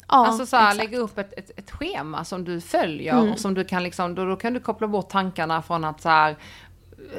Ja, 0.07 0.27
alltså 0.27 0.45
så 0.45 0.57
här, 0.57 0.75
lägga 0.75 0.97
upp 0.97 1.17
ett, 1.17 1.33
ett, 1.39 1.51
ett 1.59 1.71
schema 1.71 2.25
som 2.25 2.43
du 2.43 2.61
följer 2.61 3.13
Mm. 3.13 3.31
och 3.31 3.39
som 3.39 3.53
du 3.53 3.65
kan 3.65 3.83
liksom, 3.83 4.15
då, 4.15 4.25
då 4.25 4.35
kan 4.35 4.53
du 4.53 4.59
koppla 4.59 4.87
bort 4.87 5.09
tankarna 5.09 5.61
från 5.61 5.83
att 5.83 6.01
så 6.01 6.09
här, 6.09 6.35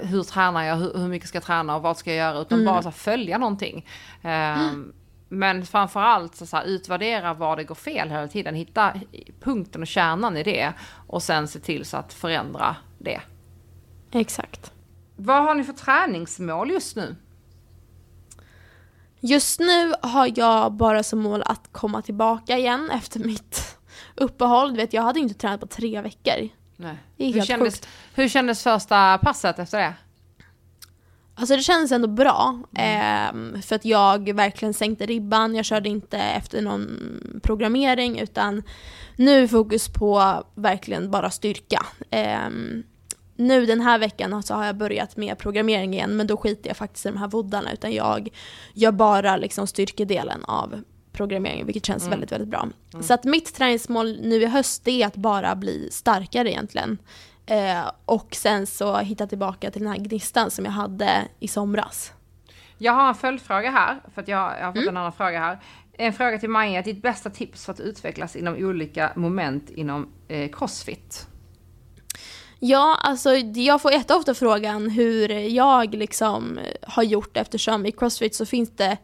hur 0.03 0.23
tränar 0.23 0.63
jag, 0.65 0.77
hur, 0.77 0.95
hur 0.99 1.09
mycket 1.09 1.29
ska 1.29 1.37
jag 1.37 1.45
träna 1.45 1.77
och 1.77 1.83
vad 1.83 1.97
ska 1.97 2.11
jag 2.15 2.17
göra, 2.33 2.39
utan 2.43 2.59
Mm. 2.61 2.73
bara 2.73 2.83
så 2.83 2.89
här, 2.89 2.97
följa 2.97 3.39
någonting. 3.39 3.87
Ehm, 4.23 4.93
Men 5.33 5.67
framförallt 5.67 6.35
så, 6.37 6.47
så 6.47 6.57
här, 6.57 6.65
utvärdera 6.65 7.35
var 7.35 7.57
det 7.57 7.65
går 7.65 7.75
fel 7.75 8.11
hela 8.11 8.29
tiden, 8.29 8.55
hitta 8.55 8.93
punkten 9.41 9.81
och 9.83 9.87
kärnan 9.87 10.37
i 10.37 10.43
det 10.43 10.73
och 11.07 11.23
sen 11.23 11.49
se 11.49 11.59
till 11.61 11.85
så 11.85 11.97
att 11.97 12.13
förändra 12.13 12.77
det. 12.99 13.21
Exakt. 14.13 14.73
Vad 15.23 15.43
har 15.45 15.55
ni 15.55 15.65
för 15.65 15.73
träningsmål 15.73 16.71
just 16.71 16.97
nu? 16.97 17.17
Just 19.21 19.61
nu 19.61 19.93
har 20.03 20.33
jag 20.39 20.73
bara 20.73 21.03
som 21.03 21.19
mål 21.19 21.43
att 21.47 21.69
komma 21.73 22.03
tillbaka 22.03 22.59
igen 22.59 22.91
efter 22.91 23.21
mitt 23.21 23.77
uppehåll. 24.15 24.71
Du 24.71 24.77
vet, 24.77 24.93
jag 24.93 25.03
hade 25.03 25.21
inte 25.21 25.35
tränat 25.35 25.61
på 25.61 25.67
tre 25.67 26.01
veckor. 26.01 26.49
Nej. 26.77 26.97
Det 27.17 27.25
är 27.25 27.33
Hur, 27.33 27.43
kändes, 27.43 27.75
sjukt. 27.75 27.89
hur 28.15 28.29
kändes 28.29 28.63
första 28.63 29.19
passet 29.19 29.59
efter 29.59 29.79
det? 29.79 29.95
Alltså 31.35 31.57
det 31.57 31.63
känns 31.63 31.93
ändå 31.93 32.09
bra. 32.09 32.59
ehm, 32.77 33.63
för 33.63 33.77
att 33.77 33.85
jag 33.85 34.33
verkligen 34.35 34.75
sänkte 34.75 35.07
ribban. 35.07 35.55
Jag 35.55 35.65
körde 35.65 35.89
inte 35.89 36.19
efter 36.19 36.63
någon 36.63 36.89
programmering 37.43 38.19
utan 38.19 38.63
nu 39.17 39.49
fokus 39.49 39.89
på 39.89 40.45
verkligen 40.55 41.11
bara 41.11 41.31
styrka. 41.31 41.87
Ehm, 42.11 42.83
nu 43.41 43.67
den 43.67 43.81
här 43.81 43.99
veckan 43.99 44.43
så 44.43 44.55
har 44.55 44.65
jag 44.67 44.77
börjat 44.77 45.17
med 45.17 45.39
programmering 45.39 45.95
igen 45.95 46.17
men 46.17 46.27
då 46.27 46.37
skiter 46.37 46.71
jag 46.71 46.77
faktiskt 46.77 47.07
i 47.07 47.09
de 47.09 47.19
här 47.19 47.29
voddarna 47.29 47.73
utan 47.73 47.93
jag 47.93 48.29
gör 48.75 48.93
bara 48.93 49.37
liksom 49.37 49.67
styrkedelen 49.67 50.45
av 50.45 50.83
programmeringen 51.13 51.67
vilket 51.67 51.87
känns 51.87 52.09
väldigt, 52.09 52.33
väldigt 52.33 52.49
bra. 52.49 52.69
Så 53.03 53.15
att 53.15 53.25
mitt 53.25 53.55
träningsmål 53.55 54.19
nu 54.23 54.43
i 54.43 54.47
höst 54.47 54.89
är 54.89 55.07
att 55.07 55.17
bara 55.17 55.57
bli 55.57 55.89
starkare 55.93 56.51
egentligen. 56.51 56.99
Eh, 57.47 57.91
och 58.05 58.35
sen 58.35 58.67
så 58.67 58.97
hitta 58.99 59.27
tillbaka 59.27 59.71
till 59.71 59.83
den 59.83 59.91
här 59.91 59.99
gnistan 59.99 60.51
som 60.51 60.65
jag 60.65 60.73
hade 60.73 61.11
i 61.41 61.49
somras. 61.49 62.13
Jag 62.79 62.93
har 62.93 63.09
en 63.09 63.15
följdfråga 63.15 63.71
här, 63.71 64.01
för 64.15 64.23
att 64.23 64.29
jag, 64.29 64.53
jag 64.61 64.67
har 64.67 64.73
fått 64.73 64.77
Mm. 64.83 64.89
en 64.89 64.97
annan 64.97 65.13
fråga 65.13 65.39
här. 65.41 65.59
En 65.93 66.13
fråga 66.13 66.39
till 66.39 66.51
Maja, 66.51 66.83
ditt 66.83 67.03
bästa 67.03 67.31
tips 67.31 67.65
för 67.65 67.73
att 67.73 67.81
utvecklas 67.81 68.37
inom 68.37 68.55
olika 68.55 69.13
moment 69.17 69.71
inom 69.71 70.09
eh, 70.29 70.51
crossfit? 70.53 71.27
Ja, 72.63 72.99
alltså 73.03 73.37
jag 73.37 73.83
får 73.83 73.93
jätteofta 73.93 74.35
frågan 74.35 74.91
hur 74.91 75.29
jag 75.31 75.95
liksom 75.95 76.61
har 76.83 77.03
gjort 77.03 77.37
eftersom 77.37 77.87
i 77.87 77.93
Crossfit 77.93 78.35
så 78.35 78.47
finns 78.47 78.71
det 78.77 78.97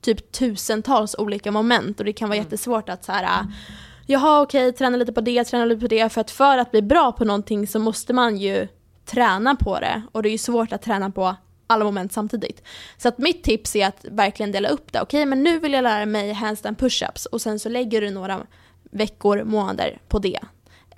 typ 0.00 0.32
tusentals 0.32 1.14
olika 1.18 1.52
moment 1.52 1.98
och 1.98 2.04
det 2.06 2.12
kan 2.12 2.28
vara 2.28 2.38
jättesvårt 2.38 2.88
att 2.88 3.04
så 3.04 3.12
här, 3.12 3.46
jaha 4.06 4.42
okej, 4.42 4.72
träna 4.72 4.96
lite 4.96 5.12
på 5.12 5.20
det, 5.20 5.44
träna 5.44 5.64
lite 5.64 5.80
på 5.80 5.86
det, 5.86 6.12
för 6.12 6.20
att 6.20 6.30
för 6.30 6.58
att 6.58 6.70
bli 6.70 6.82
bra 6.82 7.12
på 7.12 7.24
någonting 7.24 7.66
så 7.66 7.78
måste 7.78 8.12
man 8.12 8.36
ju 8.36 8.68
träna 9.04 9.56
på 9.56 9.80
det 9.80 10.02
och 10.12 10.22
det 10.22 10.28
är 10.28 10.32
ju 10.32 10.38
svårt 10.38 10.72
att 10.72 10.82
träna 10.82 11.10
på 11.10 11.36
alla 11.66 11.84
moment 11.84 12.12
samtidigt. 12.12 12.62
Så 12.96 13.08
att 13.08 13.18
mitt 13.18 13.44
tips 13.44 13.76
är 13.76 13.86
att 13.86 14.04
verkligen 14.10 14.52
dela 14.52 14.68
upp 14.68 14.92
det. 14.92 15.00
Okej, 15.00 15.26
men 15.26 15.42
nu 15.42 15.58
vill 15.58 15.72
jag 15.72 15.82
lära 15.82 16.06
mig 16.06 16.32
handstand 16.32 16.76
push-ups 16.76 17.26
och 17.26 17.40
sen 17.40 17.58
så 17.58 17.68
lägger 17.68 18.00
du 18.00 18.10
några 18.10 18.46
veckor, 18.90 19.44
månader 19.44 19.98
på 20.08 20.18
det. 20.18 20.40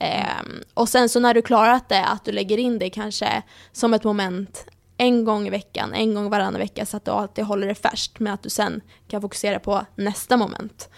Um, 0.01 0.62
och 0.74 0.88
sen 0.88 1.09
så 1.09 1.20
när 1.20 1.34
du 1.34 1.42
klarat 1.42 1.88
det, 1.88 2.05
att 2.05 2.24
du 2.24 2.32
lägger 2.32 2.59
in 2.59 2.78
det 2.78 2.90
kanske 2.90 3.42
som 3.72 3.94
ett 3.94 4.05
moment 4.05 4.66
en 4.97 5.24
gång 5.24 5.47
i 5.47 5.51
veckan, 5.51 5.94
en 5.94 6.14
gång 6.14 6.30
varannan 6.30 6.61
vecka 6.61 6.86
så 6.86 6.97
att 6.97 7.05
du 7.05 7.11
alltid 7.11 7.44
håller 7.44 7.66
det 7.66 7.74
färskt 7.74 8.20
med 8.20 8.34
att 8.34 8.42
du 8.42 8.51
sen 8.51 8.80
kan 9.09 9.22
fokusera 9.22 9.59
på 9.59 9.86
nästa 9.94 10.36
moment. 10.36 10.88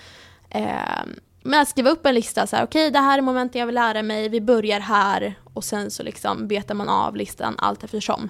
Ehm, 0.51 0.69
um, 1.03 1.21
men 1.43 1.61
att 1.61 1.69
skriva 1.69 1.91
upp 1.91 2.07
en 2.07 2.15
lista 2.15 2.47
så 2.47 2.57
här, 2.57 2.65
okej 2.65 2.91
det 2.91 2.99
här 2.99 3.19
är 3.19 3.23
momenten 3.23 3.59
jag 3.59 3.67
vill 3.67 3.75
lära 3.75 4.03
mig, 4.03 4.29
vi 4.29 4.41
börjar 4.41 4.81
här 4.81 5.35
och 5.55 5.65
sen 5.65 5.91
så 5.91 6.03
liksom 6.03 6.49
betar 6.49 6.75
man 6.75 6.89
av 6.89 7.17
listan 7.17 7.55
allt 7.59 7.85
eftersom. 7.85 8.29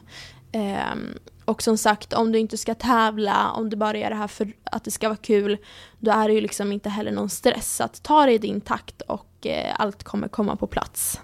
Um, 0.52 1.18
och 1.48 1.62
som 1.62 1.78
sagt, 1.78 2.12
om 2.12 2.32
du 2.32 2.38
inte 2.38 2.56
ska 2.56 2.74
tävla, 2.74 3.50
om 3.50 3.70
du 3.70 3.76
bara 3.76 3.98
gör 3.98 4.10
det 4.10 4.16
här 4.16 4.28
för 4.28 4.52
att 4.64 4.84
det 4.84 4.90
ska 4.90 5.08
vara 5.08 5.16
kul, 5.16 5.56
då 5.98 6.10
är 6.10 6.28
det 6.28 6.34
ju 6.34 6.40
liksom 6.40 6.72
inte 6.72 6.88
heller 6.88 7.12
någon 7.12 7.28
stress. 7.28 7.76
Så 7.76 7.84
att 7.84 8.02
ta 8.02 8.26
det 8.26 8.32
i 8.32 8.38
din 8.38 8.60
takt 8.60 9.02
och 9.02 9.46
eh, 9.46 9.74
allt 9.78 10.04
kommer 10.04 10.28
komma 10.28 10.56
på 10.56 10.66
plats. 10.66 11.20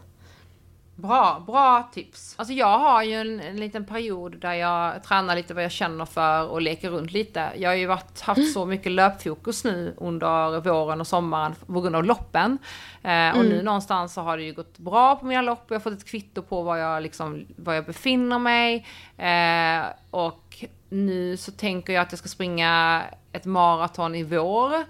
Bra, 0.97 1.43
bra 1.47 1.89
tips. 1.93 2.35
Alltså 2.39 2.55
jag 2.55 2.79
har 2.79 3.03
ju 3.03 3.15
en, 3.15 3.41
en 3.41 3.57
liten 3.57 3.85
period 3.85 4.37
där 4.41 4.53
jag 4.53 5.03
tränar 5.03 5.37
lite 5.37 5.55
vad 5.55 5.65
jag 5.65 5.73
känner 5.73 6.05
för 6.05 6.49
och 6.49 6.63
leker 6.63 6.91
runt 6.91 7.13
lite. 7.13 7.53
Jag 7.57 7.71
har 7.71 7.75
ju 7.75 7.87
varit, 7.87 8.21
haft 8.21 8.53
så 8.53 8.67
mycket 8.67 8.93
löpfokus 8.93 9.65
nu 9.65 9.95
under 9.97 10.61
våren 10.61 11.01
och 11.01 11.07
sommaren 11.07 11.55
på 11.67 11.81
grund 11.81 11.97
av 11.97 12.05
loppen. 12.05 12.59
Eh, 13.03 13.39
och 13.39 13.45
nu 13.45 13.63
någonstans 13.63 14.15
så 14.15 14.21
har 14.21 14.37
det 14.37 14.43
ju 14.43 14.53
gått 14.53 14.79
bra 14.79 15.17
på 15.17 15.27
mina 15.27 15.43
lopp 15.43 15.65
och 15.65 15.71
jag 15.71 15.75
har 15.75 15.91
fått 15.91 15.99
ett 15.99 16.09
kvitto 16.09 16.43
på 16.43 16.63
var 16.63 16.77
jag, 16.77 17.03
liksom, 17.03 17.47
var 17.57 17.75
jag 17.75 17.85
befinner 17.85 18.39
mig. 18.39 18.87
Eh, 19.17 19.87
och 20.11 20.65
nu 20.89 21.37
så 21.37 21.53
tänker 21.53 21.93
jag 21.93 22.03
att 22.03 22.13
jag 22.13 22.19
ska 22.19 22.29
springa 22.29 23.03
ett 23.33 23.45
maraton 23.45 24.15
i 24.15 24.23
vår. 24.23 24.85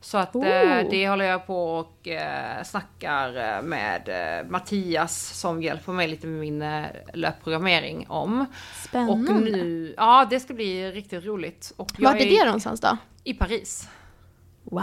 Så 0.00 0.18
att 0.18 0.36
Oh. 0.36 0.90
det 0.90 1.08
håller 1.08 1.24
jag 1.24 1.46
på 1.46 1.78
och 1.78 2.08
eh, 2.08 2.62
snackar 2.62 3.56
eh, 3.56 3.62
med 3.62 4.08
eh, 4.08 4.50
Mattias 4.50 5.38
som 5.40 5.62
hjälper 5.62 5.92
mig 5.92 6.08
lite 6.08 6.26
med 6.26 6.40
min 6.40 6.62
eh, 6.62 6.84
löpprogrammering 7.14 8.06
om. 8.08 8.46
Spännande. 8.88 9.32
Och 9.32 9.42
nu, 9.42 9.94
ja 9.96 10.26
det 10.30 10.40
ska 10.40 10.54
bli 10.54 10.90
riktigt 10.92 11.24
roligt. 11.24 11.72
Och 11.76 11.90
jag 11.98 12.12
Vart 12.12 12.20
är 12.20 12.38
det 12.38 12.44
någonstans 12.44 12.80
då? 12.80 12.96
I 13.24 13.34
Paris. 13.34 13.88
Wow! 14.64 14.80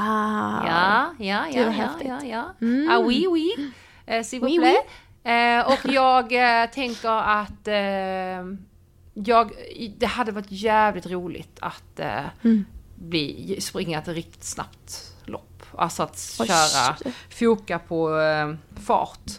Ja, 0.68 1.14
ja, 1.20 1.46
ja, 1.52 1.74
ja, 1.78 1.90
ja, 2.06 2.20
ja. 2.24 2.44
Mm. 2.62 2.90
Ah, 2.90 3.00
oui, 3.00 3.28
oui. 3.28 3.72
Eh, 4.06 4.24
s'il 4.24 4.40
vous 4.40 4.50
Oui, 4.50 4.60
plaît. 4.60 4.86
Eh, 5.24 5.68
och 5.68 5.94
jag 5.94 6.34
eh, 6.64 6.70
tänker 6.70 7.10
att 7.10 7.68
eh, 7.68 8.46
jag, 9.14 9.52
det 9.98 10.06
hade 10.06 10.32
varit 10.32 10.52
jävligt 10.52 11.06
roligt 11.08 11.58
att 11.62 12.00
Mm. 12.44 12.66
Bli, 12.96 13.58
springa 13.62 14.00
ett 14.00 14.08
riktigt 14.08 14.44
snabbt 14.44 15.14
lopp. 15.26 15.64
Alltså 15.78 16.04
att 16.04 16.38
Oj. 16.40 16.48
köra, 16.48 16.96
foka 17.30 17.80
på 17.80 18.20
eh, 18.20 18.54
fart. 18.86 19.32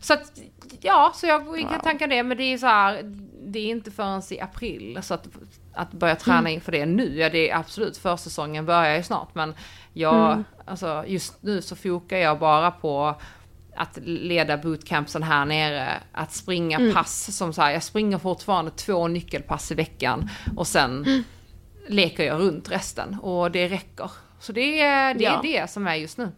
Så 0.00 0.14
att, 0.14 0.32
ja, 0.80 1.12
så 1.14 1.26
jag 1.26 1.40
kan 1.44 1.68
Wow. 1.72 1.80
tanka 1.82 2.06
det, 2.06 2.22
men 2.22 2.36
det 2.36 2.42
är 2.44 2.58
så 2.58 2.66
här, 2.66 3.00
det 3.46 3.58
är 3.58 3.66
inte 3.70 3.90
förrän 3.90 4.22
i 4.30 4.40
april, 4.40 4.98
så 5.02 5.14
att, 5.14 5.28
att 5.74 5.92
börja 5.92 6.16
träna 6.16 6.38
Mm. 6.38 6.52
inför 6.52 6.72
det 6.72 6.86
nu, 6.86 7.16
ja 7.18 7.28
det 7.30 7.50
är 7.50 7.56
absolut, 7.56 7.96
försäsongen 7.96 8.66
börjar 8.66 8.96
ju 8.96 9.02
snart, 9.02 9.34
men 9.34 9.54
jag, 9.92 10.32
Mm. 10.32 10.44
alltså 10.64 11.04
just 11.06 11.42
nu 11.42 11.62
så 11.62 11.76
fokar 11.76 12.16
jag 12.16 12.38
bara 12.38 12.70
på 12.70 13.14
att 13.76 13.98
leda 14.04 14.56
bootcampsen 14.56 15.22
här 15.22 15.44
nere, 15.44 15.92
att 16.12 16.32
springa 16.32 16.78
Mm. 16.78 16.94
pass 16.94 17.36
som 17.36 17.52
så 17.52 17.62
här, 17.62 17.70
jag 17.70 17.82
springer 17.82 18.18
fortfarande 18.18 18.70
två 18.70 19.08
nyckelpass 19.08 19.72
i 19.72 19.74
veckan 19.74 20.30
och 20.56 20.66
sen 20.66 21.04
Mm. 21.06 21.24
Leker 21.88 22.24
jag 22.24 22.40
runt 22.40 22.70
resten 22.70 23.14
och 23.22 23.50
det 23.50 23.68
räcker. 23.68 24.10
Så 24.40 24.52
det 24.52 24.80
är 24.80 25.14
det, 25.14 25.24
Ja. 25.24 25.38
är 25.38 25.42
det 25.42 25.70
som 25.70 25.86
är 25.86 25.94
just 25.94 26.18
nu. 26.18 26.32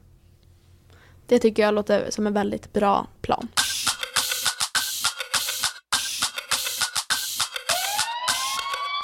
Det 1.26 1.38
tycker 1.38 1.62
jag 1.62 1.74
låter 1.74 2.10
som 2.10 2.26
en 2.26 2.32
väldigt 2.34 2.72
bra 2.72 3.06
plan. 3.20 3.48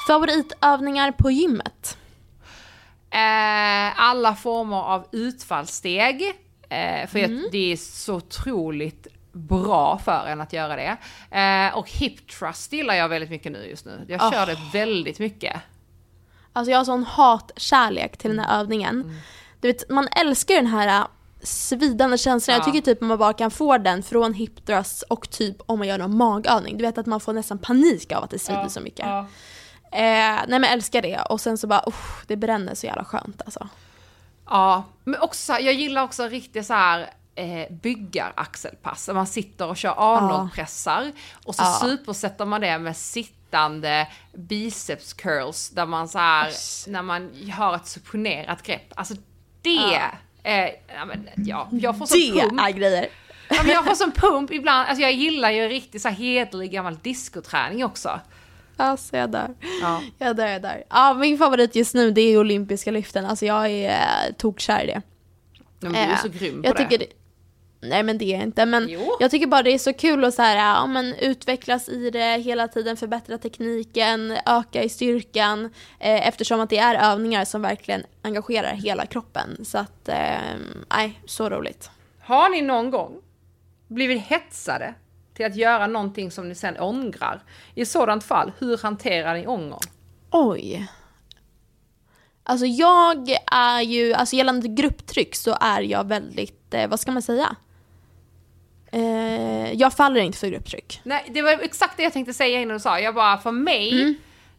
Favoritövningar 0.07 1.11
på 1.11 1.31
gymmet? 1.31 1.97
Eh, 3.09 3.99
alla 4.01 4.35
former 4.35 4.77
av 4.77 5.07
utfallssteg. 5.11 6.23
Eh, 6.69 7.07
för 7.07 7.19
jag, 7.19 7.31
det 7.51 7.71
är 7.71 7.77
så 7.77 8.15
otroligt 8.15 9.07
bra 9.31 9.97
för 9.97 10.27
en 10.27 10.41
att 10.41 10.53
göra 10.53 10.75
det. 10.75 10.97
Eh, 11.39 11.77
och 11.77 11.89
hip 11.91 12.27
thrust 12.31 12.73
gillar 12.73 12.95
jag 12.95 13.09
väldigt 13.09 13.29
mycket 13.29 13.51
nu 13.51 13.65
just 13.69 13.85
nu. 13.85 14.05
Jag 14.07 14.21
Oh. 14.21 14.31
kör 14.31 14.45
det 14.45 14.57
väldigt 14.73 15.19
mycket. 15.19 15.55
Alltså 16.55 16.71
jag 16.71 16.77
har 16.77 16.85
sån 16.85 17.03
hatkärlek 17.03 18.17
till 18.17 18.29
den 18.35 18.39
här 18.39 18.59
övningen. 18.59 19.21
Du 19.59 19.67
vet, 19.67 19.89
man 19.89 20.07
älskar 20.07 20.55
den 20.55 20.67
här 20.67 20.87
äh, 21.01 21.07
svidande 21.43 22.17
känslan. 22.17 22.53
Jag 22.53 22.61
Ja. 22.61 22.65
tycker 22.65 22.81
typ 22.81 23.01
man 23.01 23.17
bara 23.17 23.33
kan 23.33 23.51
få 23.51 23.77
den 23.77 24.03
från 24.03 24.33
hip 24.33 24.65
thrust 24.65 25.01
och 25.03 25.29
typ 25.29 25.57
om 25.65 25.79
man 25.79 25.87
gör 25.87 25.97
någon 25.97 26.17
magövning. 26.17 26.77
Du 26.77 26.83
vet 26.85 26.97
att 26.97 27.05
man 27.05 27.19
får 27.19 27.33
nästan 27.33 27.57
panik 27.57 28.11
av 28.11 28.23
att 28.23 28.29
det 28.29 28.39
svider 28.39 28.67
så 28.67 28.79
mycket. 28.79 29.05
Ja. 29.05 29.19
Eh, 29.91 29.99
nej 30.01 30.45
men 30.47 30.63
jag 30.63 30.71
älskar 30.71 31.01
det 31.01 31.19
och 31.29 31.41
sen 31.41 31.57
så 31.57 31.67
bara, 31.67 31.83
usch, 31.87 32.25
det 32.27 32.35
bränner 32.35 32.75
så 32.75 32.85
jävla 32.85 33.05
skönt 33.05 33.41
alltså. 33.45 33.67
Ja, 34.49 34.83
men 35.03 35.21
också 35.21 35.41
så 35.45 35.53
här, 35.53 35.59
jag 35.59 35.73
gillar 35.73 36.03
också 36.03 36.23
riktigt 36.27 36.65
så 36.65 36.73
här 36.73 37.09
eh. 37.35 37.71
Där 37.81 39.13
man 39.13 39.27
sitter 39.27 39.67
och 39.67 39.77
kör 39.77 39.93
Arnold-pressar 39.97 41.11
och 41.45 41.55
så 41.55 41.63
Ja. 41.63 41.77
supersätter 41.81 42.45
man 42.45 42.61
det 42.61 42.77
med 42.79 42.97
sittande 43.55 44.07
biceps 44.33 45.13
curls 45.13 45.69
där 45.69 45.85
man 45.85 46.07
så 46.09 46.17
här, 46.19 46.51
när 46.87 47.01
man 47.01 47.31
har 47.57 47.75
ett 47.75 47.87
supponerat 47.87 48.63
grepp. 48.63 48.93
Alltså 48.95 49.13
det 49.61 49.69
Ja. 49.69 50.11
är, 50.43 50.71
ja, 50.95 51.05
men, 51.05 51.29
ja, 51.35 51.69
jag 51.71 51.97
får 51.97 52.05
sån 52.05 52.19
Det 52.19 52.41
pump. 52.41 52.61
är 52.61 52.69
grejer. 52.71 53.07
Ja, 53.49 53.55
men 53.63 53.71
jag 53.71 53.85
får 53.85 53.95
sån 53.95 54.11
pump 54.11 54.51
ibland, 54.51 54.87
alltså 54.87 55.01
jag 55.01 55.13
gillar 55.13 55.51
ju 55.51 55.67
riktigt 55.67 56.01
så 56.01 56.07
här 56.09 56.15
hederlig 56.15 56.71
gammal 56.71 56.97
discoträning 57.01 57.85
också. 57.85 58.19
Alltså 58.77 59.17
jag 59.17 59.31
dör. 59.31 59.53
Ja. 59.81 60.01
Jag 60.17 60.35
dör, 60.35 60.47
jag 60.47 60.61
dör. 60.61 60.83
Ja, 60.89 61.13
min 61.13 61.37
favorit 61.37 61.75
just 61.75 61.93
nu 61.95 62.11
det 62.11 62.21
är 62.21 62.37
olympiska 62.39 62.91
lyften. 62.91 63.25
Alltså 63.25 63.45
jag 63.45 63.69
är 63.69 63.89
äh, 63.89 64.33
tokkär 64.37 64.83
i 64.83 64.87
det. 64.87 65.01
Men 65.79 65.91
du 65.93 65.97
är 65.99 66.09
Eh, 66.11 66.17
så 66.21 66.27
grym 66.29 66.61
på 66.61 66.67
jag 66.67 66.75
det. 66.75 66.83
tycker 66.83 66.97
det. 66.97 67.07
Nej 67.89 68.03
men 68.03 68.17
det 68.17 68.25
är 68.25 68.33
jag 68.35 68.43
inte, 68.43 68.65
men 68.65 68.87
Jo. 68.89 69.17
jag 69.19 69.31
tycker 69.31 69.47
bara 69.47 69.63
det 69.63 69.73
är 69.73 69.77
så 69.77 69.93
kul 69.93 70.25
att 70.25 70.33
så 70.33 70.41
här, 70.41 70.57
ja, 70.57 70.87
men 70.87 71.13
utvecklas 71.13 71.89
i 71.89 72.09
det 72.09 72.37
hela 72.41 72.67
tiden, 72.67 72.97
förbättra 72.97 73.37
tekniken, 73.37 74.37
öka 74.45 74.83
i 74.83 74.89
styrkan 74.89 75.65
eh, 75.99 76.27
eftersom 76.27 76.59
att 76.59 76.69
det 76.69 76.77
är 76.77 77.11
övningar 77.11 77.45
som 77.45 77.61
verkligen 77.61 78.03
engagerar 78.21 78.73
hela 78.73 79.05
kroppen. 79.05 79.65
Så 79.65 79.77
att, 79.77 80.09
eh, 80.09 80.55
nej, 80.89 81.21
så 81.25 81.49
roligt. 81.49 81.89
Har 82.19 82.49
ni 82.49 82.61
någon 82.61 82.91
gång 82.91 83.21
blivit 83.87 84.21
hetsade 84.21 84.93
till 85.33 85.45
att 85.45 85.55
göra 85.55 85.87
någonting 85.87 86.31
som 86.31 86.49
ni 86.49 86.55
sen 86.55 86.79
ångrar? 86.79 87.43
I 87.75 87.85
sådant 87.85 88.23
fall, 88.23 88.51
hur 88.59 88.77
hanterar 88.77 89.33
ni 89.33 89.47
ånger? 89.47 89.79
Oj. 90.31 90.87
Alltså 92.43 92.65
jag 92.65 93.29
är 93.51 93.81
ju, 93.81 94.13
alltså 94.13 94.35
gällande 94.35 94.67
grupptryck 94.67 95.35
så 95.35 95.57
är 95.61 95.81
jag 95.81 96.07
väldigt, 96.07 96.73
eh, 96.73 96.87
vad 96.87 96.99
ska 96.99 97.11
man 97.11 97.21
säga? 97.21 97.55
Eh, 98.95 99.73
jag 99.73 99.93
faller 99.93 100.21
inte 100.21 100.37
för 100.37 100.47
grupptryck. 100.47 101.01
Nej, 101.03 101.29
det 101.33 101.41
var 101.41 101.51
exakt 101.51 101.97
det 101.97 102.03
jag 102.03 102.13
tänkte 102.13 102.33
säga 102.33 102.61
innan 102.61 102.73
du 102.73 102.79
sa. 102.79 102.99
Jag 102.99 103.15
bara, 103.15 103.37
för 103.37 103.51
mig, 103.51 104.01
Mm. 104.01 104.15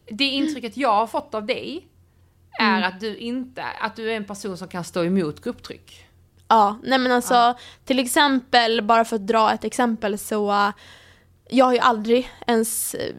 det 0.09 0.23
intrycket 0.25 0.77
jag 0.77 0.93
har 0.93 1.07
fått 1.07 1.33
av 1.35 1.45
dig 1.45 1.87
är 2.59 2.81
att 2.81 2.99
du 2.99 3.17
inte, 3.17 3.63
att 3.81 3.95
du 3.95 4.11
är 4.11 4.15
en 4.15 4.25
person 4.25 4.57
som 4.57 4.67
kan 4.67 4.83
stå 4.83 5.03
emot 5.03 5.43
grupptryck. 5.43 6.03
Ja, 6.47 6.79
nej 6.83 6.99
men 6.99 7.11
alltså 7.11 7.57
till 7.85 7.99
exempel, 7.99 8.81
bara 8.81 9.05
för 9.05 9.15
att 9.15 9.27
dra 9.27 9.53
ett 9.53 9.63
exempel 9.63 10.17
så 10.17 10.71
jag 11.49 11.65
har 11.65 11.73
ju 11.73 11.79
aldrig 11.79 12.29
ens 12.47 12.93
eh, 12.95 13.13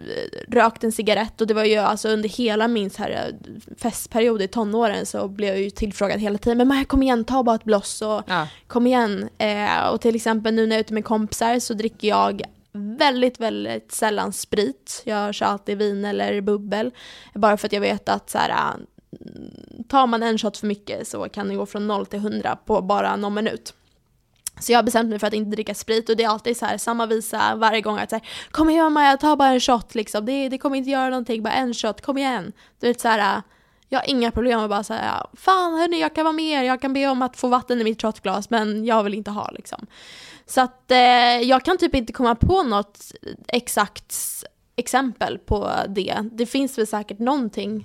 rökt 0.48 0.84
en 0.84 0.92
cigarett 0.92 1.40
och 1.40 1.46
det 1.46 1.54
var 1.54 1.64
ju 1.64 1.76
alltså 1.76 2.08
under 2.08 2.28
hela 2.28 2.68
min 2.68 2.90
så 2.90 3.02
här 3.02 3.10
eh, 3.10 3.76
festperiod 3.76 4.42
i 4.42 4.48
tonåren 4.48 5.06
så 5.06 5.28
blev 5.28 5.48
jag 5.48 5.60
ju 5.62 5.70
tillfrågad 5.70 6.20
hela 6.20 6.38
tiden 6.38 6.58
men 6.58 6.68
Maja 6.68 6.84
kom 6.84 7.02
igen 7.02 7.24
ta 7.24 7.42
bara 7.42 7.56
ett 7.56 7.64
bloss 7.64 8.02
och 8.02 8.22
Ja. 8.26 8.48
kom 8.66 8.86
igen. 8.86 9.28
Eh, 9.38 9.88
och 9.88 10.00
till 10.00 10.16
exempel 10.16 10.54
nu 10.54 10.66
när 10.66 10.76
jag 10.76 10.80
är 10.80 10.84
ute 10.84 10.94
med 10.94 11.04
kompisar 11.04 11.58
så 11.58 11.74
dricker 11.74 12.08
jag 12.08 12.42
väldigt, 12.72 13.40
väldigt 13.40 13.92
sällan 13.92 14.32
sprit. 14.32 15.02
Jag 15.04 15.34
kör 15.34 15.46
alltid 15.46 15.78
vin 15.78 16.04
eller 16.04 16.40
bubbel. 16.40 16.90
Bara 17.34 17.56
för 17.56 17.66
att 17.66 17.72
jag 17.72 17.80
vet 17.80 18.08
att 18.08 18.30
så 18.30 18.38
här, 18.38 18.48
äh, 18.50 18.76
tar 19.88 20.06
man 20.06 20.22
en 20.22 20.38
shot 20.38 20.56
för 20.56 20.66
mycket 20.66 21.08
så 21.08 21.28
kan 21.28 21.48
det 21.48 21.54
gå 21.54 21.66
från 21.66 21.86
0 21.86 22.06
till 22.06 22.18
100 22.18 22.58
på 22.66 22.80
bara 22.82 23.16
någon 23.16 23.34
minut. 23.34 23.74
Så 24.61 24.72
jag 24.72 24.78
har 24.78 24.82
bestämt 24.82 25.11
mig 25.11 25.18
för 25.18 25.26
att 25.26 25.32
inte 25.32 25.50
dricka 25.50 25.74
sprit 25.74 26.09
och 26.09 26.16
det 26.16 26.24
är 26.24 26.28
alltid 26.28 26.56
så 26.56 26.66
här 26.66 26.78
samma 26.78 27.06
visa 27.06 27.54
varje 27.56 27.80
gång 27.80 27.98
att 27.98 28.11
så 28.11 28.16
här, 28.16 28.28
kom 28.50 28.70
igen 28.70 28.92
Maja, 28.92 29.16
ta 29.16 29.36
bara 29.36 29.48
en 29.48 29.61
shot 29.61 29.94
liksom, 29.94 30.26
det, 30.26 30.48
det 30.48 30.59
kommer 30.59 30.76
inte 30.76 30.90
göra 30.90 31.09
någonting, 31.09 31.42
bara 31.42 31.54
en 31.54 31.74
shot, 31.74 32.00
kom 32.00 32.18
igen. 32.18 32.52
Du 32.80 32.86
vet 32.86 33.00
så 33.00 33.09
här, 33.09 33.42
jag 33.88 33.98
har 33.98 34.11
inga 34.11 34.30
problem 34.30 34.61
med 34.61 34.68
bara 34.68 34.82
säga 34.82 35.26
fan 35.34 35.78
hörni 35.78 36.00
jag 36.00 36.14
kan 36.14 36.24
vara 36.24 36.32
med 36.32 36.62
er, 36.62 36.62
jag 36.62 36.80
kan 36.80 36.92
be 36.92 37.06
om 37.06 37.22
att 37.22 37.36
få 37.36 37.48
vatten 37.48 37.80
i 37.80 37.84
mitt 37.84 38.02
shotglas 38.02 38.50
men 38.50 38.84
jag 38.84 39.04
vill 39.04 39.14
inte 39.14 39.30
ha 39.30 39.50
liksom. 39.50 39.86
Så 40.46 40.61
att 40.61 40.90
eh, 40.90 40.98
jag 41.42 41.64
kan 41.64 41.78
typ 41.78 41.94
inte 41.94 42.12
komma 42.12 42.34
på 42.34 42.62
något 42.62 42.98
exakt 43.48 44.14
exempel 44.76 45.38
på 45.38 45.70
det. 45.88 46.28
Det 46.32 46.46
finns 46.46 46.78
väl 46.78 46.86
säkert 46.86 47.18
någonting 47.18 47.84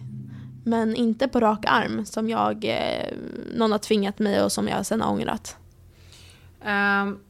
men 0.65 0.95
inte 0.95 1.27
på 1.27 1.39
rak 1.39 1.65
arm 1.67 2.05
som 2.05 2.29
jag, 2.29 2.65
eh, 2.65 3.13
någon 3.55 3.71
har 3.71 3.79
tvingat 3.79 4.19
mig 4.19 4.43
och 4.43 4.51
som 4.51 4.67
jag 4.67 4.85
sen 4.85 5.01
har 5.01 5.11
ångrat. 5.11 5.57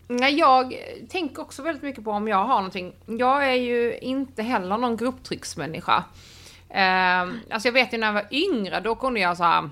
Nej, 0.07 0.35
jag 0.39 0.73
tänker 1.09 1.41
också 1.41 1.61
väldigt 1.63 1.83
mycket 1.83 2.03
på 2.03 2.11
om 2.11 2.27
jag 2.27 2.37
har 2.45 2.55
någonting. 2.55 2.93
Jag 3.05 3.49
är 3.49 3.53
ju 3.53 3.97
inte 3.97 4.43
heller 4.43 4.77
någon 4.77 4.97
grupptrycksmänniska. 4.97 6.03
Um, 6.69 7.39
alltså 7.49 7.67
jag 7.67 7.71
vet 7.73 7.93
ju 7.93 7.97
när 7.97 8.07
jag 8.07 8.13
var 8.13 8.27
yngre, 8.31 8.79
då 8.79 8.95
kunde 8.95 9.19
jag 9.19 9.37
så 9.37 9.43
här. 9.43 9.69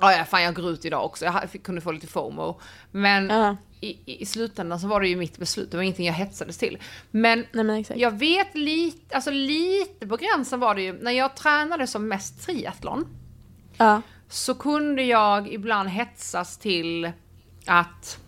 Ja, 0.00 0.12
ja, 0.12 0.24
fan 0.24 0.42
jag 0.42 0.54
går 0.54 0.70
ut 0.70 0.84
idag 0.84 1.04
också. 1.04 1.24
Jag 1.24 1.50
fick- 1.50 1.62
kunde 1.62 1.80
få 1.80 1.92
lite 1.92 2.06
FOMO. 2.06 2.60
Men 2.90 3.28
Ja. 3.30 3.56
i, 3.80 4.22
i- 4.22 4.26
slutändan 4.26 4.80
så 4.80 4.88
var 4.88 5.00
det 5.00 5.08
ju 5.08 5.16
mitt 5.16 5.38
beslut. 5.38 5.70
Det 5.70 5.76
var 5.76 5.82
ingenting 5.84 6.06
jag 6.06 6.14
hetsades 6.14 6.58
till. 6.58 6.78
Men 7.10 7.46
Nej 7.52 7.64
men 7.64 7.84
jag 7.94 8.18
vet 8.18 8.54
lite, 8.56 9.14
alltså 9.14 9.30
lite 9.30 10.06
på 10.06 10.16
gränsen 10.16 10.60
var 10.60 10.74
det 10.74 10.82
ju. 10.82 10.92
När 11.02 11.10
jag 11.10 11.36
tränade 11.36 11.86
som 11.86 12.08
mest 12.08 12.46
triathlon 12.46 13.06
Ja. 13.76 14.02
så 14.28 14.54
kunde 14.54 15.02
jag 15.02 15.52
ibland 15.52 15.88
hetsas 15.88 16.58
till 16.58 17.10
att 17.66 18.18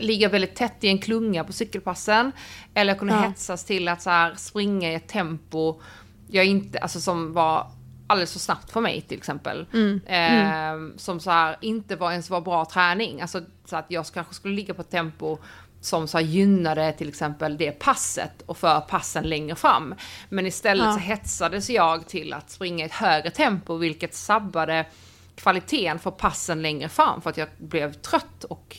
ligga 0.00 0.28
väldigt 0.28 0.54
tätt 0.54 0.84
i 0.84 0.88
en 0.88 0.98
klunga 0.98 1.44
på 1.44 1.52
cykelpassen. 1.52 2.32
Eller 2.74 2.90
jag 2.92 2.98
kunde 2.98 3.14
Ja. 3.14 3.20
hetsas 3.20 3.64
till 3.64 3.88
att 3.88 4.02
så 4.02 4.10
här, 4.10 4.34
springa 4.34 4.90
i 4.92 4.94
ett 4.94 5.08
tempo 5.08 5.80
jag 6.28 6.44
inte, 6.44 6.78
alltså 6.78 7.00
som 7.00 7.32
var 7.32 7.70
alldeles 8.06 8.32
för 8.32 8.38
snabbt 8.40 8.70
för 8.70 8.80
mig 8.80 9.00
till 9.00 9.18
exempel. 9.18 9.66
Mm. 9.72 10.00
Eh, 10.06 10.96
Som 10.96 11.20
så 11.20 11.30
här, 11.30 11.56
inte 11.60 11.96
var 11.96 12.10
ens 12.10 12.30
var 12.30 12.40
bra 12.40 12.64
träning. 12.64 13.20
Alltså 13.20 13.40
så 13.64 13.76
att 13.76 13.86
jag 13.88 14.06
kanske 14.14 14.34
skulle 14.34 14.54
ligga 14.54 14.74
på 14.74 14.80
ett 14.82 14.90
tempo 14.90 15.38
som 15.80 16.08
så 16.08 16.18
här, 16.18 16.24
gynnade 16.24 16.92
till 16.92 17.08
exempel 17.08 17.56
det 17.58 17.72
passet 17.72 18.42
och 18.46 18.56
för 18.58 18.80
passen 18.80 19.24
längre 19.24 19.56
fram. 19.56 19.94
Men 20.28 20.46
istället 20.46 20.86
Ja. 20.86 20.92
så 20.92 20.98
hetsades 20.98 21.70
jag 21.70 22.08
till 22.08 22.32
att 22.32 22.50
springa 22.50 22.84
i 22.84 22.86
ett 22.86 22.92
högre 22.92 23.30
tempo 23.30 23.76
vilket 23.76 24.14
sabbade 24.14 24.86
kvaliteten 25.34 25.98
för 25.98 26.10
passen 26.10 26.62
längre 26.62 26.88
fram 26.88 27.20
för 27.22 27.30
att 27.30 27.36
jag 27.36 27.48
blev 27.58 27.92
trött 27.92 28.44
och 28.44 28.76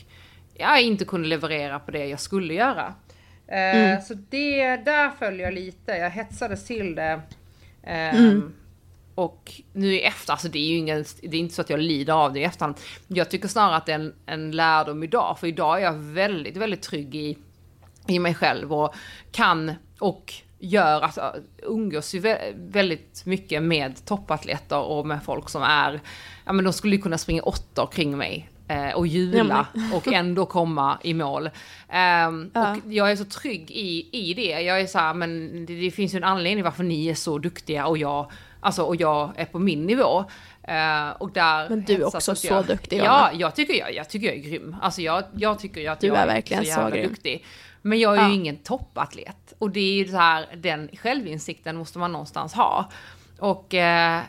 jag 0.70 0.82
inte 0.82 1.04
kunde 1.04 1.28
leverera 1.28 1.78
på 1.78 1.90
det 1.90 2.06
jag 2.06 2.20
skulle 2.20 2.54
göra. 2.54 2.94
Eh, 3.46 4.00
Så 4.02 4.14
det, 4.14 4.76
där 4.76 5.10
följer 5.18 5.44
jag 5.46 5.54
lite, 5.54 5.92
jag 5.92 6.10
hetsades 6.10 6.64
till 6.66 6.94
det. 6.94 7.20
Ehm, 7.82 8.52
Och 9.14 9.52
nu 9.72 9.94
i 9.94 10.02
efter, 10.02 10.32
alltså 10.32 10.48
det 10.48 10.58
är 10.58 10.66
ju 10.68 10.76
ingen, 10.76 11.04
det 11.22 11.36
är 11.36 11.40
inte 11.40 11.54
så 11.54 11.60
att 11.62 11.70
jag 11.70 11.80
lider 11.80 12.12
av 12.12 12.32
det 12.32 12.40
i 12.40 12.44
efterhand. 12.44 12.76
Jag 13.06 13.30
tycker 13.30 13.48
snarare 13.48 13.76
att 13.76 13.86
det 13.86 13.92
är 13.92 13.96
en, 13.98 14.14
en 14.26 14.50
lärdom 14.50 15.02
idag, 15.02 15.38
för 15.38 15.46
idag 15.46 15.78
är 15.80 15.84
jag 15.84 15.92
väldigt, 15.92 16.56
väldigt 16.56 16.82
trygg 16.82 17.14
i, 17.14 17.38
i 18.08 18.18
mig 18.18 18.34
själv 18.34 18.72
och 18.72 18.94
kan 19.32 19.72
och 19.98 20.34
gör, 20.58 21.00
alltså 21.00 21.34
umgås 21.62 22.14
ju 22.14 22.20
vä- 22.20 22.52
väldigt 22.72 23.22
mycket 23.26 23.62
med 23.62 24.04
toppatleter 24.04 24.78
och 24.80 25.06
med 25.06 25.22
folk 25.24 25.48
som 25.48 25.62
är, 25.62 26.00
ja 26.46 26.52
men 26.52 26.64
de 26.64 26.72
skulle 26.72 26.96
ju 26.96 27.02
kunna 27.02 27.18
springa 27.18 27.42
åttor 27.42 27.86
kring 27.86 28.16
mig 28.16 28.48
och 28.94 29.06
jula 29.06 29.66
och 29.94 30.08
ändå 30.12 30.46
komma 30.46 30.98
i 31.02 31.14
mål. 31.14 31.50
Ehm, 31.88 32.50
Ja. 32.54 32.70
Och 32.86 32.92
jag 32.92 33.10
är 33.10 33.16
så 33.16 33.24
trygg 33.24 33.70
i, 33.70 34.08
i 34.12 34.34
det. 34.34 34.60
Jag 34.60 34.80
är 34.80 34.86
så 34.86 34.98
här, 34.98 35.14
men 35.14 35.50
det, 35.66 35.74
det 35.80 35.90
finns 35.90 36.14
ju 36.14 36.16
en 36.16 36.24
anledning 36.24 36.64
varför 36.64 36.84
ni 36.84 37.06
är 37.08 37.14
så 37.14 37.38
duktiga 37.38 37.86
och 37.86 37.98
jag, 37.98 38.30
alltså, 38.60 38.82
och 38.82 38.96
jag 38.96 39.32
är 39.36 39.44
på 39.44 39.58
min 39.58 39.86
nivå. 39.86 40.24
Eh, 40.62 41.08
och 41.18 41.30
där 41.32 41.68
Men 41.68 41.84
du 41.84 41.94
är 41.94 42.04
också 42.16 42.34
så 42.34 42.46
jag, 42.46 42.66
duktig, 42.66 42.98
Ja, 43.04 43.30
jag 43.34 43.54
tycker 43.54 43.74
jag, 43.74 43.94
jag 43.94 44.08
tycker 44.08 44.26
jag 44.26 44.36
är 44.36 44.40
grym. 44.40 44.76
Alltså 44.82 45.02
jag, 45.02 45.24
jag 45.36 45.58
tycker 45.58 45.90
att 45.90 46.00
Du 46.00 46.06
jag 46.06 46.16
är 46.16 46.26
verkligen 46.26 46.64
så 46.64 46.70
så 46.72 46.80
jävla 46.80 46.96
grym. 46.96 47.08
duktig. 47.08 47.44
Men 47.82 47.98
jag 48.00 48.16
är 48.16 48.22
Ja. 48.22 48.28
ju 48.28 48.34
ingen 48.34 48.56
toppatlet. 48.56 49.52
Och 49.58 49.70
det 49.70 49.80
är 49.80 49.94
ju 49.94 50.08
så 50.08 50.16
här, 50.16 50.46
den 50.56 50.88
självinsikten 51.02 51.76
måste 51.76 51.98
man 51.98 52.12
någonstans 52.12 52.54
ha. 52.54 52.90
Och 53.38 53.74
eh, 53.74 54.20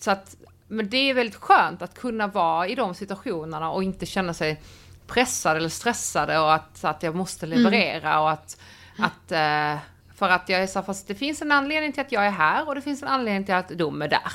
så 0.00 0.10
att, 0.10 0.36
men 0.70 0.88
det 0.88 1.10
är 1.10 1.14
väldigt 1.14 1.36
skönt 1.36 1.82
att 1.82 1.98
kunna 1.98 2.26
vara 2.26 2.68
i 2.68 2.74
de 2.74 2.94
situationerna 2.94 3.70
och 3.70 3.82
inte 3.82 4.06
känna 4.06 4.34
sig 4.34 4.62
pressad 5.06 5.56
eller 5.56 5.68
stressade 5.68 6.38
och 6.38 6.54
att, 6.54 6.84
att 6.84 7.02
jag 7.02 7.14
måste 7.14 7.46
leverera 7.46 8.20
och 8.20 8.30
att, 8.30 8.60
att 8.98 9.32
eh, 9.32 9.78
för 10.14 10.28
att 10.28 10.48
jag 10.48 10.62
är 10.62 10.66
så 10.66 10.82
fast 10.82 11.08
det 11.08 11.14
finns 11.14 11.42
en 11.42 11.52
anledning 11.52 11.92
till 11.92 12.00
att 12.00 12.12
jag 12.12 12.26
är 12.26 12.30
här 12.30 12.68
och 12.68 12.74
det 12.74 12.80
finns 12.80 13.02
en 13.02 13.08
anledning 13.08 13.44
till 13.44 13.54
att 13.54 13.68
de 13.68 14.02
är 14.02 14.08
där. 14.08 14.32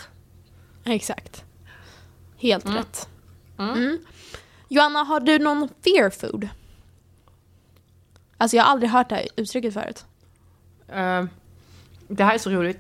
Exakt. 0.83 1.43
Helt 2.37 2.65
rätt. 2.69 3.09
Mm. 3.59 3.97
Joanna, 4.67 4.99
har 4.99 5.19
du 5.19 5.39
någon 5.39 5.69
fear 5.83 6.09
food? 6.09 6.49
Alltså 8.37 8.57
jag 8.57 8.63
har 8.63 8.71
aldrig 8.71 8.89
hört 8.89 9.09
det 9.09 9.15
här 9.15 9.27
uttrycket 9.35 9.73
förut. 9.73 10.05
Eh, 10.87 11.25
det 12.07 12.23
här 12.23 12.33
är 12.33 12.37
så 12.37 12.49
roligt. 12.49 12.79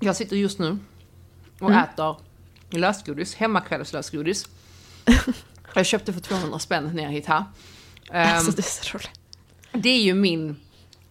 Jag 0.00 0.16
sitter 0.16 0.36
just 0.36 0.58
nu 0.58 0.78
och 1.62 1.70
Mm. 1.70 1.84
äter 1.84 2.16
lösgodis, 2.70 3.34
hemmakvällslösgodis. 3.34 4.48
jag 5.74 5.86
köpte 5.86 6.12
för 6.12 6.20
200 6.20 6.58
spänn 6.58 6.90
när 6.94 7.02
jag 7.02 7.10
hit 7.10 7.26
här. 7.26 7.44
Eh, 8.12 8.34
alltså 8.34 8.50
det 8.50 8.58
är 8.58 8.84
så 8.84 8.98
roligt. 8.98 9.20
det 9.72 9.88
är 9.88 10.02
ju 10.02 10.14
min, 10.14 10.56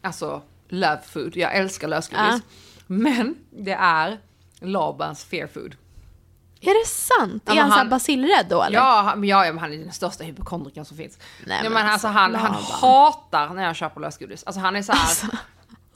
alltså, 0.02 0.42
love 0.70 1.02
food. 1.10 1.36
Jag 1.38 1.56
älskar 1.56 1.88
lösgodis. 1.88 2.26
Ja. 2.32 2.40
Men 2.88 3.36
det 3.50 3.74
är 3.74 4.20
Labans 4.60 5.26
fear 5.26 5.48
food. 5.48 5.76
Är 6.64 6.82
det 6.84 6.88
sant? 6.88 7.44
Ja, 7.46 7.52
är 7.52 7.56
men 7.56 7.64
han, 7.64 7.72
han 7.80 7.90
basilrädd 7.90 8.46
då 8.50 8.62
eller? 8.64 8.78
Ja, 8.78 9.16
ja, 9.24 9.46
ja, 9.46 9.54
men 9.54 9.58
han 9.58 9.74
är 9.74 9.78
den 9.78 9.92
största 9.92 10.24
hypokondrikern 10.24 10.86
som 10.86 10.98
finns. 10.98 11.18
Nej, 11.46 11.58
ja, 11.58 11.64
men 11.64 11.74
men 11.74 11.88
alltså, 11.88 12.08
han, 12.08 12.36
han 12.36 12.54
hatar 12.54 13.50
när 13.54 13.64
jag 13.64 13.76
köper 13.76 14.02
lösgodis. 14.02 14.44
Alltså 14.44 14.60
han 14.60 14.76
är 14.76 14.82
så 14.82 14.92
här. 14.92 15.02
Alltså. 15.02 15.28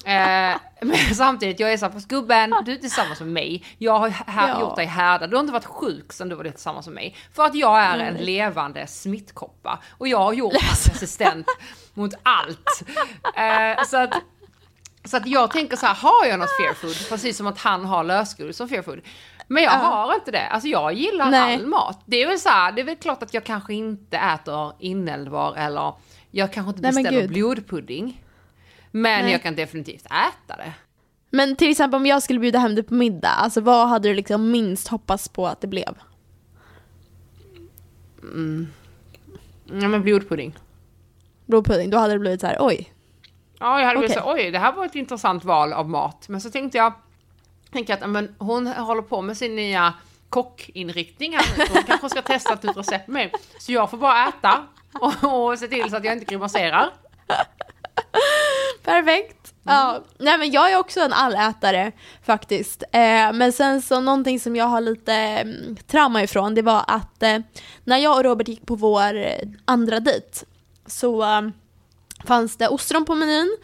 Eh, 0.06 0.58
men 0.82 0.97
samtidigt, 1.16 1.60
jag 1.60 1.74
är 1.74 1.78
såhär, 1.78 1.93
fast 1.93 2.08
gubben, 2.08 2.56
du 2.66 2.72
är 2.74 2.78
tillsammans 2.78 3.20
med 3.20 3.30
mig. 3.30 3.64
Jag 3.78 3.99
har 3.99 4.10
här, 4.10 4.47
Ja. 4.49 4.62
gjort 4.62 4.76
dig 4.76 4.86
härdad. 4.86 5.30
Du 5.30 5.36
har 5.36 5.41
inte 5.41 5.53
varit 5.53 5.66
sjuk 5.66 6.14
sen 6.14 6.30
du 6.30 6.36
var 6.36 6.43
tillsammans 6.43 6.88
med 6.88 6.95
mig. 6.95 7.16
För 7.34 7.45
att 7.45 7.56
jag 7.56 7.82
är 7.82 7.97
en 7.99 8.14
levande 8.14 8.88
smittkoppa. 8.88 9.80
Och 9.97 10.08
jag 10.08 10.18
har 10.20 10.34
gjort 10.34 10.53
hans 10.62 10.88
resistent 10.89 11.47
mot 11.93 12.14
allt. 12.24 12.84
Eh, 13.36 13.84
så 13.86 13.97
att, 13.97 14.14
så 15.06 15.18
att 15.18 15.28
jag 15.28 15.51
tänker 15.51 15.78
så 15.78 15.86
här, 15.86 15.95
har 15.95 16.26
jag 16.26 16.39
något 16.39 16.58
fear 16.58 16.74
food? 16.74 17.10
Precis 17.10 17.38
som 17.38 17.47
att 17.47 17.58
han 17.60 17.86
har 17.86 18.03
lösgodis 18.03 18.58
som 18.58 18.70
fear 18.70 18.82
food. 18.82 19.01
Men 19.47 19.64
jag 19.64 19.74
Ja. 19.74 19.78
har 19.78 20.14
inte 20.16 20.32
det. 20.32 20.47
Alltså 20.47 20.68
jag 20.68 20.93
gillar 20.93 21.32
Nej. 21.32 21.56
all 21.56 21.66
mat. 21.66 22.01
Det 22.06 22.24
är 22.24 22.28
väl 22.28 22.39
så 22.39 22.49
här, 22.49 22.72
det 22.72 22.82
är 22.82 22.86
väl 22.86 22.95
klart 22.95 23.24
att 23.24 23.34
jag 23.34 23.43
kanske 23.43 23.74
inte 23.74 24.18
äter 24.18 24.74
inälvor 24.80 25.58
eller 25.58 25.93
jag 26.32 26.53
kanske 26.53 26.70
inte 26.70 26.82
Nej, 26.82 27.03
beställer 27.03 27.28
blodpudding. 27.28 28.22
Men 28.96 29.24
Nej. 29.24 29.32
jag 29.32 29.43
kan 29.43 29.56
definitivt 29.56 30.06
äta 30.06 30.56
det. 30.58 30.74
Men 31.30 31.56
till 31.56 31.72
exempel 31.72 31.98
om 31.98 32.06
jag 32.06 32.24
skulle 32.24 32.39
bjuda 32.39 32.60
hem 32.60 32.76
dig 32.76 32.84
på 32.84 32.93
middag, 32.93 33.30
alltså 33.30 33.62
vad 33.62 33.88
hade 33.88 34.10
du 34.10 34.16
liksom 34.16 34.52
minst 34.52 34.88
hoppats 34.88 35.30
på 35.30 35.48
att 35.48 35.62
det 35.62 35.68
blev? 35.68 35.98
Ja 39.66 39.88
men 39.88 40.04
blodpudding. 40.04 40.56
Blodpudding, 41.46 41.89
då 41.89 41.98
hade 41.98 42.14
det 42.14 42.20
blivit 42.20 42.41
så 42.41 42.48
här, 42.48 42.58
oj. 42.60 42.93
Ja, 43.60 43.80
jag 43.80 43.88
hade 43.88 44.00
blivit 44.00 44.18
Okej. 44.18 44.24
så 44.24 44.34
oj, 44.34 44.52
det 44.52 44.60
här 44.60 44.72
var 44.74 44.86
ett 44.86 44.96
intressant 44.96 45.43
val 45.43 45.74
av 45.74 45.89
mat. 45.89 46.30
Men 46.30 46.41
så 46.41 46.52
tänkte 46.52 46.78
jag, 46.78 46.93
tänkte 47.72 47.93
att 47.93 48.10
men, 48.10 48.36
hon 48.38 48.68
håller 48.68 49.02
på 49.02 49.22
med 49.22 49.38
sin 49.38 49.56
nya 49.56 49.93
kockinriktning 50.30 51.34
här 51.34 51.58
nu, 51.58 51.64
hon 51.74 51.84
kanske 51.84 52.10
ska 52.10 52.22
testa 52.22 52.54
ett 52.54 52.64
nytt 52.64 52.78
recept 52.78 53.08
med 53.08 53.14
mig. 53.14 53.32
Så 53.60 53.72
jag 53.72 53.89
får 53.89 53.98
bara 53.98 54.28
äta 54.28 54.66
och, 54.93 55.50
och 55.50 55.60
se 55.60 55.68
till 55.68 55.89
så 55.89 55.96
att 55.96 56.06
jag 56.06 56.14
inte 56.14 56.26
grimaserar. 56.26 56.89
Perfekt. 58.86 59.54
Ja, 59.64 60.04
nej 60.18 60.38
men 60.38 60.52
jag 60.52 60.72
är 60.72 60.78
också 60.80 61.00
en 61.00 61.14
allätare 61.14 61.92
faktiskt. 62.26 62.84
Eh, 62.92 63.34
men 63.34 63.54
sen 63.54 63.82
så 63.82 64.00
någonting 64.00 64.40
som 64.40 64.56
jag 64.56 64.66
har 64.66 64.82
lite 64.82 65.14
mm, 65.14 65.76
trauma 65.88 66.24
ifrån 66.24 66.56
det 66.56 66.62
var 66.62 66.86
att 66.88 67.24
eh, 67.24 67.38
när 67.84 67.98
jag 67.98 68.18
och 68.18 68.24
Robert 68.24 68.48
gick 68.48 68.66
på 68.66 68.76
vår 68.76 69.16
eh, 69.18 69.48
andra 69.66 70.00
dejt 70.00 70.46
så 70.86 71.24
eh, 71.24 71.42
fanns 72.26 72.58
det 72.58 72.68
ostron 72.68 73.06
på 73.06 73.16
menyn 73.16 73.58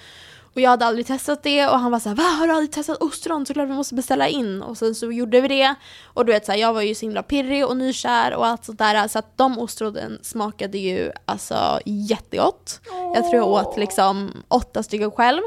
och 0.54 0.62
jag 0.62 0.70
hade 0.70 0.86
aldrig 0.86 1.08
testat 1.08 1.44
det 1.44 1.68
och 1.68 1.80
han 1.80 1.92
var 1.92 2.00
såhär 2.00 2.16
Va 2.16 2.24
har 2.24 2.48
du 2.48 2.54
aldrig 2.54 2.72
testat 2.72 3.02
ostron? 3.02 3.46
Såklart 3.46 3.70
vi 3.70 3.74
måste 3.74 3.96
beställa 3.96 4.28
in 4.28 4.62
och 4.62 4.78
sen 4.78 4.96
så 4.96 5.12
gjorde 5.12 5.42
vi 5.42 5.48
det 5.48 5.76
och 6.04 6.26
du 6.26 6.32
vet 6.32 6.46
såhär 6.46 6.60
jag 6.60 6.74
var 6.74 6.82
ju 6.82 6.96
så 6.96 7.06
himla 7.06 7.24
pirrig 7.24 7.66
och 7.66 7.78
nykär 7.78 8.34
och 8.34 8.46
allt 8.46 8.66
sånt 8.66 8.80
där 8.80 9.08
så 9.08 9.20
att 9.20 9.38
de 9.38 9.60
ostronen 9.60 10.20
smakade 10.22 10.78
ju 10.78 11.12
alltså 11.26 11.80
jättegott. 11.86 12.82
Jag 13.16 13.30
tror 13.30 13.36
jag 13.36 13.48
åt 13.48 13.78
liksom 13.78 14.44
åtta 14.48 14.84
stycken 14.84 15.12
själv. 15.12 15.42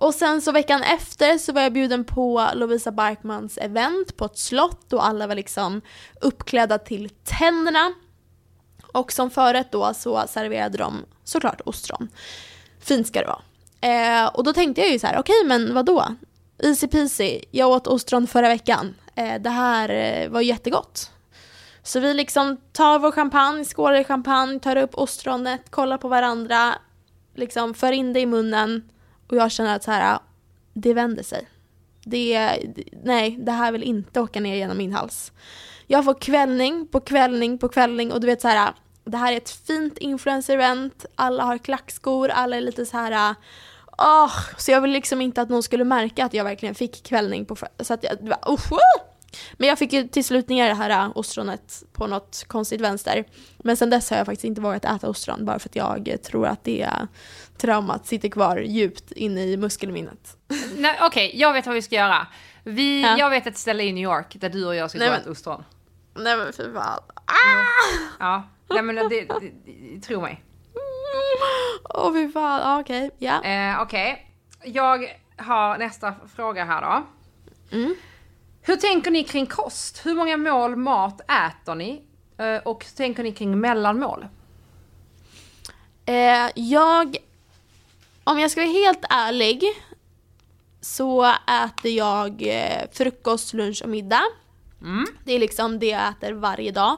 Och 0.00 0.14
sen 0.14 0.42
så 0.42 0.52
veckan 0.52 0.82
efter 0.82 1.38
så 1.38 1.52
var 1.52 1.62
jag 1.62 1.72
bjuden 1.72 2.04
på 2.04 2.48
Lovisa 2.54 2.92
Barkmans 2.92 3.58
event 3.58 4.16
på 4.16 4.24
ett 4.24 4.38
slott 4.38 4.92
och 4.92 5.06
alla 5.06 5.26
var 5.26 5.34
liksom 5.34 5.80
uppklädda 6.20 6.78
till 6.78 7.10
tänderna. 7.24 7.92
Och 8.92 9.12
som 9.12 9.30
förrätt 9.30 9.72
då 9.72 9.94
så 9.94 10.24
serverade 10.28 10.78
de 10.78 11.04
såklart 11.24 11.60
ostron. 11.64 12.08
Fint 12.80 13.06
ska 13.06 13.20
det 13.20 13.26
vara. 13.26 13.42
Eh, 13.80 14.26
och 14.26 14.44
då 14.44 14.52
tänkte 14.52 14.80
jag 14.80 14.90
ju 14.90 14.98
så 14.98 15.06
här, 15.06 15.18
okej 15.18 15.44
men 15.44 15.74
vad 15.74 15.86
då? 15.86 16.04
Easy 16.62 16.88
peasy, 16.88 17.40
jag 17.50 17.70
åt 17.70 17.86
ostron 17.86 18.26
förra 18.26 18.48
veckan. 18.48 18.94
Eh, 19.14 19.40
det 19.40 19.50
här 19.50 19.88
eh, 19.88 20.30
var 20.30 20.40
jättegott. 20.40 21.10
Så 21.82 22.00
vi 22.00 22.14
liksom 22.14 22.56
tar 22.72 22.98
vår 22.98 23.12
champagne, 23.12 23.64
skålar 23.64 24.00
i 24.00 24.04
champagne, 24.04 24.60
tar 24.60 24.76
upp 24.76 24.94
ostronet, 24.94 25.70
kollar 25.70 25.98
på 25.98 26.08
varandra, 26.08 26.74
liksom 27.34 27.74
för 27.74 27.92
in 27.92 28.12
det 28.12 28.20
i 28.20 28.26
munnen 28.26 28.90
och 29.30 29.36
jag 29.36 29.52
känner 29.52 29.76
att 29.76 29.84
så 29.84 29.90
här, 29.90 30.18
det 30.72 30.94
vänder 30.94 31.22
sig. 31.22 31.48
Det, 32.04 32.58
nej, 33.04 33.36
det 33.40 33.52
här 33.52 33.72
vill 33.72 33.82
inte 33.82 34.20
åka 34.20 34.40
ner 34.40 34.56
genom 34.56 34.78
min 34.78 34.92
hals. 34.92 35.32
Jag 35.86 36.04
får 36.04 36.14
kvällning 36.14 36.86
på 36.86 37.00
kvällning 37.00 37.58
på 37.58 37.68
kvällning 37.68 38.12
och 38.12 38.20
du 38.20 38.26
vet 38.26 38.40
så 38.40 38.48
här, 38.48 38.72
det 39.10 39.18
här 39.18 39.32
är 39.32 39.36
ett 39.36 39.50
fint 39.50 39.98
influencer-event, 39.98 41.06
alla 41.14 41.44
har 41.44 41.58
klackskor, 41.58 42.28
alla 42.28 42.56
är 42.56 42.60
lite 42.60 42.86
så 42.86 42.96
här, 42.96 43.34
åh, 43.98 44.32
så 44.56 44.70
jag 44.70 44.80
vill 44.80 44.90
liksom 44.90 45.20
inte 45.20 45.42
att 45.42 45.48
någon 45.48 45.62
skulle 45.62 45.84
märka 45.84 46.24
att 46.24 46.34
jag 46.34 46.44
verkligen 46.44 46.74
fick 46.74 47.02
kvällning 47.02 47.44
på, 47.44 47.56
så 47.80 47.94
att 47.94 48.04
jag, 48.04 48.12
det 48.20 48.30
var, 48.30 48.52
usch, 48.52 48.72
uh! 48.72 48.78
Men 49.52 49.68
jag 49.68 49.78
fick 49.78 49.92
ju 49.92 50.08
till 50.08 50.24
slut 50.24 50.48
ner 50.48 50.68
det 50.68 50.74
här 50.74 50.90
äh, 50.90 51.10
ostronet 51.14 51.84
på 51.92 52.06
något 52.06 52.44
konstigt 52.46 52.80
vänster. 52.80 53.24
Men 53.58 53.76
sen 53.76 53.90
dess 53.90 54.10
har 54.10 54.16
jag 54.16 54.26
faktiskt 54.26 54.44
inte 54.44 54.60
vågat 54.60 54.84
äta 54.84 55.08
ostron 55.08 55.44
bara 55.44 55.58
för 55.58 55.68
att 55.68 55.76
jag 55.76 56.18
tror 56.22 56.46
att 56.46 56.64
det 56.64 56.90
traumat 57.56 58.06
sitter 58.06 58.28
kvar 58.28 58.56
djupt 58.56 59.12
inne 59.12 59.44
i 59.44 59.56
muskelminnet. 59.56 60.36
Okej, 61.00 61.32
jag 61.34 61.52
vet 61.52 61.66
vad 61.66 61.74
vi 61.74 61.82
ska 61.82 61.94
göra. 61.94 62.26
Vi, 62.64 63.02
Ja. 63.02 63.18
Jag 63.18 63.30
vet 63.30 63.46
ett 63.46 63.58
ställe 63.58 63.82
i 63.82 63.92
New 63.92 64.04
York 64.04 64.36
där 64.40 64.48
du 64.48 64.66
och 64.66 64.74
jag 64.74 64.90
ska 64.90 64.98
Nej, 64.98 65.08
gå 65.08 65.14
och 65.14 65.20
äta 65.20 65.30
ostron. 65.30 65.64
Nej 66.14 66.36
men 66.36 66.52
fy 66.52 66.72
fan. 66.72 67.00
Ja, 68.18 68.42
nej 68.68 68.82
men 68.82 68.96
det, 68.96 69.08
det, 69.08 69.52
det, 69.64 70.00
tro 70.00 70.20
mig. 70.20 70.44
Åh 71.94 72.12
fy 72.12 72.32
fan, 72.32 72.60
Ja, 72.60 72.80
okej, 72.80 73.10
ja. 73.18 73.44
Eh, 73.44 73.82
Okej, 73.82 74.32
jag 74.64 75.20
har 75.36 75.78
nästa 75.78 76.14
fråga 76.36 76.64
här 76.64 76.82
då. 76.82 77.06
Mm. 77.76 77.94
Hur 78.62 78.76
tänker 78.76 79.10
ni 79.10 79.24
kring 79.24 79.46
kost? 79.46 80.06
Hur 80.06 80.14
många 80.14 80.36
mål 80.36 80.76
mat 80.76 81.20
äter 81.20 81.74
ni? 81.74 82.02
Eh, 82.38 82.56
och 82.56 82.84
hur 82.84 82.96
tänker 82.96 83.22
ni 83.22 83.32
kring 83.32 83.60
mellanmål? 83.60 84.26
Eh, 86.06 86.50
jag, 86.54 87.16
om 88.24 88.38
jag 88.38 88.50
ska 88.50 88.60
vara 88.60 88.72
helt 88.72 89.04
ärlig, 89.10 89.62
så 90.80 91.24
äter 91.64 91.90
jag 91.90 92.42
eh, 92.42 92.90
frukost, 92.92 93.54
lunch 93.54 93.82
och 93.82 93.90
middag. 93.90 94.22
Mm. 94.80 95.06
Det 95.24 95.32
är 95.32 95.38
liksom 95.38 95.78
det 95.78 95.86
jag 95.86 96.08
äter 96.08 96.32
varje 96.32 96.70
dag. 96.72 96.96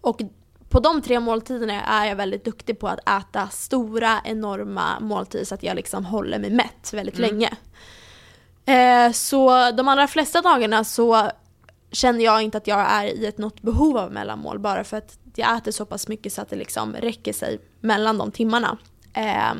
Och 0.00 0.20
på 0.76 0.80
de 0.80 1.02
tre 1.02 1.20
måltiderna 1.20 1.84
är 1.84 2.06
jag 2.06 2.16
väldigt 2.16 2.44
duktig 2.44 2.78
på 2.78 2.88
att 2.88 3.08
äta 3.08 3.48
stora, 3.48 4.20
enorma 4.24 5.00
måltider 5.00 5.44
så 5.44 5.54
att 5.54 5.62
jag 5.62 5.76
liksom 5.76 6.04
håller 6.04 6.38
mig 6.38 6.50
mätt 6.50 6.92
väldigt 6.92 7.18
länge. 7.18 7.50
Eh, 8.66 9.12
så 9.12 9.70
de 9.70 9.88
allra 9.88 10.06
flesta 10.06 10.42
dagarna 10.42 10.84
så 10.84 11.30
känner 11.92 12.24
jag 12.24 12.42
inte 12.42 12.58
att 12.58 12.66
jag 12.66 12.90
är 12.90 13.04
i 13.04 13.26
ett 13.26 13.38
något 13.38 13.62
behov 13.62 13.96
av 13.96 14.12
mellanmål 14.12 14.58
bara 14.58 14.84
för 14.84 14.96
att 14.96 15.18
jag 15.34 15.56
äter 15.56 15.72
så 15.72 15.86
pass 15.86 16.08
mycket 16.08 16.32
så 16.32 16.42
att 16.42 16.50
det 16.50 16.56
liksom 16.56 16.94
räcker 16.96 17.32
sig 17.32 17.60
mellan 17.80 18.18
de 18.18 18.30
timmarna. 18.30 18.78
Eh, 19.14 19.54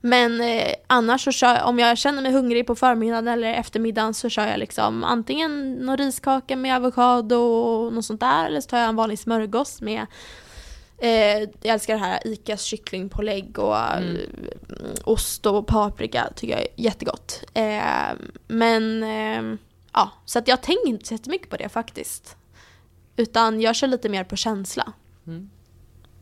men 0.00 0.40
eh, 0.40 0.72
annars 0.86 1.24
så 1.24 1.32
kör 1.32 1.62
om 1.62 1.78
jag 1.78 1.98
känner 1.98 2.22
mig 2.22 2.32
hungrig 2.32 2.66
på 2.66 2.74
förmiddagen 2.74 3.28
eller 3.28 3.54
eftermiddagen 3.54 4.14
så 4.14 4.28
kör 4.28 4.46
jag 4.46 4.58
liksom 4.58 5.04
antingen 5.04 5.72
någon 5.74 5.96
riskaka 5.96 6.56
med 6.56 6.76
avokado 6.76 7.36
och 7.36 7.92
något 7.92 8.04
sånt 8.04 8.20
där 8.20 8.46
eller 8.46 8.60
så 8.60 8.68
tar 8.68 8.78
jag 8.78 8.88
en 8.88 8.96
vanlig 8.96 9.18
smörgås 9.18 9.80
med 9.80 10.06
eh, 10.98 11.38
jag 11.38 11.64
älskar 11.74 11.94
det 11.94 12.00
här 12.00 12.20
Icas 12.24 12.62
kycklingpålägg 12.62 13.58
och 13.58 13.76
Mm. 13.78 14.16
eh, 14.16 14.88
ost 15.04 15.46
och 15.46 15.66
paprika 15.66 16.28
tycker 16.36 16.54
jag 16.54 16.62
är 16.62 16.68
jättegott. 16.76 17.44
Eh, 17.54 18.12
men 18.48 19.02
eh, 19.02 19.58
ja, 19.92 20.10
så 20.24 20.38
att 20.38 20.48
jag 20.48 20.62
tänker 20.62 20.88
inte 20.88 21.06
så 21.06 21.14
jättemycket 21.14 21.50
på 21.50 21.56
det 21.56 21.68
faktiskt. 21.68 22.36
Utan 23.16 23.60
jag 23.60 23.76
kör 23.76 23.86
lite 23.86 24.08
mer 24.08 24.24
på 24.24 24.36
känsla. 24.36 24.92
Mm. 25.26 25.50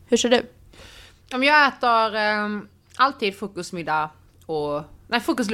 Hur 0.05 0.17
kör 0.17 0.29
du? 0.29 0.49
Om 1.33 1.43
jag 1.43 1.67
äter 1.67 2.15
ehm, 2.15 2.67
alltid 2.95 3.35
frukostmiddag 3.35 4.09
och, 4.45 4.83
nej 5.07 5.19
frukost. 5.19 5.51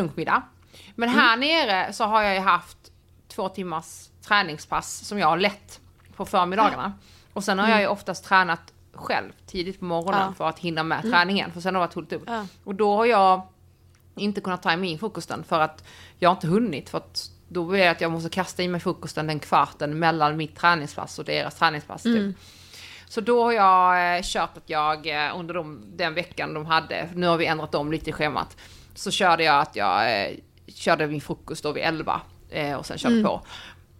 Men 0.96 1.10
här 1.10 1.38
nere 1.38 1.94
så 1.94 2.04
har 2.04 2.22
jag 2.24 2.34
ju 2.34 2.40
haft 2.40 2.78
två 3.28 3.50
timmars 3.50 4.10
träningspass 4.22 5.08
som 5.08 5.20
jag 5.20 5.28
har 5.28 5.38
lett 5.38 5.80
på 6.16 6.26
förmiddagarna. 6.26 6.94
Och 7.34 7.44
sen 7.44 7.60
har 7.60 7.70
jag 7.70 7.82
ju 7.82 7.88
oftast 7.88 8.26
tränat 8.26 8.73
själv 8.94 9.32
tidigt 9.46 9.80
på 9.80 9.86
morgonen 9.86 10.20
Ja. 10.28 10.34
för 10.38 10.48
att 10.50 10.60
hinna 10.60 10.84
med 10.84 11.02
träningen, 11.02 11.52
för 11.52 11.62
sen 11.62 11.76
har 11.76 11.82
det 11.82 11.86
varit 11.88 11.94
fullt 11.94 12.14
upp. 12.14 12.24
Ja. 12.28 12.46
Och 12.64 12.76
då 12.76 12.96
har 12.96 13.06
jag 13.06 13.42
inte 14.16 14.42
kunnat 14.42 14.64
ta 14.64 14.78
mig 14.78 14.90
in 14.90 15.00
frukosten 15.00 15.44
för 15.44 15.60
att 15.60 15.84
jag 16.20 16.30
har 16.30 16.36
inte 16.36 16.48
hunnit 16.48 16.90
för 16.90 16.98
att 16.98 17.30
då 17.48 17.66
blir 17.66 17.80
det 17.80 17.88
att 17.92 18.02
jag 18.02 18.12
måste 18.12 18.30
kasta 18.30 18.64
i 18.64 18.68
mig 18.68 18.80
frukosten 18.82 19.28
den 19.28 19.40
kvarten 19.40 20.00
mellan 20.00 20.38
mitt 20.38 20.56
träningspass 20.56 21.20
och 21.20 21.26
deras 21.26 21.56
träningspass. 21.56 22.04
Typ. 22.04 22.36
Så 23.08 23.22
då 23.22 23.44
har 23.44 23.52
jag 23.52 24.16
eh, 24.18 24.22
kört 24.24 24.58
att 24.58 24.70
jag 24.70 25.08
eh, 25.26 25.40
under 25.40 25.54
de, 25.54 25.82
den 25.96 26.14
veckan 26.14 26.54
de 26.54 26.66
hade, 26.66 27.10
nu 27.16 27.28
har 27.28 27.38
vi 27.38 27.46
ändrat 27.46 27.76
om 27.76 27.92
lite 27.92 28.10
i 28.10 28.14
schemat, 28.14 28.58
så 28.96 29.12
körde 29.12 29.44
jag 29.44 29.60
att 29.60 29.76
jag 29.76 30.24
eh, 30.26 30.32
körde 30.68 31.08
min 31.08 31.22
frukost 31.22 31.64
då 31.64 31.72
vid 31.72 31.84
11 31.84 32.22
eh, 32.50 32.74
och 32.76 32.86
sen 32.86 32.98
körde 32.98 33.24
på. 33.24 33.42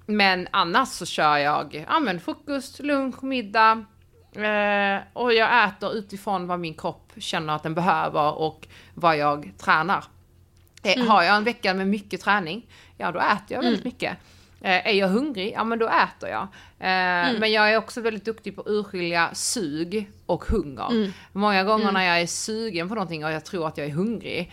Men 0.06 0.48
annars 0.52 0.90
så 0.90 1.06
kör 1.06 1.38
jag 1.38 1.86
ja, 1.90 2.00
men 2.00 2.20
frukost, 2.20 2.80
lunch, 2.80 3.24
middag 3.24 3.86
eh, 4.36 5.02
och 5.14 5.34
jag 5.34 5.68
äter 5.68 5.94
utifrån 5.94 6.48
vad 6.48 6.60
min 6.60 6.74
kropp 6.74 7.12
känner 7.18 7.56
att 7.56 7.64
den 7.64 7.74
behöver 7.76 8.40
och 8.40 8.68
vad 8.94 9.18
jag 9.18 9.52
tränar. 9.58 10.04
Eh, 10.84 11.06
Har 11.06 11.24
jag 11.24 11.36
en 11.36 11.44
vecka 11.44 11.74
med 11.74 11.88
mycket 11.88 12.22
träning, 12.22 12.68
ja 12.98 13.12
då 13.12 13.20
äter 13.20 13.44
jag 13.48 13.62
väldigt 13.62 13.86
mycket. 13.86 14.18
Eh, 14.62 14.88
är 14.88 14.92
jag 14.92 15.08
hungrig, 15.08 15.54
ja 15.56 15.64
men 15.64 15.80
då 15.80 15.88
äter 15.88 16.30
jag. 16.30 16.42
Eh, 16.80 17.40
Men 17.40 17.52
jag 17.52 17.72
är 17.74 17.78
också 17.78 18.02
väldigt 18.02 18.26
duktig 18.26 18.56
på 18.56 18.62
att 18.62 18.68
urskilja 18.68 19.30
sug 19.34 20.10
och 20.26 20.46
hunger. 20.46 21.12
Många 21.32 21.64
gånger 21.64 21.92
när 21.92 22.04
jag 22.04 22.22
är 22.22 22.28
sugen 22.28 22.90
på 22.90 22.96
någonting 22.96 23.26
och 23.26 23.32
jag 23.32 23.46
tror 23.46 23.68
att 23.68 23.78
jag 23.78 23.88
är 23.88 23.92
hungrig, 23.92 24.52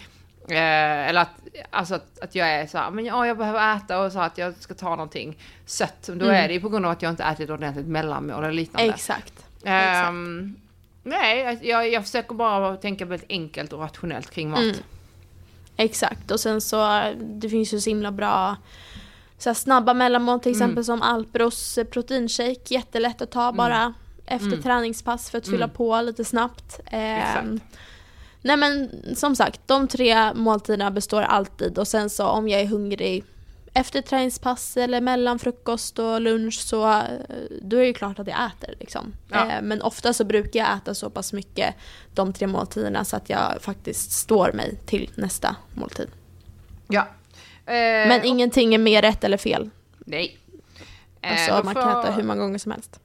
eh, 0.48 1.08
eller 1.08 1.20
att, 1.20 1.30
alltså 1.70 1.94
att, 1.94 2.18
att 2.20 2.34
jag 2.34 2.48
är 2.48 2.66
så 2.66 2.78
här, 2.78 2.90
men 2.90 3.04
ja, 3.04 3.26
jag 3.26 3.38
behöver 3.38 3.76
äta 3.76 4.00
och 4.02 4.12
så 4.12 4.18
att 4.20 4.38
jag 4.38 4.54
ska 4.54 4.74
ta 4.74 4.90
någonting 4.90 5.36
sött, 5.66 6.10
då 6.14 6.26
är 6.26 6.48
det 6.48 6.54
ju 6.54 6.60
på 6.60 6.68
grund 6.68 6.86
av 6.86 6.92
att 6.92 7.02
jag 7.02 7.10
inte 7.12 7.24
ätit 7.24 7.50
ordentligt 7.50 7.86
mellanmål 7.86 8.44
eller 8.44 8.52
liknande. 8.52 8.92
Exakt. 8.92 9.46
Ehm, 9.64 10.56
nej, 11.02 11.58
jag, 11.62 11.92
jag 11.92 12.04
försöker 12.04 12.34
bara 12.34 12.76
tänka 12.76 13.04
väldigt 13.04 13.30
enkelt 13.30 13.72
och 13.72 13.80
rationellt 13.80 14.30
kring 14.30 14.50
mat. 14.50 14.60
Mm. 14.60 14.76
Exakt, 15.76 16.30
och 16.30 16.40
sen 16.40 16.60
så 16.60 17.12
det 17.18 17.48
finns 17.48 17.74
ju 17.74 17.80
så 17.80 17.90
himla 17.90 18.12
bra 18.12 18.56
så 19.38 19.54
snabba 19.54 19.94
mellanmål 19.94 20.40
till 20.40 20.52
exempel 20.52 20.84
som 20.84 21.02
Alpros 21.02 21.78
proteinshake, 21.90 22.74
jättelätt 22.74 23.22
att 23.22 23.30
ta 23.30 23.52
bara 23.52 23.94
efter 24.26 24.50
träningspass 24.62 25.30
för 25.30 25.38
att 25.38 25.48
fylla 25.48 25.68
på 25.68 26.00
lite 26.00 26.24
snabbt. 26.24 26.80
Ehm, 26.86 27.60
nej 28.42 28.56
men 28.56 28.90
som 29.16 29.36
sagt, 29.36 29.60
de 29.66 29.88
tre 29.88 30.34
måltiderna 30.34 30.90
består 30.90 31.22
alltid 31.22 31.78
och 31.78 31.88
sen 31.88 32.10
så 32.10 32.26
om 32.26 32.48
jag 32.48 32.60
är 32.60 32.66
hungrig 32.66 33.24
efter 33.74 34.02
träningspass 34.02 34.76
eller 34.76 35.00
mellan 35.00 35.38
frukost 35.38 35.98
och 35.98 36.20
lunch 36.20 36.60
så 36.60 36.88
eh, 36.90 37.02
då 37.62 37.76
är 37.76 37.84
det 37.86 37.92
klart 37.92 38.18
att 38.18 38.26
jag 38.26 38.36
äter 38.46 38.74
liksom. 38.80 39.12
Ja. 39.28 39.50
Eh, 39.50 39.62
men 39.62 39.82
ofta 39.82 40.12
så 40.12 40.24
brukar 40.24 40.60
jag 40.60 40.76
äta 40.76 40.94
så 40.94 41.10
pass 41.10 41.32
mycket 41.32 41.74
de 42.14 42.32
tre 42.32 42.46
måltiderna 42.46 43.04
så 43.04 43.16
att 43.16 43.30
jag 43.30 43.62
faktiskt 43.62 44.12
står 44.12 44.52
mig 44.52 44.76
till 44.86 45.10
nästa 45.14 45.56
måltid. 45.74 46.08
Ja. 46.88 47.00
Eh, 47.66 47.74
Men 47.74 48.20
och- 48.20 48.26
ingenting 48.26 48.74
är 48.74 48.78
mer 48.78 49.02
rätt 49.02 49.24
eller 49.24 49.36
fel. 49.36 49.70
Nej. 49.98 50.38
Eh, 51.20 51.32
Alltså 51.32 51.64
man 51.64 51.74
får- 51.74 51.82
kan 51.82 52.00
äta 52.00 52.12
hur 52.12 52.22
många 52.22 52.40
gånger 52.40 52.58
som 52.58 52.72
helst. 52.72 53.00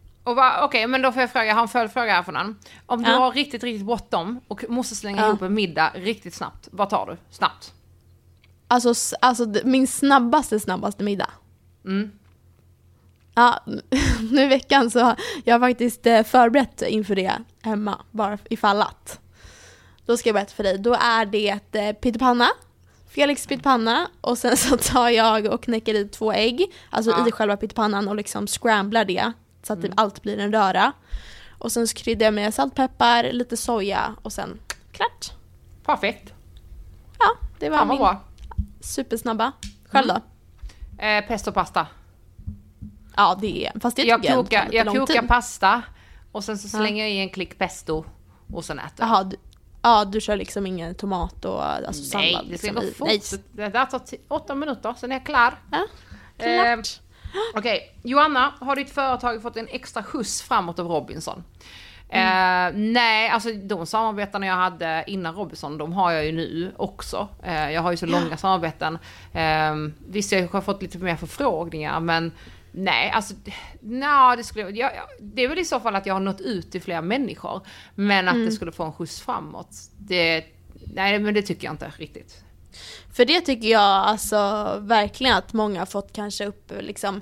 Okej, 0.62 0.88
men 0.88 1.02
då 1.02 1.12
får 1.12 1.22
jag 1.22 1.32
fråga, 1.32 1.46
jag 1.46 1.56
har 1.56 1.62
en 1.62 1.68
följdfråga 1.68 2.14
här 2.14 2.24
från 2.24 2.36
han. 2.36 2.60
Om 2.86 3.04
du 3.04 3.12
Ja. 3.12 3.18
har 3.18 3.32
riktigt, 3.32 3.64
riktigt 3.64 3.86
bråttom 3.86 4.42
och 4.48 4.64
måste 4.70 4.96
slänga 4.96 5.22
Ja. 5.22 5.28
ihop 5.28 5.42
en 5.42 5.54
middag 5.54 5.92
riktigt 5.96 6.34
snabbt, 6.34 6.68
vad 6.72 6.90
tar 6.90 7.06
du? 7.06 7.18
Snabbt? 7.36 7.74
Alltså, 8.68 9.16
alltså 9.22 9.54
min 9.64 9.88
snabbaste 9.88 10.60
snabbaste 10.60 11.04
middag. 11.04 11.30
Mm. 11.86 12.12
Ja, 13.36 13.64
nu 14.32 14.42
i 14.42 14.48
veckan 14.48 14.92
så 14.92 15.00
har 15.00 15.16
jag 15.44 15.62
faktiskt 15.62 16.06
eh, 16.06 16.24
förberett 16.24 16.82
inför 16.82 17.16
det 17.16 17.32
hemma, 17.62 18.02
bara 18.12 18.38
ifall 18.50 18.82
att. 18.82 19.20
Då 20.06 20.18
ska 20.18 20.30
jag 20.30 20.34
berätta 20.34 20.54
för 20.54 20.64
dig, 20.64 20.78
då 20.78 20.94
är 20.94 21.26
det 21.26 21.60
eh, 21.72 21.94
pyttipanna, 21.94 22.48
Felix 23.10 23.48
pyttipanna 23.48 24.08
och 24.22 24.38
sen 24.38 24.58
så 24.58 24.78
tar 24.78 25.10
jag 25.10 25.46
och 25.46 25.64
knäcker 25.64 25.94
i 25.94 26.08
två 26.08 26.34
ägg, 26.34 26.74
alltså 26.90 27.12
Ja. 27.12 27.28
i 27.28 27.32
själva 27.32 27.58
pyttipannan 27.58 28.08
och 28.08 28.16
liksom 28.16 28.48
scramblar 28.48 29.06
det 29.06 29.32
så 29.64 29.74
att 29.74 29.82
det, 29.82 29.92
allt 29.96 30.22
blir 30.22 30.38
en 30.40 30.52
röra. 30.52 30.92
Och 31.60 31.72
sen 31.72 31.88
så 31.88 31.96
kryddar 31.96 32.26
jag 32.26 32.34
med 32.34 32.54
salt, 32.54 32.76
peppar, 32.76 33.24
lite 33.32 33.58
soja 33.58 34.16
och 34.22 34.34
sen 34.34 34.60
klart. 34.92 35.32
Perfekt. 35.86 36.34
Ja, 37.20 37.26
det 37.60 37.70
var 37.70 37.78
Fan 37.78 37.88
min 37.88 37.98
bra. 37.98 38.22
Supersnabba. 38.86 39.52
Själv 39.90 40.08
då? 40.08 40.22
Eh, 41.04 41.26
pesto 41.28 41.52
pasta. 41.52 41.88
Ja, 43.16 43.38
det 43.42 43.66
är, 43.66 43.80
fast 43.80 43.96
det 43.96 44.04
Jag 44.04 44.22
tycker 44.22 44.36
jag, 44.36 44.46
kokar, 44.46 44.70
jag 44.72 44.86
lång 44.86 44.96
kokar 45.00 45.22
pasta 45.22 45.82
och 46.32 46.44
sen 46.44 46.58
så 46.58 46.68
slänger 46.68 47.04
jag 47.04 47.12
i 47.12 47.20
en 47.20 47.30
klick 47.30 47.58
pesto 47.58 48.06
och 48.54 48.66
sen 48.66 48.80
äter 48.80 48.92
jag. 48.98 49.08
Jaha, 49.08 49.24
du, 49.24 49.36
ja, 49.82 50.06
du 50.06 50.22
kör 50.22 50.36
liksom 50.36 50.66
ingen 50.66 50.96
tomat 50.96 51.46
och 51.46 51.64
alltså 51.66 52.18
Nej, 52.18 52.34
sallad 52.34 52.50
det 52.52 52.58
ska 52.58 52.68
liksom 52.72 53.06
gå 53.06 53.12
fort. 53.32 53.40
Det 53.52 53.70
där 53.70 53.86
tar 53.86 54.02
åtta 54.28 54.56
minuter, 54.56 54.94
sen 54.98 55.12
är 55.12 55.16
jag 55.16 55.26
klar. 55.26 55.60
Ja, 55.72 55.88
Eh, 56.38 56.64
klart. 56.76 57.00
Okej, 57.56 58.00
Joanna, 58.04 58.54
har 58.60 58.76
ditt 58.76 58.90
företag 58.90 59.42
fått 59.42 59.58
en 59.58 59.68
extra 59.68 60.04
skjuts 60.04 60.42
framåt 60.42 60.80
av 60.80 60.88
Robinson? 60.88 61.44
Mm. 62.10 62.76
Eh, 62.76 62.92
nej, 62.94 63.30
alltså 63.30 63.50
de 63.52 63.86
samarbetarna 63.86 64.46
jag 64.46 64.54
hade 64.56 65.04
innan 65.08 65.36
Robinson, 65.36 65.78
de 65.78 65.94
har 65.94 66.12
jag 66.12 66.26
ju 66.26 66.32
nu 66.32 66.74
också. 66.78 67.28
Eh, 67.44 67.72
jag 67.72 67.82
har 67.82 67.92
ju 67.92 67.98
så 67.98 68.06
långa 68.06 68.38
samarbeten. 68.38 68.98
Eh, 69.34 69.76
visst, 70.08 70.32
jag 70.32 70.48
har 70.48 70.62
fått 70.62 70.82
lite 70.82 70.98
mer 70.98 71.16
förfrågningar, 71.16 72.00
men 72.00 72.32
nej, 72.72 73.10
alltså, 73.12 73.34
nej, 73.80 74.38
det, 74.38 74.44
skulle, 74.44 74.70
jag- 74.70 74.92
det 75.20 75.42
är 75.44 75.48
väl 75.50 75.60
i 75.60 75.66
så 75.66 75.80
fall 75.80 75.96
att 75.96 76.06
jag 76.06 76.14
har 76.14 76.20
nått 76.22 76.42
ut 76.42 76.72
till 76.72 76.82
fler 76.82 77.02
människor. 77.02 77.62
Men 77.96 78.28
att 78.28 78.34
Mm. 78.36 78.46
det 78.46 78.52
skulle 78.52 78.72
få 78.72 78.84
en 78.84 78.94
skjuts 78.94 79.22
framåt, 79.22 79.70
det, 79.98 80.46
nej, 80.94 81.20
men 81.20 81.34
det 81.34 81.42
tycker 81.42 81.66
jag 81.68 81.74
inte 81.74 81.92
riktigt. 81.98 82.42
För 83.14 83.26
det 83.26 83.42
tycker 83.42 83.68
jag 83.68 83.82
alltså 83.82 84.38
verkligen 84.82 85.36
att 85.36 85.54
många 85.54 85.80
har 85.82 85.86
fått 85.86 86.14
kanske 86.14 86.46
upp 86.46 86.72
liksom 86.80 87.22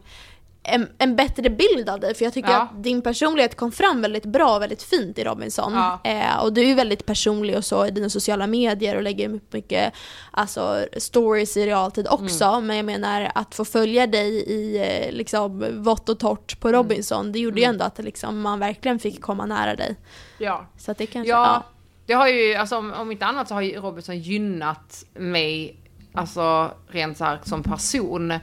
en, 0.64 0.88
en 0.97 1.16
bättre 1.16 1.49
bild 1.49 1.89
av 1.89 1.99
dig. 1.99 2.14
För 2.16 2.26
jag 2.26 2.34
tycker 2.34 2.49
Ja. 2.51 2.61
att 2.61 2.84
din 2.84 3.01
personlighet 3.01 3.55
kom 3.57 3.72
fram 3.72 4.01
väldigt 4.01 4.26
bra 4.26 4.55
och 4.55 4.61
väldigt 4.61 4.84
fint 4.84 5.18
i 5.18 5.24
Robinson. 5.24 5.74
Ja. 5.74 5.99
Eh, 6.03 6.43
och 6.43 6.53
du 6.53 6.61
är 6.72 6.76
väldigt 6.76 7.05
personlig 7.05 7.57
och 7.57 7.66
så 7.66 7.86
i 7.86 7.91
dina 7.91 8.09
sociala 8.09 8.47
medier 8.47 8.95
och 8.95 9.01
lägger 9.01 9.30
upp 9.30 9.53
mycket 9.53 9.93
alltså, 10.32 10.86
stories 10.97 11.57
i 11.57 11.66
realtid 11.66 12.07
också. 12.09 12.45
Mm. 12.45 12.68
Men 12.68 12.76
jag 12.78 12.86
menar 12.86 13.32
att 13.36 13.55
få 13.55 13.66
följa 13.66 14.07
dig 14.07 14.30
i 14.36 14.78
eh, 14.78 15.11
liksom 15.11 15.66
vått 15.84 16.09
och 16.09 16.20
torrt 16.20 16.53
Mm. 16.53 16.59
på 16.61 16.72
Robinson, 16.72 17.32
det 17.32 17.39
gjorde 17.39 17.59
ju 17.61 17.66
ändå 17.66 17.86
att 17.86 17.99
liksom, 17.99 18.41
man 18.41 18.59
verkligen 18.59 18.99
fick 18.99 19.22
komma 19.22 19.45
nära 19.45 19.76
dig. 19.76 19.95
Ja. 20.38 20.66
Så 20.78 20.91
att 20.91 20.97
det 20.97 21.05
kanske, 21.05 21.30
Ja, 21.30 21.45
ja. 21.45 21.64
det 22.05 22.14
har 22.14 22.28
ju, 22.28 22.55
alltså 22.55 22.78
om, 22.78 22.93
om 22.93 23.11
inte 23.11 23.26
annat 23.26 23.47
så 23.47 23.53
har 23.53 23.61
ju 23.61 23.80
Robinson 23.80 24.20
gynnat 24.20 25.05
mig, 25.14 25.80
alltså 26.14 26.72
rent 26.88 27.18
så 27.18 27.24
här 27.24 27.39
som 27.43 27.64
person. 27.64 28.34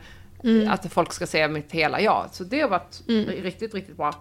Att 0.69 0.93
folk 0.93 1.13
ska 1.13 1.27
se 1.27 1.49
mitt 1.49 1.73
hela 1.73 2.01
jag. 2.01 2.29
Så 2.33 2.45
det 2.45 2.61
har 2.61 2.69
varit 2.69 3.03
riktigt, 3.43 3.75
riktigt 3.75 3.97
bra. 3.97 4.15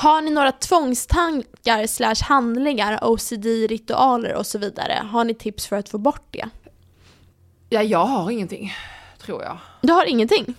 Har 0.00 0.20
ni 0.20 0.30
några 0.30 0.52
tvångstankar 0.52 1.86
slash 1.86 2.24
handlingar, 2.28 2.98
OCD, 3.02 3.46
ritualer 3.46 4.34
och 4.34 4.46
så 4.46 4.58
vidare? 4.58 5.02
Har 5.10 5.24
ni 5.24 5.34
tips 5.34 5.66
för 5.66 5.76
att 5.76 5.88
få 5.88 5.98
bort 5.98 6.26
det? 6.30 6.48
Ja, 7.68 7.82
jag 7.82 8.04
har 8.04 8.30
ingenting, 8.30 8.72
tror 9.20 9.42
jag. 9.42 9.58
Du 9.80 9.92
har 9.92 10.04
ingenting? 10.04 10.54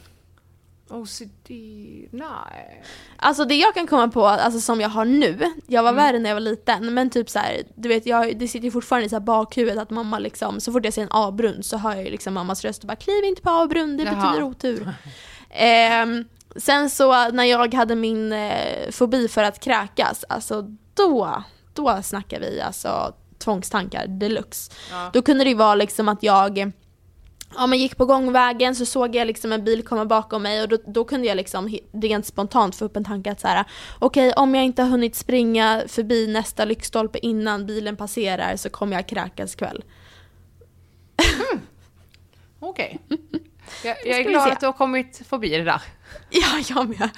OCD, 0.92 1.50
nej. 2.12 2.84
Alltså 3.18 3.46
det 3.46 3.56
jag 3.56 3.74
kan 3.74 3.88
komma 3.88 4.08
på, 4.08 4.26
alltså 4.26 4.60
som 4.60 4.82
jag 4.82 4.90
har 4.90 5.06
nu, 5.06 5.54
jag 5.68 5.84
var 5.84 5.94
värre 5.94 6.20
när 6.20 6.30
jag 6.30 6.36
var 6.36 6.42
liten, 6.42 6.94
men 6.94 7.10
typ 7.10 7.30
så 7.30 7.40
här, 7.40 7.64
du 7.76 7.90
vet 7.90 8.06
jag, 8.06 8.40
det 8.40 8.48
sitter 8.48 8.66
ju 8.66 8.72
fortfarande 8.72 9.06
i 9.06 9.10
så 9.10 9.16
här 9.16 9.22
bakhuvudet 9.22 9.82
att 9.82 9.90
mamma 9.90 10.20
liksom, 10.20 10.60
så 10.60 10.72
fort 10.72 10.86
jag 10.86 10.94
ser 10.94 11.02
en 11.02 11.12
avbrunn 11.12 11.64
så 11.64 11.78
hör 11.78 11.96
jag 11.96 12.04
ju 12.04 12.10
liksom 12.10 12.34
mammas 12.34 12.66
röst 12.66 12.82
och 12.84 12.88
bara 12.88 12.96
kliv 12.96 13.24
inte 13.24 13.42
på 13.42 13.50
avbrunn, 13.50 13.98
det 13.98 14.04
Jaha. 14.04 14.16
betyder 14.16 14.44
otur. 14.44 14.94
Ehm, 15.52 16.26
sen 16.56 16.90
så 16.90 17.32
när 17.32 17.44
jag 17.44 17.74
hade 17.74 17.96
min 17.96 18.34
eh, 18.34 18.92
fobi 18.92 19.28
för 19.28 19.44
att 19.44 19.60
kräkas, 19.60 20.26
alltså 20.30 20.76
då, 20.94 21.44
då 21.74 22.02
snackar 22.04 22.40
vi 22.40 22.62
alltså 22.62 23.14
tvångstankar 23.40 24.08
deluxe. 24.08 24.72
Ja. 24.92 25.10
Då 25.14 25.22
kunde 25.22 25.44
det 25.44 25.50
ju 25.50 25.56
vara 25.56 25.76
liksom 25.76 26.10
att 26.10 26.24
jag 26.24 26.72
Ja 27.56 27.68
men 27.68 27.80
gick 27.80 27.98
på 27.98 28.06
gångvägen 28.06 28.76
så 28.76 28.86
såg 28.86 29.16
jag 29.16 29.28
liksom 29.28 29.52
en 29.52 29.64
bil 29.64 29.84
komma 29.84 30.06
bakom 30.06 30.44
mig 30.44 30.62
och 30.62 30.70
då, 30.70 30.78
då 30.88 31.04
kunde 31.04 31.28
jag 31.28 31.38
liksom 31.38 31.78
rent 31.92 32.26
spontant 32.26 32.76
få 32.76 32.86
upp 32.86 32.98
en 32.98 33.04
tanke 33.06 33.32
att 33.32 33.40
så 33.40 33.48
här: 33.48 33.66
okej 34.00 34.34
om 34.34 34.56
jag 34.56 34.66
inte 34.66 34.82
har 34.82 34.90
hunnit 34.90 35.16
springa 35.16 35.84
förbi 35.88 36.28
nästa 36.28 36.66
lyktstolpe 36.66 37.20
innan 37.20 37.66
bilen 37.66 37.96
passerar 37.96 38.56
så 38.56 38.70
kommer 38.70 38.96
jag 38.96 39.08
kräkas 39.08 39.54
ikväll. 39.54 39.84
Okej. 42.60 43.00
Jag, 43.84 43.98
jag 44.06 44.16
ska 44.16 44.24
är 44.24 44.24
glad 44.24 44.52
att 44.52 44.60
du 44.60 44.66
har 44.66 44.74
kommit 44.74 45.22
förbi 45.30 45.50
det 45.50 45.64
där. 45.64 45.82
Ja, 46.30 46.64
jag 46.70 46.90
med. 46.90 47.10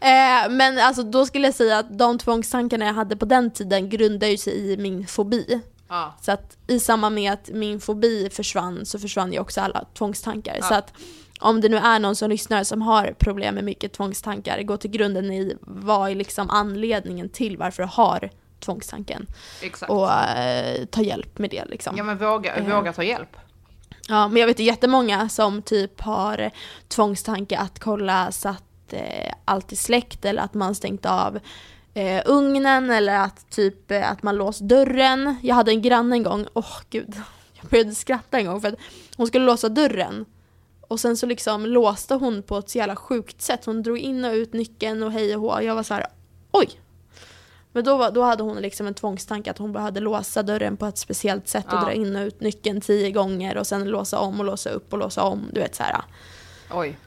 eh, 0.46 0.50
men 0.50 0.78
alltså 0.78 1.02
då 1.02 1.26
skulle 1.26 1.46
jag 1.46 1.54
säga 1.54 1.78
att 1.78 1.98
de 1.98 2.18
tvångstankarna 2.18 2.84
jag 2.84 2.92
hade 2.94 3.16
på 3.16 3.24
den 3.24 3.50
tiden 3.50 3.88
grundar 3.88 4.26
ju 4.26 4.36
sig 4.36 4.72
i 4.72 4.76
min 4.76 5.06
fobi. 5.06 5.60
Ja. 5.92 6.14
Så 6.20 6.32
att 6.32 6.56
i 6.66 6.78
samband 6.80 7.14
med 7.14 7.32
att 7.32 7.48
min 7.48 7.80
fobi 7.80 8.28
försvann 8.32 8.86
så 8.86 8.98
försvann 8.98 9.32
ju 9.32 9.38
också 9.38 9.60
alla 9.60 9.84
tvångstankar. 9.94 10.56
Ja. 10.60 10.66
Så 10.66 10.74
att 10.74 10.92
om 11.40 11.60
det 11.60 11.68
nu 11.68 11.76
är 11.76 11.98
någon 11.98 12.16
som 12.16 12.30
lyssnar 12.30 12.64
som 12.64 12.82
har 12.82 13.14
problem 13.18 13.54
med 13.54 13.64
mycket 13.64 13.92
tvångstankar, 13.92 14.62
gå 14.62 14.76
till 14.76 14.90
grunden 14.90 15.32
i 15.32 15.56
vad 15.60 16.10
är 16.10 16.14
liksom 16.14 16.50
anledningen 16.50 17.28
till 17.28 17.56
varför 17.56 17.82
du 17.82 17.88
har 17.92 18.30
tvångstanken. 18.60 19.26
Exakt. 19.62 19.92
Och 19.92 20.12
eh, 20.12 20.84
ta 20.84 21.02
hjälp 21.02 21.38
med 21.38 21.50
det 21.50 21.64
liksom. 21.64 21.96
Ja 21.96 22.04
men 22.04 22.18
våga, 22.18 22.54
Eh. 22.56 22.76
våga 22.76 22.92
ta 22.92 23.02
hjälp. 23.02 23.36
Ja, 24.08 24.28
men 24.28 24.40
jag 24.40 24.46
vet 24.46 24.60
ju 24.60 24.64
jättemånga 24.64 25.28
som 25.28 25.62
typ 25.62 26.00
har 26.00 26.50
tvångstanke 26.88 27.58
att 27.58 27.78
kolla 27.78 28.32
så 28.32 28.48
att 28.48 28.92
eh, 28.92 29.32
allt 29.44 29.72
är 29.72 29.76
släckt 29.76 30.24
eller 30.24 30.42
att 30.42 30.54
man 30.54 30.74
stängt 30.74 31.06
av 31.06 31.38
eh, 31.94 32.22
ugnen 32.26 32.90
eller 32.90 33.16
att 33.16 33.50
typ 33.50 33.90
eh, 33.90 34.10
att 34.10 34.22
man 34.22 34.36
låst 34.36 34.60
dörren. 34.60 35.36
Jag 35.42 35.54
hade 35.54 35.70
en 35.70 35.82
granne 35.82 36.16
en 36.16 36.22
gång, 36.22 36.46
åh 36.54 36.76
gud, 36.90 37.14
jag 37.60 37.70
började 37.70 37.94
skratta 37.94 38.38
en 38.38 38.46
gång 38.46 38.60
för 38.60 38.68
att 38.68 38.78
hon 39.16 39.26
skulle 39.26 39.44
låsa 39.44 39.68
dörren 39.68 40.24
och 40.88 41.00
sen 41.00 41.16
så 41.16 41.26
liksom 41.26 41.66
låste 41.66 42.14
hon 42.14 42.42
på 42.42 42.58
ett 42.58 42.70
så 42.70 42.78
jävla 42.78 42.96
sjukt 42.96 43.42
sätt. 43.42 43.64
Hon 43.64 43.82
drog 43.82 43.98
in 43.98 44.24
och 44.24 44.32
ut 44.32 44.52
nyckeln 44.52 45.02
och 45.02 45.12
hej 45.12 45.36
och 45.36 45.40
hå. 45.42 45.60
Jag 45.62 45.74
var 45.74 45.82
så 45.82 45.94
här, 45.94 46.06
oj! 46.50 46.70
Men 47.72 47.84
då, 47.84 47.96
var, 47.96 48.10
då 48.10 48.22
hade 48.22 48.42
hon 48.42 48.56
liksom 48.56 48.86
en 48.86 48.94
tvångstanke 48.94 49.50
att 49.50 49.58
hon 49.58 49.72
behövde 49.72 50.00
låsa 50.00 50.42
dörren 50.42 50.76
på 50.76 50.86
ett 50.86 50.98
speciellt 50.98 51.48
sätt 51.48 51.66
och 51.66 51.72
Ja. 51.72 51.80
dra 51.84 51.92
in 51.92 52.16
och 52.16 52.22
ut 52.22 52.40
nyckeln 52.40 52.80
tio 52.80 53.10
gånger 53.10 53.56
och 53.56 53.66
sen 53.66 53.84
låsa 53.84 54.18
om 54.18 54.40
och 54.40 54.46
låsa 54.46 54.70
upp 54.70 54.92
och 54.92 54.98
låsa 54.98 55.22
om. 55.22 55.44
Du 55.52 55.60
vet 55.60 55.74
så 55.74 55.82
här. 55.82 56.02
Oj. 56.72 56.98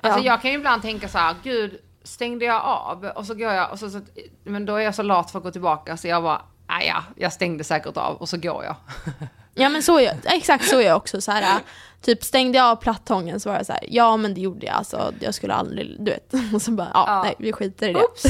Alltså 0.00 0.20
Ja. 0.20 0.24
jag 0.26 0.42
kan 0.42 0.50
ju 0.50 0.56
ibland 0.56 0.82
tänka 0.82 1.08
så 1.08 1.18
här, 1.18 1.36
gud, 1.42 1.78
stängde 2.04 2.44
jag 2.44 2.62
av? 2.64 3.04
Och 3.04 3.26
så 3.26 3.34
går 3.34 3.52
jag, 3.52 3.72
och 3.72 3.78
så, 3.78 3.90
så, 3.90 4.00
men 4.44 4.66
då 4.66 4.76
är 4.76 4.80
jag 4.80 4.94
så 4.94 5.02
lat 5.02 5.30
för 5.30 5.38
att 5.38 5.44
gå 5.44 5.50
tillbaka 5.50 5.96
så 5.96 6.08
jag 6.08 6.22
bara, 6.22 6.42
"Ah, 6.66 6.80
ja, 6.82 7.02
jag 7.16 7.32
stängde 7.32 7.64
säkert 7.64 7.96
av 7.96 8.16
och 8.16 8.28
så 8.28 8.36
går 8.36 8.64
jag. 8.64 8.76
Ja 9.54 9.68
men 9.68 9.82
så 9.82 9.98
är 9.98 10.02
jag, 10.02 10.16
exakt 10.24 10.68
så 10.68 10.76
är 10.80 10.86
jag 10.86 10.96
också 10.96 11.20
så 11.20 11.32
här. 11.32 11.60
Typ 12.00 12.24
stängde 12.24 12.58
jag 12.58 12.66
av 12.66 12.76
plattången 12.76 13.40
så 13.40 13.48
var 13.48 13.56
jag 13.56 13.66
så 13.66 13.72
här, 13.72 13.84
ja 13.88 14.16
men 14.16 14.34
det 14.34 14.40
gjorde 14.40 14.66
jag 14.66 14.74
alltså, 14.74 15.12
jag 15.20 15.34
skulle 15.34 15.54
aldrig, 15.54 15.96
du 15.98 16.10
vet. 16.10 16.32
Och 16.54 16.62
så 16.62 16.70
bara, 16.70 16.90
ja, 16.94 17.04
Ja. 17.06 17.22
nej 17.22 17.34
vi 17.38 17.52
skiter 17.52 17.88
i 17.88 17.92
det. 17.92 18.00
Oops. 18.00 18.22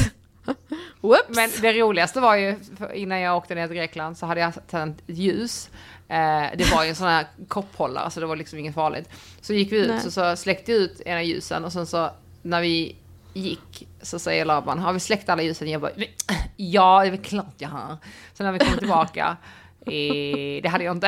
Whoops. 1.01 1.23
Men 1.29 1.49
det 1.61 1.73
roligaste 1.73 2.19
var 2.19 2.35
ju, 2.35 2.59
innan 2.93 3.19
jag 3.19 3.37
åkte 3.37 3.55
ner 3.55 3.67
till 3.67 3.75
Grekland 3.77 4.17
så 4.17 4.25
hade 4.25 4.41
jag 4.41 4.53
tänt 4.69 5.01
ljus. 5.07 5.69
Eh, 6.07 6.43
det 6.57 6.71
var 6.75 6.83
ju 6.83 6.89
en 6.89 6.95
sån 6.95 7.07
här 7.07 7.25
kopphållare 7.47 8.11
så 8.11 8.19
det 8.19 8.25
var 8.25 8.35
liksom 8.35 8.59
inget 8.59 8.75
farligt. 8.75 9.09
Så 9.41 9.53
gick 9.53 9.71
vi 9.71 9.77
ut 9.77 10.01
så, 10.01 10.11
så 10.11 10.35
släckte 10.35 10.71
jag 10.71 10.81
ut 10.81 11.01
ena 11.01 11.23
ljusen 11.23 11.65
och 11.65 11.73
sen 11.73 11.85
så 11.87 12.09
när 12.41 12.61
vi 12.61 12.95
gick 13.33 13.87
så 14.01 14.19
säger 14.19 14.45
Laban, 14.45 14.79
har 14.79 14.93
vi 14.93 14.99
släckt 14.99 15.29
alla 15.29 15.41
ljusen? 15.41 15.67
Jag 15.69 15.81
bara, 15.81 15.91
ja 16.55 16.99
det 17.01 17.07
är 17.07 17.11
väl 17.11 17.19
klart 17.23 17.55
jag 17.57 17.69
har. 17.69 17.97
Så 18.33 18.43
när 18.43 18.51
vi 18.51 18.59
kom 18.59 18.77
tillbaka, 18.77 19.37
eh, 19.81 20.61
det 20.63 20.69
hade 20.71 20.83
jag 20.83 20.95
inte. 20.95 21.07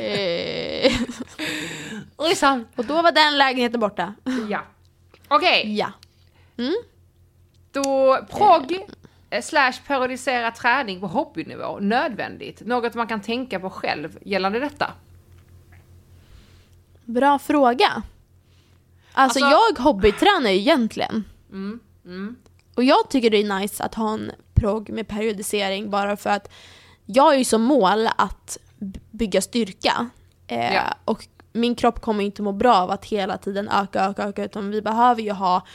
Eh, 0.00 0.92
Ojsan. 2.16 2.66
och 2.76 2.84
då 2.84 3.02
var 3.02 3.12
den 3.12 3.38
lägenheten 3.38 3.80
borta. 3.80 4.14
Ja. 4.50 4.60
Okej, 5.28 5.76
Ja. 5.76 5.92
då 7.72 8.18
progg 8.30 8.78
eh, 9.30 9.42
slash 9.42 9.72
periodisera 9.86 10.50
träning 10.50 11.00
på 11.00 11.06
hobbynivå, 11.06 11.78
nödvändigt. 11.80 12.60
Något 12.66 12.94
man 12.94 13.06
kan 13.06 13.20
tänka 13.20 13.60
på 13.60 13.70
själv 13.70 14.18
gällande 14.24 14.60
detta. 14.60 14.92
Bra 17.04 17.38
fråga. 17.38 18.02
Alltså, 19.12 19.44
Alltså- 19.44 19.58
jag 19.78 19.84
hobbytränar 19.84 20.50
ju 20.50 20.56
egentligen. 20.58 21.24
Mm, 21.50 21.80
Och 22.74 22.84
jag 22.84 23.10
tycker 23.10 23.30
det 23.30 23.36
är 23.42 23.58
nice 23.60 23.84
att 23.84 23.94
ha 23.94 24.12
en 24.14 24.32
progg 24.54 24.90
med 24.90 25.08
periodisering 25.08 25.90
bara 25.90 26.16
för 26.16 26.30
att 26.30 26.50
jag 27.06 27.22
har 27.22 27.34
ju 27.34 27.44
som 27.44 27.62
mål 27.62 28.08
att 28.16 28.58
bygga 29.10 29.40
styrka. 29.40 30.10
Eh, 30.46 30.74
Ja. 30.74 30.94
Och 31.04 31.26
min 31.52 31.74
kropp 31.74 32.00
kommer 32.00 32.24
inte 32.24 32.42
må 32.42 32.52
bra 32.52 32.74
av 32.76 32.90
att 32.90 33.04
hela 33.04 33.38
tiden 33.38 33.68
öka, 33.68 34.04
öka, 34.04 34.24
öka 34.24 34.44
utan 34.44 34.70
vi 34.70 34.82
behöver 34.82 35.22
ju 35.22 35.32
ha 35.32 35.66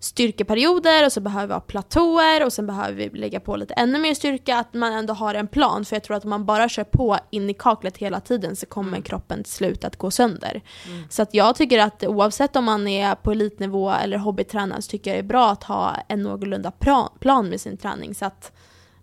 styrkeperioder 0.00 1.06
och 1.06 1.12
så 1.12 1.20
behöver 1.20 1.46
vi 1.46 1.52
ha 1.52 1.60
platåer 1.60 2.44
och 2.44 2.52
sen 2.52 2.66
behöver 2.66 2.92
vi 2.92 3.18
lägga 3.18 3.40
på 3.40 3.56
lite 3.56 3.74
ännu 3.74 3.98
mer 3.98 4.14
styrka, 4.14 4.56
att 4.56 4.74
man 4.74 4.92
ändå 4.92 5.14
har 5.14 5.34
en 5.34 5.46
plan. 5.46 5.84
För 5.84 5.96
jag 5.96 6.02
tror 6.02 6.16
att 6.16 6.24
om 6.24 6.30
man 6.30 6.46
bara 6.46 6.68
kör 6.68 6.84
på 6.84 7.18
in 7.30 7.50
i 7.50 7.54
kaklet 7.54 7.96
hela 7.96 8.20
tiden 8.20 8.56
så 8.56 8.66
kommer 8.66 9.00
kroppen 9.00 9.44
till 9.44 9.52
slut 9.52 9.84
att 9.84 9.96
gå 9.96 10.10
sönder. 10.10 10.62
Så 11.08 11.22
att 11.22 11.34
jag 11.34 11.56
tycker 11.56 11.78
att 11.78 12.04
oavsett 12.04 12.56
om 12.56 12.64
man 12.64 12.88
är 12.88 13.14
på 13.14 13.30
elitnivå 13.32 13.90
eller 13.90 14.18
hobbytränare 14.18 14.82
så 14.82 14.90
tycker 14.90 15.10
jag 15.10 15.16
det 15.16 15.26
är 15.26 15.28
bra 15.28 15.50
att 15.50 15.64
ha 15.64 15.96
en 16.08 16.22
någorlunda 16.22 16.72
plan 17.20 17.48
med 17.48 17.60
sin 17.60 17.76
träning 17.76 18.14
så 18.14 18.24
att 18.24 18.52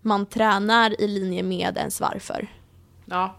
man 0.00 0.26
tränar 0.26 1.00
i 1.00 1.08
linje 1.08 1.42
med 1.42 1.76
ens 1.76 2.00
varför. 2.00 2.48
Ja. 3.04 3.36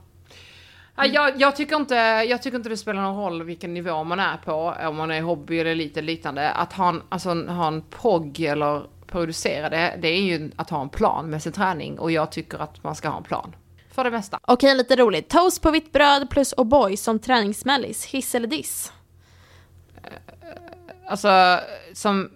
Ja, 0.98 1.06
jag, 1.06 1.42
jag, 1.42 1.56
tycker 1.56 1.76
inte, 1.76 1.96
jag 2.30 2.42
tycker 2.42 2.58
inte 2.58 2.70
det 2.70 2.78
spelar 2.78 3.02
någon 3.02 3.18
roll 3.18 3.44
vilken 3.44 3.74
nivå 3.74 4.04
man 4.04 4.20
är 4.20 4.38
på, 4.38 4.76
om 4.88 4.96
man 4.96 5.12
är 5.12 5.22
hobby 5.22 5.60
eller 5.60 5.76
lite 5.76 6.02
liknande. 6.02 6.52
Att 6.52 6.74
ha 6.74 6.90
en, 6.90 7.02
alltså, 7.10 7.30
ha 7.34 7.68
en 7.68 7.82
progg 7.82 8.40
eller 8.40 8.84
producera 9.08 9.70
det, 9.70 9.98
det 10.02 10.08
är 10.08 10.22
ju 10.22 10.52
att 10.56 10.70
ha 10.70 10.82
en 10.82 10.90
plan 10.90 11.30
med 11.30 11.44
sin 11.44 11.52
träning 11.52 12.00
och 12.00 12.12
jag 12.12 12.32
tycker 12.32 12.58
att 12.58 12.84
man 12.84 12.96
ska 12.96 13.10
ha 13.10 13.18
en 13.18 13.24
plan. 13.24 13.56
För 13.92 14.04
det 14.04 14.12
mesta. 14.12 14.40
Okej, 14.44 14.76
lite 14.76 14.96
roligt. 14.96 15.30
Toast 15.30 15.62
på 15.62 15.72
vitt 15.72 15.92
bröd 15.92 16.30
plus 16.30 16.54
O'boy 16.54 16.96
som 16.96 17.20
träningsmellis. 17.20 18.06
Hiss 18.06 18.36
eller 18.36 18.48
diss? 18.48 18.94
Alltså, 21.08 21.60
som 21.94 22.30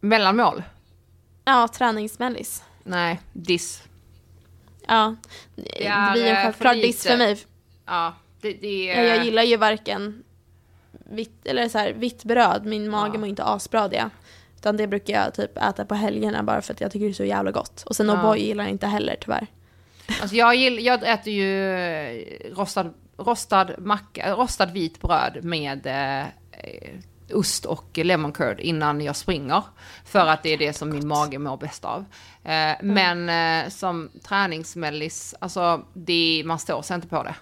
mellanmål? 0.00 0.62
Ja, 1.44 1.68
träningsmellis. 1.68 2.64
Nej, 2.84 3.20
diss. 3.32 3.82
Ja, 4.86 5.16
det 5.54 6.12
blir 6.12 6.26
eh, 6.26 6.30
en 6.30 6.42
självklar 6.42 6.74
diss 6.74 7.06
för 7.06 7.16
mig. 7.16 7.44
Ja, 7.90 8.14
det, 8.40 8.52
det 8.52 8.90
är... 8.90 9.04
Jag 9.04 9.24
gillar 9.24 9.42
ju 9.42 9.56
varken 9.56 10.24
vitt, 11.10 11.46
eller 11.46 11.68
så 11.68 11.78
här, 11.78 11.92
vitt 11.92 12.24
bröd, 12.24 12.66
min 12.66 12.90
mage 12.90 13.10
Ja. 13.14 13.18
mår 13.20 13.28
inte 13.28 13.58
det. 13.90 14.10
Utan 14.56 14.76
det 14.76 14.86
brukar 14.86 15.14
jag 15.14 15.34
typ 15.34 15.58
äta 15.58 15.84
på 15.84 15.94
helgerna 15.94 16.42
bara 16.42 16.62
för 16.62 16.72
att 16.74 16.80
jag 16.80 16.92
tycker 16.92 17.06
det 17.06 17.12
är 17.12 17.14
så 17.14 17.24
jävla 17.24 17.50
gott. 17.50 17.82
Och 17.86 17.96
sen 17.96 18.08
Ja. 18.08 18.14
O'boy 18.14 18.36
gillar 18.36 18.64
jag 18.64 18.70
inte 18.70 18.86
heller 18.86 19.16
tyvärr. 19.20 19.46
Alltså 20.20 20.36
jag, 20.36 20.54
gill, 20.54 20.84
jag 20.84 21.08
äter 21.08 21.32
ju 21.32 21.74
eh, 21.74 22.24
rostad, 22.54 22.94
rostad 23.16 23.70
macka, 23.78 24.34
rostad 24.34 24.66
vit 24.66 25.00
bröd 25.00 25.38
med 25.44 25.86
eh, 25.86 26.20
eh, 26.52 26.96
ost 27.34 27.64
och 27.64 27.98
lemon 27.98 28.32
curd 28.32 28.60
innan 28.60 29.00
jag 29.00 29.16
springer. 29.16 29.62
För 30.04 30.26
att 30.26 30.42
det 30.42 30.50
är 30.50 30.58
det 30.58 30.72
som 30.72 30.90
min 30.90 31.08
mage 31.08 31.38
mår 31.38 31.56
bäst 31.56 31.84
av. 31.84 32.04
Eh, 32.44 32.72
Men 32.82 33.28
eh, 33.64 33.68
som 33.70 34.10
träningsmellis, 34.22 35.34
alltså 35.38 35.84
det, 35.92 36.42
man 36.46 36.58
står 36.58 36.82
sig 36.82 36.94
inte 36.94 37.08
på 37.08 37.22
det. 37.22 37.34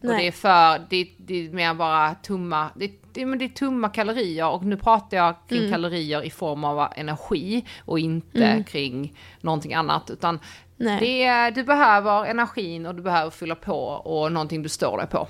Och 0.00 0.06
Nej. 0.06 0.16
det 0.22 0.28
är 0.28 0.32
för, 0.32 0.86
det, 0.90 1.08
det 1.16 1.46
är 1.46 1.50
mer 1.50 1.74
bara 1.74 2.14
tumma, 2.14 2.70
det, 2.76 2.90
det, 3.12 3.26
men 3.26 3.38
det 3.38 3.44
är 3.44 3.48
tumma 3.48 3.88
kalorier 3.88 4.48
och 4.48 4.64
nu 4.64 4.76
pratar 4.76 5.16
jag 5.16 5.34
kring 5.48 5.58
Mm. 5.58 5.70
kalorier 5.72 6.22
i 6.22 6.30
form 6.30 6.64
av 6.64 6.88
energi 6.96 7.64
och 7.84 7.98
inte 7.98 8.64
kring 8.68 9.14
någonting 9.40 9.74
annat. 9.74 10.10
Utan 10.10 10.38
Nej. 10.76 11.00
det 11.00 11.50
du 11.60 11.64
behöver 11.64 12.24
energin 12.24 12.86
och 12.86 12.94
du 12.94 13.02
behöver 13.02 13.30
fylla 13.30 13.54
på 13.54 13.78
och 13.84 14.32
någonting 14.32 14.62
du 14.62 14.68
står 14.68 14.98
dig 14.98 15.06
på. 15.06 15.28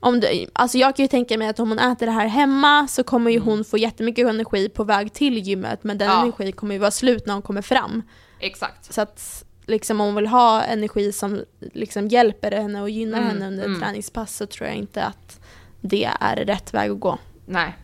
Om 0.00 0.20
du, 0.20 0.46
alltså 0.52 0.78
jag 0.78 0.96
kan 0.96 1.04
ju 1.04 1.08
tänka 1.08 1.38
mig 1.38 1.48
att 1.48 1.60
om 1.60 1.68
hon 1.68 1.78
äter 1.78 2.06
det 2.06 2.12
här 2.12 2.26
hemma 2.26 2.86
så 2.88 3.04
kommer 3.04 3.30
ju 3.30 3.38
hon 3.38 3.64
få 3.64 3.78
jättemycket 3.78 4.28
energi 4.28 4.68
på 4.68 4.84
väg 4.84 5.12
till 5.12 5.38
gymmet 5.38 5.84
men 5.84 5.98
den 5.98 6.08
Mm. 6.10 6.18
Ja. 6.18 6.24
energin 6.24 6.52
kommer 6.52 6.74
ju 6.74 6.78
vara 6.78 6.90
slut 6.90 7.26
när 7.26 7.34
hon 7.34 7.42
kommer 7.42 7.62
fram. 7.62 8.02
Exakt. 8.40 8.92
Så 8.94 9.00
att 9.00 9.44
liksom 9.66 10.00
om 10.00 10.06
hon 10.06 10.14
vill 10.14 10.26
ha 10.26 10.62
energi 10.62 11.12
som 11.12 11.44
liksom 11.58 12.08
hjälper 12.08 12.50
henne 12.50 12.82
och 12.82 12.90
gynnar 12.90 13.18
Mm, 13.18 13.28
henne 13.30 13.46
under 13.46 13.64
mm. 13.64 13.80
träningspass 13.80 14.36
så 14.36 14.46
tror 14.46 14.68
jag 14.68 14.76
inte 14.76 15.04
att 15.04 15.40
det 15.80 16.08
är 16.20 16.36
rätt 16.36 16.74
väg 16.74 16.90
att 16.90 17.00
gå. 17.00 17.18
Nej. 17.46 17.76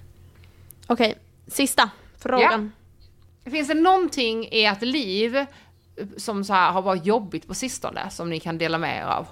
Okej, 0.87 1.19
sista 1.47 1.91
frågan. 2.19 2.73
Finns 3.45 3.69
det 3.69 3.75
någonting 3.75 4.49
i 4.49 4.65
ert 4.65 4.83
liv 4.83 5.47
som 6.17 6.45
så 6.45 6.53
har 6.53 6.83
varit 6.83 7.07
jobbigt 7.07 7.47
på 7.47 7.55
sistone 7.55 8.11
som 8.11 8.31
ni 8.31 8.41
kan 8.41 8.59
dela 8.59 8.79
med 8.79 8.99
er 8.99 9.05
av? 9.05 9.27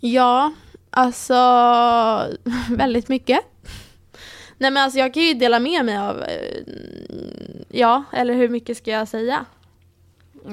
Ja, 0.00 0.52
alltså 0.90 1.34
väldigt 2.70 3.08
mycket. 3.08 3.40
Nej 4.58 4.70
men 4.70 4.82
alltså 4.82 4.98
jag 4.98 5.14
kan 5.14 5.22
ju 5.22 5.34
dela 5.34 5.60
med 5.60 5.84
mig 5.84 5.96
av, 5.96 6.22
eh, 6.22 6.62
ja, 7.68 8.04
eller 8.12 8.34
hur 8.34 8.48
mycket 8.48 8.76
ska 8.76 8.90
jag 8.90 9.08
säga? 9.08 9.44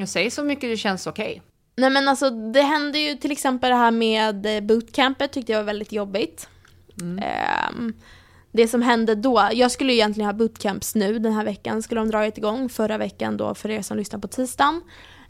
Säg 0.08 0.32
så 0.32 0.44
mycket 0.44 0.70
det 0.70 0.78
känns 0.78 1.08
okej. 1.08 1.42
Nej 1.76 1.90
men 1.90 2.08
alltså 2.08 2.30
det 2.30 2.62
hände 2.62 3.00
ju 3.00 3.16
till 3.16 3.32
exempel 3.32 3.70
det 3.70 3.76
här 3.76 3.92
med 3.92 4.46
eh, 4.46 4.62
bootcampet 4.62 5.32
tyckte 5.32 5.52
jag 5.52 5.60
var 5.60 5.66
väldigt 5.66 5.92
jobbigt. 5.92 6.50
Ehm, 7.22 7.94
det 8.52 8.68
som 8.68 8.82
hände 8.82 9.16
då, 9.16 9.50
jag 9.54 9.72
skulle 9.72 9.92
ju 9.92 9.98
egentligen 9.98 10.26
ha 10.26 10.34
bootcamps 10.34 10.96
nu 10.96 11.20
den 11.20 11.34
här 11.34 11.46
veckan, 11.46 11.84
skulle 11.84 12.02
de 12.02 12.10
dragit 12.10 12.38
igång 12.38 12.70
förra 12.70 12.98
veckan 12.98 13.38
då 13.38 13.56
för 13.56 13.70
er 13.70 13.82
som 13.82 13.98
lyssnar 13.98 14.20
på 14.20 14.28
tisdagen. 14.28 14.82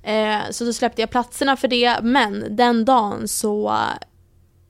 Eh, 0.03 0.39
så 0.51 0.66
då 0.66 0.74
släppte 0.74 1.01
jag 1.01 1.09
platserna 1.09 1.57
för 1.57 1.68
det, 1.68 1.99
men 2.01 2.55
den 2.55 2.86
dagen 2.86 3.28
så, 3.28 3.78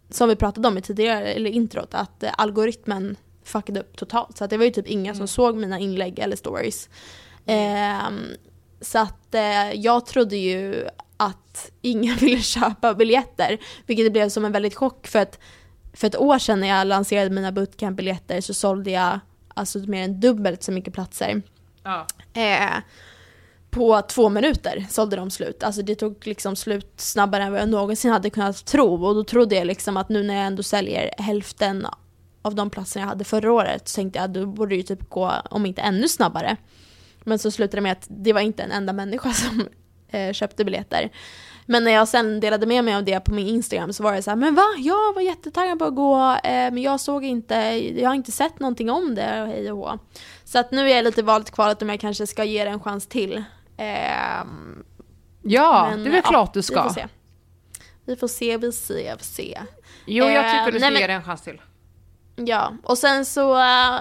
som 0.10 0.30
vi 0.30 0.36
pratade 0.36 0.68
om 0.68 0.78
i 0.78 0.82
tidigare, 0.82 1.34
eller 1.34 1.50
introt, 1.50 1.94
att 1.94 2.24
eh, 2.24 2.32
algoritmen 2.38 3.16
fuckade 3.44 3.80
upp 3.80 3.98
totalt. 3.98 4.38
Så 4.38 4.44
att 4.44 4.50
det 4.50 4.58
var 4.58 4.66
ju 4.66 4.72
typ 4.72 4.88
ingen 4.88 5.16
som 5.16 5.28
såg 5.28 5.58
mina 5.58 5.80
inlägg 5.80 6.20
eller 6.20 6.36
stories. 6.36 6.90
Ehm, 7.46 8.20
så 8.82 9.00
att 9.00 9.36
eh, 9.36 9.74
jag 9.74 10.06
trodde 10.06 10.36
ju 10.38 10.88
att 11.18 11.72
ingen 11.82 12.16
ville 12.20 12.42
köpa 12.42 12.94
biljetter, 12.94 13.58
vilket 13.86 14.14
blev 14.14 14.30
som 14.30 14.46
en 14.46 14.52
väldigt 14.52 14.76
chock 14.76 15.08
för 15.08 15.20
att 15.20 15.40
för 15.94 16.08
ett 16.08 16.18
år 16.18 16.40
sedan 16.40 16.60
när 16.60 16.68
jag 16.68 16.88
lanserade 16.88 17.30
mina 17.30 17.52
bootcamp-biljetter 17.52 18.42
så 18.42 18.54
sålde 18.54 18.92
jag 18.92 19.20
alltså 19.54 19.80
mer 19.80 20.04
än 20.04 20.20
dubbelt 20.20 20.64
så 20.64 20.72
mycket 20.72 20.94
platser. 20.94 21.42
Ja. 21.84 22.08
Eh, 22.34 22.82
på 23.70 24.02
två 24.02 24.30
minuter 24.30 24.86
sålde 24.90 25.16
de 25.16 25.32
slut. 25.32 25.64
Alltså 25.64 25.82
det 25.82 25.96
tog 25.96 26.28
liksom 26.28 26.56
slut 26.56 26.94
snabbare 26.96 27.44
än 27.44 27.52
vad 27.52 27.62
jag 27.62 27.70
någonsin 27.70 28.12
hade 28.12 28.30
kunnat 28.30 28.66
tro. 28.66 29.06
Och 29.06 29.16
då 29.16 29.24
trodde 29.24 29.56
jag 29.56 29.68
liksom 29.68 29.98
att 29.98 30.10
nu 30.10 30.24
när 30.24 30.36
jag 30.36 30.46
ändå 30.46 30.64
säljer 30.64 31.14
hälften 31.18 31.88
av 32.42 32.56
de 32.56 32.70
platserna 32.70 33.04
jag 33.04 33.10
hade 33.10 33.24
förra 33.24 33.52
året 33.52 33.88
så 33.88 33.96
tänkte 33.96 34.20
jag 34.20 34.26
att 34.26 34.34
då 34.34 34.46
borde 34.46 34.70
det 34.70 34.76
ju 34.76 34.84
typ 34.84 35.10
gå, 35.10 35.34
om 35.50 35.66
inte 35.66 35.82
ännu 35.82 36.08
snabbare. 36.08 36.58
Men 37.24 37.40
så 37.40 37.52
slutade 37.52 37.78
det 37.78 37.82
med 37.82 37.92
att 37.92 38.08
det 38.10 38.34
var 38.34 38.42
inte 38.42 38.64
en 38.64 38.72
enda 38.72 38.94
människa 38.94 39.34
som 39.34 39.68
eh, 40.08 40.34
köpte 40.34 40.66
biljetter. 40.66 41.10
Men 41.66 41.84
när 41.84 41.92
jag 41.92 42.08
sen 42.08 42.40
delade 42.40 42.66
med 42.66 42.84
mig 42.84 42.96
av 42.96 43.04
det 43.04 43.20
på 43.20 43.34
min 43.34 43.48
Instagram 43.48 43.94
så 43.94 44.04
var 44.04 44.14
det 44.14 44.22
så 44.22 44.32
här, 44.32 44.38
men 44.38 44.56
va? 44.56 44.64
Jag 44.78 45.14
var 45.14 45.22
jättetaggad 45.22 45.80
på 45.80 45.86
att 45.86 45.96
gå, 45.96 46.16
eh, 46.32 46.42
men 46.44 46.78
jag 46.82 47.00
såg 47.00 47.24
inte, 47.26 47.56
jag 48.02 48.10
har 48.10 48.16
inte 48.16 48.32
sett 48.32 48.60
någonting 48.60 48.90
om 48.90 49.16
det 49.16 49.42
och 49.42 49.48
hej 49.48 49.72
och 49.72 49.78
hå. 49.78 49.98
Så 50.44 50.60
att 50.60 50.72
nu 50.72 50.90
är 50.92 50.96
jag 50.96 51.04
lite 51.04 51.24
valet 51.24 51.52
kvalet 51.52 51.82
om 51.82 51.90
jag 51.90 52.00
kanske 52.00 52.28
ska 52.28 52.44
ge 52.44 52.64
det 52.64 52.70
en 52.70 52.80
chans 52.80 53.08
till. 53.08 53.44
Ehm, 53.78 54.84
Ja, 55.44 55.88
men, 55.90 56.00
det 56.04 56.10
är 56.10 56.12
väl 56.12 56.22
ja, 56.24 56.30
klart 56.30 56.54
du 56.54 56.60
Vi 56.60 56.64
ska. 56.64 56.84
får 56.84 56.90
se. 56.90 57.08
Vi 58.06 58.16
får 58.16 58.28
se, 58.28 58.58
vi 58.58 58.72
ser, 58.72 58.96
vi 58.96 59.18
får 59.18 59.26
se. 59.26 59.60
Jo, 60.06 60.26
jag 60.26 60.46
tycker 60.46 60.68
Eh, 60.68 60.74
du 60.74 60.80
ska 60.80 60.90
nej, 60.90 61.02
ge 61.02 61.08
det 61.08 61.14
en 61.14 61.24
chans 61.24 61.42
till. 61.42 61.62
Ja, 62.36 62.74
och 62.84 62.98
sen 62.98 63.26
så 63.26 63.58
äh, 63.58 64.00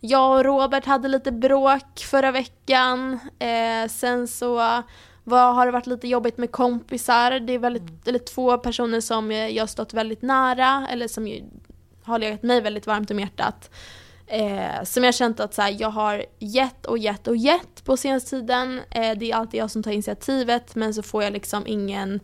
jag 0.00 0.36
och 0.36 0.44
Robert 0.44 0.84
hade 0.84 1.08
lite 1.08 1.32
bråk 1.32 1.98
förra 1.98 2.30
veckan. 2.30 3.18
Eh, 3.38 3.88
sen 3.88 4.28
så 4.28 4.54
var, 5.24 5.52
har 5.52 5.66
det 5.66 5.72
varit 5.72 5.86
lite 5.86 6.08
jobbigt 6.08 6.38
med 6.38 6.52
kompisar. 6.52 7.40
Det 7.40 7.52
är 7.52 7.58
väldigt, 7.58 8.08
eller 8.08 8.18
två 8.18 8.58
personer 8.58 9.00
som 9.00 9.32
jag 9.32 9.62
har 9.62 9.66
stått 9.66 9.94
väldigt 9.94 10.22
nära 10.22 10.86
eller 10.90 11.08
som 11.08 11.40
har 12.02 12.18
legat 12.18 12.42
mig 12.42 12.60
väldigt 12.60 12.86
varmt 12.86 13.10
om 13.10 13.20
hjärtat. 13.20 13.70
Eh, 14.26 14.84
som 14.84 15.04
jag 15.04 15.08
har 15.08 15.12
känt 15.12 15.40
att 15.40 15.54
så 15.54 15.62
här, 15.62 15.76
jag 15.78 15.90
har 15.90 16.24
gett 16.38 16.86
och 16.86 16.98
gett 16.98 17.28
och 17.28 17.36
gett 17.36 17.84
på 17.84 17.96
senaste 17.96 18.30
tiden. 18.30 18.80
Eh, 18.90 19.18
det 19.18 19.30
är 19.30 19.34
alltid 19.34 19.60
jag 19.60 19.70
som 19.70 19.82
tar 19.82 19.90
initiativet 19.90 20.74
men 20.74 20.94
så 20.94 21.02
får 21.02 21.22
jag 21.22 21.32
liksom 21.32 21.66
ingen 21.66 22.20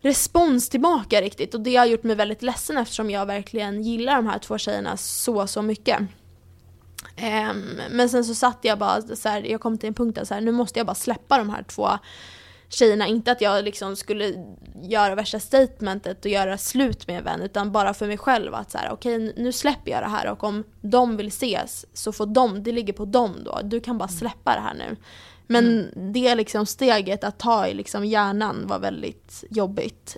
respons 0.00 0.68
tillbaka 0.68 1.20
riktigt 1.20 1.54
och 1.54 1.60
det 1.60 1.76
har 1.76 1.86
gjort 1.86 2.02
mig 2.02 2.16
väldigt 2.16 2.42
ledsen 2.42 2.78
eftersom 2.78 3.10
jag 3.10 3.26
verkligen 3.26 3.82
gillar 3.82 4.16
de 4.16 4.26
här 4.26 4.38
två 4.38 4.58
tjejerna 4.58 4.96
så, 4.96 5.46
så 5.46 5.62
mycket. 5.62 5.98
Ehm, 7.16 7.80
men 7.90 8.08
sen 8.08 8.24
så 8.24 8.34
satt 8.34 8.58
jag 8.62 8.78
bara 8.78 9.02
så 9.02 9.28
här, 9.28 9.42
jag 9.42 9.60
kom 9.60 9.78
till 9.78 9.86
en 9.88 9.94
punkt 9.94 10.14
där 10.14 10.24
så 10.24 10.34
här, 10.34 10.40
nu 10.40 10.52
måste 10.52 10.78
jag 10.78 10.86
bara 10.86 10.94
släppa 10.94 11.38
de 11.38 11.50
här 11.50 11.62
två 11.62 11.88
tjejerna. 12.68 13.06
Inte 13.06 13.32
att 13.32 13.40
jag 13.40 13.64
liksom 13.64 13.96
skulle 13.96 14.34
göra 14.82 15.14
värsta 15.14 15.40
statementet 15.40 16.24
och 16.24 16.30
göra 16.30 16.58
slut 16.58 17.06
med 17.06 17.18
en 17.18 17.24
vän 17.24 17.40
utan 17.42 17.72
bara 17.72 17.94
för 17.94 18.06
mig 18.06 18.18
själv 18.18 18.54
att 18.54 18.70
så 18.70 18.78
här, 18.78 18.92
okej 18.92 19.34
nu 19.36 19.52
släpper 19.52 19.90
jag 19.90 20.02
det 20.02 20.08
här 20.08 20.30
och 20.30 20.44
om 20.44 20.64
de 20.80 21.16
vill 21.16 21.28
ses 21.28 21.86
så 21.92 22.12
får 22.12 22.26
de, 22.26 22.62
det 22.62 22.72
ligger 22.72 22.92
på 22.92 23.04
dem 23.04 23.36
då. 23.44 23.60
Du 23.64 23.80
kan 23.80 23.98
bara 23.98 24.08
släppa 24.08 24.54
det 24.54 24.60
här 24.60 24.74
nu. 24.74 24.96
Men 25.46 25.90
det 26.12 26.34
liksom 26.34 26.66
steget 26.66 27.24
att 27.24 27.38
ta 27.38 27.66
i 27.66 27.74
liksom 27.74 28.04
hjärnan 28.04 28.66
var 28.66 28.78
väldigt 28.78 29.44
jobbigt. 29.50 30.16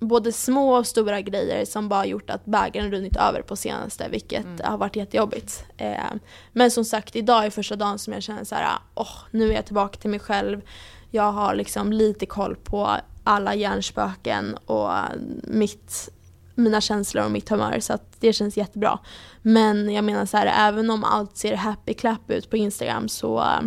Både 0.00 0.32
små 0.32 0.76
och 0.76 0.86
stora 0.86 1.20
grejer 1.20 1.64
som 1.64 1.88
bara 1.88 2.06
gjort 2.06 2.30
att 2.30 2.44
bägaren 2.44 2.90
runnit 2.90 3.16
över 3.16 3.42
på 3.42 3.56
senaste 3.56 4.08
vilket 4.08 4.46
har 4.64 4.78
varit 4.78 4.96
jättejobbigt. 4.96 5.64
Eh, 5.76 6.12
men 6.52 6.70
som 6.70 6.84
sagt 6.84 7.16
idag 7.16 7.46
är 7.46 7.50
första 7.50 7.76
dagen 7.76 7.98
som 7.98 8.12
jag 8.12 8.22
känner 8.22 8.44
så 8.44 8.54
här, 8.54 8.78
åh 8.94 9.16
nu 9.30 9.50
är 9.50 9.54
jag 9.54 9.66
tillbaka 9.66 9.98
till 9.98 10.10
mig 10.10 10.20
själv. 10.20 10.60
Jag 11.10 11.32
har 11.32 11.54
liksom 11.54 11.92
lite 11.92 12.26
koll 12.26 12.56
på 12.56 12.96
alla 13.24 13.54
hjärnspöken 13.54 14.56
och 14.66 14.90
mitt, 15.42 16.08
mina 16.54 16.80
känslor 16.80 17.24
och 17.24 17.30
mitt 17.30 17.48
humör 17.48 17.80
så 17.80 17.92
att 17.92 18.20
det 18.20 18.32
känns 18.32 18.56
jättebra. 18.56 18.98
Men 19.42 19.92
jag 19.92 20.04
menar 20.04 20.26
så 20.26 20.36
här, 20.36 20.68
även 20.68 20.90
om 20.90 21.04
allt 21.04 21.36
ser 21.36 21.56
happy 21.56 21.94
clap 21.94 22.30
ut 22.30 22.50
på 22.50 22.56
Instagram 22.56 23.08
så 23.08 23.38
eh, 23.38 23.60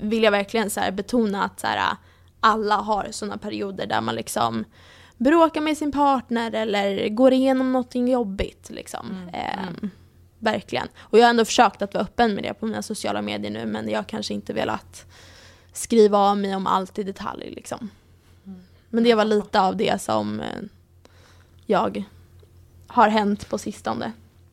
vill 0.00 0.22
jag 0.22 0.30
verkligen 0.30 0.70
så 0.70 0.80
betona 0.92 1.44
att 1.44 1.60
så 1.60 1.66
här, 1.66 1.96
alla 2.40 2.76
har 2.76 3.08
sådana 3.10 3.38
perioder 3.38 3.86
där 3.86 4.00
man 4.00 4.14
liksom 4.14 4.64
bråkar 5.20 5.60
med 5.60 5.76
sin 5.76 5.92
partner 5.92 6.52
eller 6.52 7.08
går 7.08 7.32
igenom 7.32 7.72
någonting 7.72 8.08
jobbigt. 8.08 8.70
Liksom. 8.70 9.30
Ehm, 9.32 9.90
verkligen. 10.38 10.88
Och 10.98 11.18
jag 11.18 11.24
har 11.24 11.30
ändå 11.30 11.44
försökt 11.44 11.82
att 11.82 11.94
vara 11.94 12.04
öppen 12.04 12.34
med 12.34 12.44
det 12.44 12.54
på 12.54 12.66
mina 12.66 12.82
sociala 12.82 13.22
medier 13.22 13.50
nu 13.50 13.66
men 13.66 13.88
jag 13.88 13.98
har 13.98 14.04
kanske 14.04 14.34
inte 14.34 14.52
velat 14.52 15.06
skriva 15.72 16.18
av 16.18 16.38
mig 16.38 16.56
om 16.56 16.66
allt 16.66 16.98
i 16.98 17.02
detalj. 17.02 17.50
Liksom. 17.50 17.90
Men 18.88 19.04
det 19.04 19.14
var 19.14 19.24
lite 19.24 19.60
av 19.60 19.76
det 19.76 20.02
som 20.02 20.40
eh, 20.40 20.62
jag 21.66 22.04
har 22.86 23.08
hänt 23.08 23.48
på 23.48 23.58
sistone. 23.58 24.12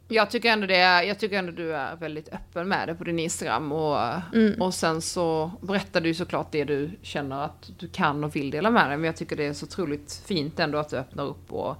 Jag 0.10 0.30
tycker 0.32 0.49
ändå 0.51 0.68
det, 0.68 1.03
jag 1.03 1.20
tycker 1.20 1.39
ändå 1.39 1.51
du 1.51 1.76
är 1.76 1.95
väldigt 1.95 2.30
öppen 2.34 2.68
med 2.68 2.88
det 2.88 2.95
på 2.95 3.03
din 3.03 3.20
Instagram 3.20 3.72
och, 3.72 3.97
Mm. 4.36 4.62
och 4.62 4.74
sen 4.74 5.01
så 5.01 5.51
berättar 5.62 6.01
du 6.01 6.14
såklart 6.14 6.51
det 6.51 6.64
du 6.64 6.91
känner 7.01 7.43
att 7.43 7.70
du 7.80 7.88
kan 7.88 8.24
och 8.24 8.36
vill 8.36 8.51
dela 8.51 8.70
med 8.72 8.89
dig. 8.89 8.97
Men 8.97 9.05
jag 9.05 9.16
tycker 9.16 9.36
det 9.36 9.45
är 9.45 9.53
så 9.53 9.66
otroligt 9.66 10.22
fint 10.26 10.60
ändå 10.60 10.78
att 10.78 10.89
du 10.89 10.95
öppnar 10.97 11.24
upp 11.26 11.51
och, 11.53 11.76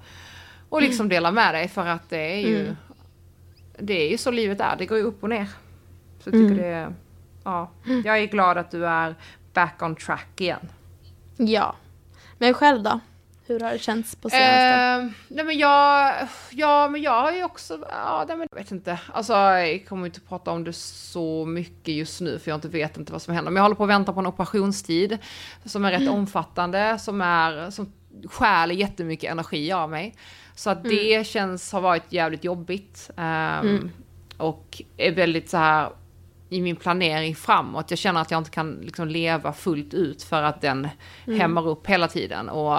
och 0.69 0.82
liksom 0.82 1.09
delar 1.09 1.32
med 1.32 1.53
dig 1.53 1.67
för 1.67 1.86
att 1.86 2.09
det 2.09 2.17
är 2.17 2.39
ju, 2.47 2.61
Mm. 2.61 2.75
det 3.80 3.93
är 4.07 4.11
ju 4.11 4.17
så 4.17 4.32
livet 4.32 4.59
är, 4.61 4.75
det 4.78 4.86
går 4.86 4.97
ju 4.97 5.03
upp 5.03 5.23
och 5.23 5.30
ner. 5.30 5.45
Så 6.19 6.30
jag 6.30 6.34
tycker 6.34 6.45
Mm. 6.45 6.57
det 6.57 6.65
är, 6.67 6.93
ja, 7.43 7.71
jag 8.05 8.19
är 8.19 8.25
glad 8.25 8.57
att 8.57 8.71
du 8.71 8.86
är 8.88 9.15
back 9.53 9.82
on 9.82 9.95
track 9.95 10.41
igen. 10.41 10.69
Ja. 11.38 11.75
Men 12.38 12.53
själv 12.53 12.84
då? 12.84 12.99
Hur 13.47 13.59
har 13.59 13.71
det 13.71 13.79
känts 13.79 14.15
på 14.15 14.29
senaste? 14.29 15.05
Eh, 15.05 15.11
nej 15.27 15.45
men 15.45 15.57
jag, 15.57 16.13
ja 16.51 16.89
men 16.89 17.01
jag 17.01 17.21
har 17.21 17.31
ju 17.31 17.43
också, 17.43 17.79
ja 17.89 18.25
nej 18.27 18.37
men 18.37 18.47
jag 18.51 18.57
vet 18.57 18.71
inte. 18.71 18.99
Alltså 19.13 19.33
jag 19.33 19.85
kommer 19.87 20.05
inte 20.05 20.21
prata 20.21 20.51
om 20.51 20.63
det 20.63 20.73
så 20.73 21.45
mycket 21.45 21.93
just 21.93 22.21
nu 22.21 22.39
för 22.39 22.51
jag 22.51 22.57
inte 22.57 22.67
vet 22.67 22.97
inte 22.97 23.11
vad 23.11 23.21
som 23.21 23.33
händer. 23.33 23.51
Men 23.51 23.55
jag 23.55 23.63
håller 23.63 23.75
på 23.75 23.83
att 23.83 23.89
vänta 23.89 24.13
på 24.13 24.19
en 24.19 24.27
operationstid 24.27 25.17
som 25.65 25.85
är 25.85 25.91
rätt 25.91 26.09
omfattande, 26.09 26.99
som 26.99 27.21
är, 27.21 27.69
som 27.69 27.93
stjäl 28.25 28.79
jättemycket 28.79 29.31
energi 29.31 29.71
av 29.71 29.89
mig. 29.89 30.15
Så 30.55 30.69
att 30.69 30.83
det 30.83 31.27
känns, 31.27 31.71
har 31.71 31.81
varit 31.81 32.11
jävligt 32.13 32.43
jobbigt. 32.43 33.09
ehm, 33.17 33.91
Och 34.37 34.81
är 34.97 35.11
väldigt 35.11 35.49
så 35.49 35.57
här 35.57 35.89
i 36.49 36.61
min 36.61 36.75
planering 36.75 37.35
framåt. 37.35 37.91
Jag 37.91 37.97
känner 37.99 38.21
att 38.21 38.31
jag 38.31 38.37
inte 38.37 38.49
kan 38.51 38.71
liksom 38.81 39.07
leva 39.07 39.53
fullt 39.53 39.93
ut 39.93 40.23
för 40.23 40.43
att 40.43 40.61
den 40.61 40.87
hämmar 41.25 41.67
upp 41.67 41.87
hela 41.87 42.07
tiden. 42.07 42.49
Och 42.49 42.77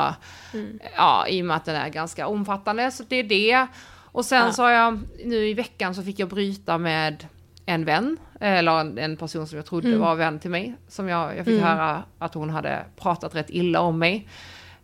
ja, 0.97 1.27
i 1.29 1.43
och 1.43 1.47
med 1.47 1.57
att 1.57 1.65
den 1.65 1.77
är 1.77 1.89
ganska 1.89 2.27
omfattande. 2.27 2.91
Så 2.91 3.05
det 3.09 3.17
är 3.17 3.23
det. 3.25 3.67
Och 4.13 4.25
sen 4.25 4.47
Ja. 4.47 4.53
så 4.53 4.63
har 4.63 4.71
jag, 4.71 5.01
nu 5.25 5.49
i 5.49 5.55
veckan 5.55 5.95
så 5.95 6.03
fick 6.03 6.19
jag 6.19 6.29
bryta 6.29 6.79
med 6.79 7.27
en 7.67 7.85
vän, 7.85 8.17
eller 8.41 8.99
en- 9.01 9.17
person 9.17 9.47
som 9.47 9.57
jag 9.57 9.67
trodde 9.67 9.97
var 9.99 10.15
vän 10.15 10.39
till 10.39 10.51
mig. 10.51 10.75
Som 10.89 11.09
jag, 11.09 11.37
jag 11.37 11.45
fick 11.45 11.63
höra 11.63 12.03
att 12.19 12.35
hon 12.35 12.51
hade 12.51 12.85
pratat 12.97 13.35
rätt 13.35 13.51
illa 13.51 13.81
om 13.81 13.99
mig. 13.99 14.29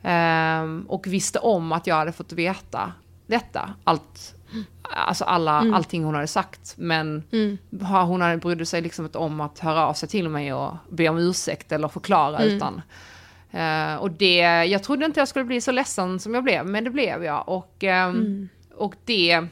Ehm, 0.03 0.85
och 0.89 1.07
visste 1.07 1.39
om 1.39 1.73
att 1.73 1.87
jag 1.87 1.95
hade 1.97 2.13
fått 2.13 2.33
veta 2.33 2.93
detta. 3.27 3.75
Allt, 3.85 4.35
alltså 4.83 5.25
alla, 5.25 5.53
allting 5.75 6.05
hon 6.05 6.15
hade 6.15 6.27
sagt. 6.27 6.75
Men 6.77 7.23
Mm. 7.33 7.59
hon 8.07 8.21
hade 8.21 8.37
brydde 8.37 8.67
sig 8.67 8.81
liksom 8.83 9.05
inte 9.05 9.19
om 9.19 9.41
att 9.41 9.59
höra 9.59 9.87
av 9.87 9.95
sig 9.95 10.09
till 10.09 10.29
mig 10.29 10.53
och 10.53 10.75
be 10.91 11.09
om 11.09 11.19
ursäkt 11.19 11.73
eller 11.73 11.89
förklara 11.89 12.39
utan 12.45 12.83
eh, 13.51 13.97
och 13.97 14.11
det, 14.11 14.39
jag 14.65 14.83
trodde 14.83 15.05
inte 15.07 15.21
jag 15.21 15.29
skulle 15.29 15.45
bli 15.45 15.61
så 15.61 15.73
ledsen 15.73 16.21
som 16.21 16.35
jag 16.35 16.45
blev, 16.45 16.67
men 16.67 16.85
det 16.85 16.91
blev 16.91 17.25
jag. 17.25 17.49
Och, 17.49 17.85
ehm, 17.85 18.49
och 18.75 18.95
det, 19.05 19.47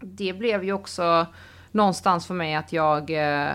det 0.00 0.32
blev 0.32 0.64
ju 0.64 0.72
också 0.72 1.26
någonstans 1.70 2.26
för 2.26 2.34
mig 2.34 2.54
att 2.54 2.72
jag 2.72 3.10
eh, 3.10 3.50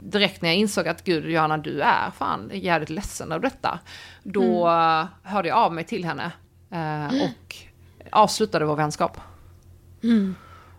direkt 0.00 0.42
när 0.42 0.48
jag 0.48 0.56
insåg 0.58 0.88
att 0.88 1.04
gud 1.04 1.30
Johanna 1.30 1.58
du 1.58 1.80
är 1.80 2.10
fan 2.10 2.50
jävligt 2.54 2.90
ledsen 2.90 3.32
av 3.32 3.40
detta. 3.40 3.78
Då 4.22 4.68
eh, 4.68 5.04
hörde 5.22 5.48
jag 5.48 5.58
av 5.58 5.72
mig 5.72 5.84
till 5.84 6.04
henne 6.04 6.32
eh, 6.70 7.22
och 7.22 7.56
avslutade 8.12 8.64
vår 8.64 8.76
vänskap. 8.76 9.20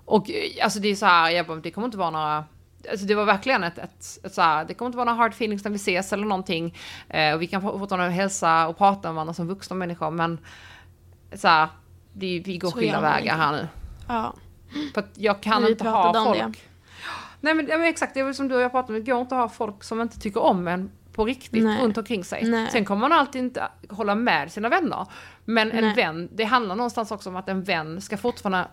Och 0.05 0.29
eh, 0.29 0.63
alltså 0.63 0.79
det 0.79 0.87
är 0.87 0.95
så 0.95 1.05
här, 1.05 1.29
jag 1.29 1.47
bara, 1.47 1.57
det 1.57 1.71
kommer 1.71 1.85
inte 1.85 1.97
vara 1.97 2.09
några 2.09 2.45
Alltså 2.91 3.05
det 3.05 3.15
var 3.15 3.25
verkligen 3.25 3.63
ett, 3.63 3.77
ett, 3.77 4.19
ett 4.23 4.33
så 4.33 4.41
här, 4.41 4.65
det 4.65 4.73
kommer 4.73 4.87
inte 4.87 4.97
vara 4.97 5.05
några 5.05 5.17
hard 5.17 5.31
feelings 5.31 5.63
när 5.63 5.71
vi 5.71 5.75
ses 5.75 6.13
eller 6.13 6.25
någonting. 6.25 6.77
Eh, 7.09 7.33
och 7.33 7.41
vi 7.41 7.47
kan 7.47 7.61
fortfarande 7.61 8.09
hälsa 8.09 8.67
och 8.67 8.77
prata 8.77 9.07
med 9.07 9.15
varandra 9.15 9.33
som 9.33 9.47
vuxna 9.47 9.75
människor 9.75 10.11
men 10.11 10.39
så 11.33 11.47
här, 11.47 11.67
vi, 12.13 12.39
vi 12.39 12.57
går 12.57 12.69
Så 12.69 12.77
skilda 12.77 13.01
vägar 13.01 13.37
här 13.37 13.51
nu. 13.51 13.67
Ja. 14.07 14.33
För 14.93 15.01
att 15.01 15.11
jag 15.13 15.41
kan 15.41 15.63
Vi 15.63 15.71
inte 15.71 15.89
ha 15.89 16.25
folk. 16.25 16.39
det. 16.39 16.59
Nej 17.41 17.53
men, 17.53 17.67
ja, 17.67 17.77
men 17.77 17.87
exakt, 17.87 18.13
det 18.13 18.19
är 18.19 18.23
väl 18.23 18.35
som 18.35 18.47
du 18.47 18.55
och 18.55 18.61
jag 18.61 18.71
pratade 18.71 18.93
om, 18.93 19.05
det 19.05 19.11
går 19.11 19.21
inte 19.21 19.35
att 19.35 19.41
ha 19.41 19.49
folk 19.49 19.83
som 19.83 20.01
inte 20.01 20.19
tycker 20.19 20.43
om 20.43 20.67
en 20.67 20.91
på 21.13 21.25
riktigt 21.25 21.63
Nej. 21.63 21.83
runt 21.83 21.97
omkring 21.97 22.23
sig. 22.23 22.43
Nej. 22.43 22.69
Sen 22.71 22.85
kommer 22.85 23.01
man 23.09 23.19
alltid 23.19 23.41
inte 23.41 23.67
hålla 23.89 24.15
med 24.15 24.51
sina 24.51 24.69
vänner. 24.69 25.05
Men 25.45 25.71
en 25.71 25.85
Nej. 25.85 25.95
vän, 25.95 26.29
det 26.31 26.43
handlar 26.43 26.75
någonstans 26.75 27.11
också 27.11 27.29
om 27.29 27.35
att 27.35 27.49
en 27.49 27.63
vän 27.63 28.01
ska 28.01 28.17
fortfarande 28.17 28.67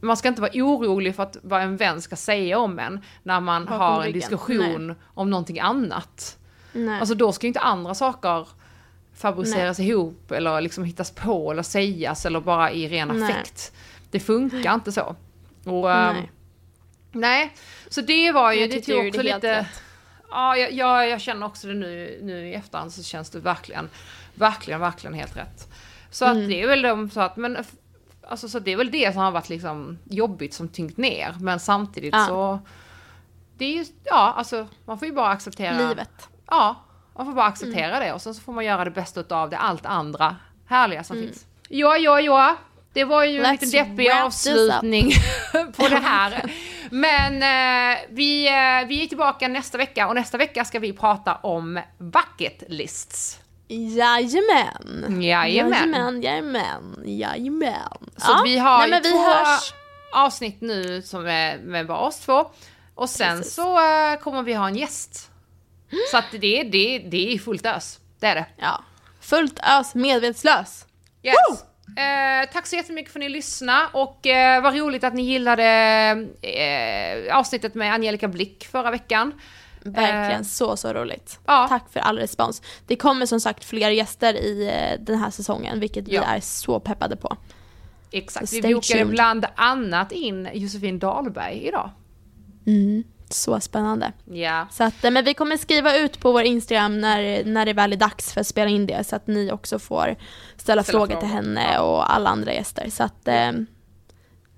man 0.00 0.16
ska 0.16 0.28
inte 0.28 0.40
vara 0.40 0.50
orolig 0.54 1.14
för 1.16 1.22
att 1.22 1.36
vad 1.42 1.62
en 1.62 1.76
vän 1.76 2.02
ska 2.02 2.16
säga 2.16 2.58
om 2.58 2.78
en 2.78 3.00
när 3.22 3.40
man 3.40 3.64
Bakom 3.64 3.78
har 3.80 3.96
en 3.96 4.02
ryggen. 4.06 4.20
diskussion 4.20 4.94
om 5.14 5.30
någonting 5.30 5.60
annat. 5.60 6.38
Nej. 6.72 7.00
Alltså 7.00 7.14
då 7.14 7.32
ska 7.32 7.46
ju 7.46 7.48
inte 7.48 7.60
andra 7.60 7.94
saker 7.94 8.48
fabriceras 9.14 9.80
ihop 9.80 10.30
eller 10.32 10.60
liksom 10.60 10.84
hittas 10.84 11.10
på 11.10 11.52
eller 11.52 11.62
sägas 11.62 12.26
eller 12.26 12.40
bara 12.40 12.72
i 12.72 12.88
ren 12.88 13.08
Nej. 13.08 13.22
affekt. 13.32 13.72
Det 14.10 14.20
funkar 14.20 14.74
inte 14.74 14.92
så. 14.92 15.16
Och, 15.64 15.92
ehm, 15.92 16.14
Nej. 16.14 16.30
nej, 17.12 17.54
så 17.88 18.00
det 18.00 18.32
var 18.32 18.52
ju, 18.52 18.60
Jag 18.60 18.70
det 18.70 18.80
tog 18.80 19.02
det 19.04 19.08
också 19.08 19.22
helt 19.22 19.34
lite... 19.34 19.58
rätt. 19.60 19.66
Ja, 20.30 20.56
jag, 20.56 20.72
jag, 20.72 21.08
jag 21.08 21.20
känner 21.20 21.46
också 21.46 21.66
det 21.66 21.74
nu, 21.74 22.18
nu 22.22 22.48
i 22.48 22.54
efterhand 22.54 22.92
så 22.92 23.02
känns 23.02 23.30
det 23.30 23.38
verkligen, 23.40 23.88
verkligen, 24.34 24.80
verkligen 24.80 25.14
helt 25.14 25.36
rätt. 25.36 25.68
Så 26.10 26.24
Mm. 26.24 26.42
att 26.42 26.48
det 26.48 26.62
är 26.62 26.66
väl 26.66 26.82
de, 26.82 27.10
så 27.10 27.20
att, 27.20 27.36
men 27.36 27.56
alltså 28.28 28.48
så 28.48 28.58
det 28.58 28.72
är 28.72 28.76
väl 28.76 28.90
det 28.90 29.12
som 29.12 29.22
har 29.22 29.30
varit 29.30 29.48
liksom 29.48 29.98
jobbigt 30.04 30.54
som 30.54 30.68
tyngt 30.68 30.96
ner, 30.96 31.34
men 31.40 31.60
samtidigt 31.60 32.14
Ja. 32.14 32.26
så 32.26 32.58
det 33.58 33.64
är 33.64 33.72
ju, 33.72 33.84
ja 34.04 34.34
alltså 34.36 34.66
man 34.84 34.98
får 34.98 35.08
ju 35.08 35.14
bara 35.14 35.28
acceptera 35.28 35.88
Livet. 35.88 36.28
Ja, 36.50 36.76
man 37.16 37.26
får 37.26 37.32
bara 37.32 37.46
acceptera 37.46 37.86
Mm. 37.96 38.00
det 38.00 38.12
och 38.12 38.22
sen 38.22 38.34
så 38.34 38.40
får 38.42 38.52
man 38.52 38.64
göra 38.64 38.84
det 38.84 38.90
bästa 38.90 39.24
av 39.36 39.50
det, 39.50 39.56
allt 39.58 39.86
andra 39.86 40.36
härliga 40.66 41.04
som 41.04 41.16
Mm. 41.16 41.28
finns. 41.28 41.46
Ja, 41.68 41.96
ja, 41.96 42.20
ja. 42.20 42.56
Det 42.92 43.04
var 43.04 43.24
ju 43.24 43.38
en 43.38 43.44
Let's 43.46 43.60
lite 43.60 43.78
deppig 43.84 44.10
avslutning 44.10 45.10
på 45.76 45.88
det 45.88 45.96
här. 45.98 46.42
Men 46.90 47.32
eh, 47.34 47.98
vi, 48.10 48.46
eh, 48.48 48.88
vi 48.88 49.02
är 49.04 49.06
tillbaka 49.08 49.48
nästa 49.48 49.78
vecka 49.78 50.08
och 50.08 50.14
nästa 50.14 50.38
vecka 50.38 50.64
ska 50.64 50.78
vi 50.78 50.92
prata 50.92 51.34
om 51.34 51.80
bucket 51.98 52.62
lists. 52.68 53.38
Jajamän. 53.68 55.22
Jajamän. 55.22 55.72
Jajamän, 55.92 56.22
jajamän, 56.22 57.02
jajamän. 57.04 57.98
Så 58.16 58.30
Ja, 58.32 58.40
vi 58.44 58.58
har 58.58 58.78
nej, 58.78 58.90
ju 58.90 59.02
vi 59.02 59.10
två 59.10 59.18
hörs. 59.24 59.72
avsnitt 60.12 60.60
nu 60.60 61.02
som 61.02 61.26
är 61.26 61.58
med 61.58 61.86
bara 61.86 61.98
oss 61.98 62.18
två. 62.20 62.50
Och 62.94 63.10
sen 63.10 63.36
Precis. 63.38 63.54
så 63.54 63.78
eh, 63.78 64.18
kommer 64.18 64.42
vi 64.42 64.54
ha 64.54 64.68
en 64.68 64.76
gäst. 64.76 65.30
Så 66.10 66.16
att 66.16 66.24
det, 66.30 66.62
det, 66.62 66.98
det 66.98 67.34
är 67.34 67.38
fullt 67.38 67.66
ös. 67.66 67.98
Det 68.20 68.26
är 68.26 68.34
det. 68.34 68.46
Ja. 68.56 68.82
Fullt 69.20 69.58
ös, 69.80 69.94
medvetslös. 69.94 70.86
Yes. 71.22 71.64
Eh, 71.98 72.50
tack 72.52 72.66
så 72.66 72.76
jättemycket 72.76 73.12
för 73.12 73.18
att 73.20 73.24
ni 73.24 73.28
lyssnade 73.28 73.88
och 73.92 74.26
eh, 74.26 74.62
vad 74.62 74.76
roligt 74.76 75.04
att 75.04 75.14
ni 75.14 75.22
gillade 75.22 75.64
eh, 76.42 77.36
avsnittet 77.36 77.74
med 77.74 77.92
Angelica 77.94 78.28
Blick 78.28 78.68
förra 78.72 78.90
veckan. 78.90 79.40
Verkligen 79.84 80.40
Eh, 80.40 80.46
så, 80.46 80.76
så 80.76 80.92
roligt. 80.92 81.38
ja. 81.46 81.66
Tack 81.68 81.92
för 81.92 82.00
all 82.00 82.18
respons. 82.18 82.62
Det 82.86 82.96
kommer 82.96 83.26
som 83.26 83.40
sagt 83.40 83.64
fler 83.64 83.90
gäster 83.90 84.34
i 84.34 84.68
eh, 84.68 85.04
den 85.04 85.18
här 85.18 85.30
säsongen, 85.30 85.80
vilket 85.80 86.08
Ja. 86.08 86.20
vi 86.20 86.36
är 86.36 86.40
så 86.40 86.80
peppade 86.80 87.16
på. 87.16 87.36
Exakt, 88.10 88.48
Så 88.48 88.54
vi 88.62 88.74
bokade 88.74 89.04
bland 89.04 89.46
annat 89.56 90.12
in 90.12 90.48
Josefin 90.52 90.98
Dahlberg 90.98 91.66
idag. 91.68 91.90
Mm, 92.66 93.04
så 93.30 93.60
spännande. 93.60 94.12
Ja. 94.24 94.66
Så 94.70 94.84
att, 94.84 95.04
eh, 95.04 95.10
men 95.10 95.24
vi 95.24 95.34
kommer 95.34 95.56
skriva 95.56 95.96
ut 95.96 96.20
på 96.20 96.32
vår 96.32 96.42
Instagram 96.42 97.00
när, 97.00 97.44
när 97.44 97.66
det 97.66 97.72
väl 97.72 97.92
är 97.92 97.96
dags 97.96 98.32
för 98.32 98.40
att 98.40 98.46
spela 98.46 98.70
in 98.70 98.86
det, 98.86 99.04
så 99.04 99.16
att 99.16 99.26
ni 99.26 99.52
också 99.52 99.78
får 99.78 100.02
ställa, 100.02 100.16
Ställa 100.56 100.82
frågor 100.82 101.06
frågor, 101.06 101.20
till 101.20 101.28
henne 101.28 101.78
och 101.78 102.14
alla 102.14 102.30
andra 102.30 102.52
gäster. 102.52 102.90
Så 102.90 103.02
att 103.02 103.28
eh, 103.28 103.52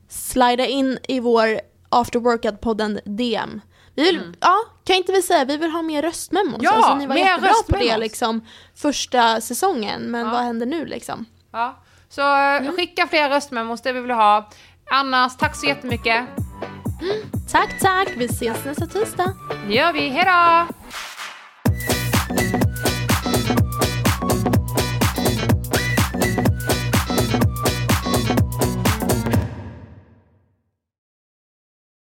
slida 0.08 0.66
in 0.66 0.98
i 1.08 1.20
vår 1.20 1.60
After 1.88 2.18
Workout-podden 2.20 3.00
DM. 3.04 3.60
Vi 3.94 4.02
vill, 4.04 4.36
ja, 4.40 4.58
kan 4.84 4.96
inte 4.96 5.12
vi 5.12 5.22
säga, 5.22 5.44
vi 5.44 5.56
vill 5.56 5.70
ha 5.70 5.82
mer 5.82 6.02
röstmemos. 6.02 6.48
Mm. 6.54 6.60
Ja, 6.62 6.72
alltså, 6.72 6.94
ni 6.94 7.06
var 7.06 7.14
mer 7.14 7.22
jättebra 7.24 7.48
på 7.48 7.72
det 7.72 7.78
röstmemos. 7.78 8.00
liksom 8.00 8.40
första 8.76 9.40
säsongen, 9.40 10.02
men 10.10 10.20
Ja. 10.26 10.30
vad 10.32 10.40
händer 10.42 10.66
nu 10.66 10.86
liksom? 10.86 11.24
ja. 11.52 11.82
Så 12.08 12.20
eh, 12.36 12.72
skicka 12.76 13.06
fler 13.06 13.28
röstmemos, 13.30 13.82
det 13.82 13.92
vi 13.92 14.00
vill 14.00 14.10
ha. 14.10 14.50
Annars, 14.92 15.36
tack 15.36 15.56
så 15.56 15.66
jättemycket. 15.66 16.24
Tack, 17.52 17.80
tack, 17.80 18.08
vi 18.16 18.24
ses 18.24 18.64
nästa 18.64 18.86
tisdag. 18.86 19.34
Det 19.68 19.74
gör 19.74 19.92
vi, 19.92 20.08
hejdå! 20.08 20.66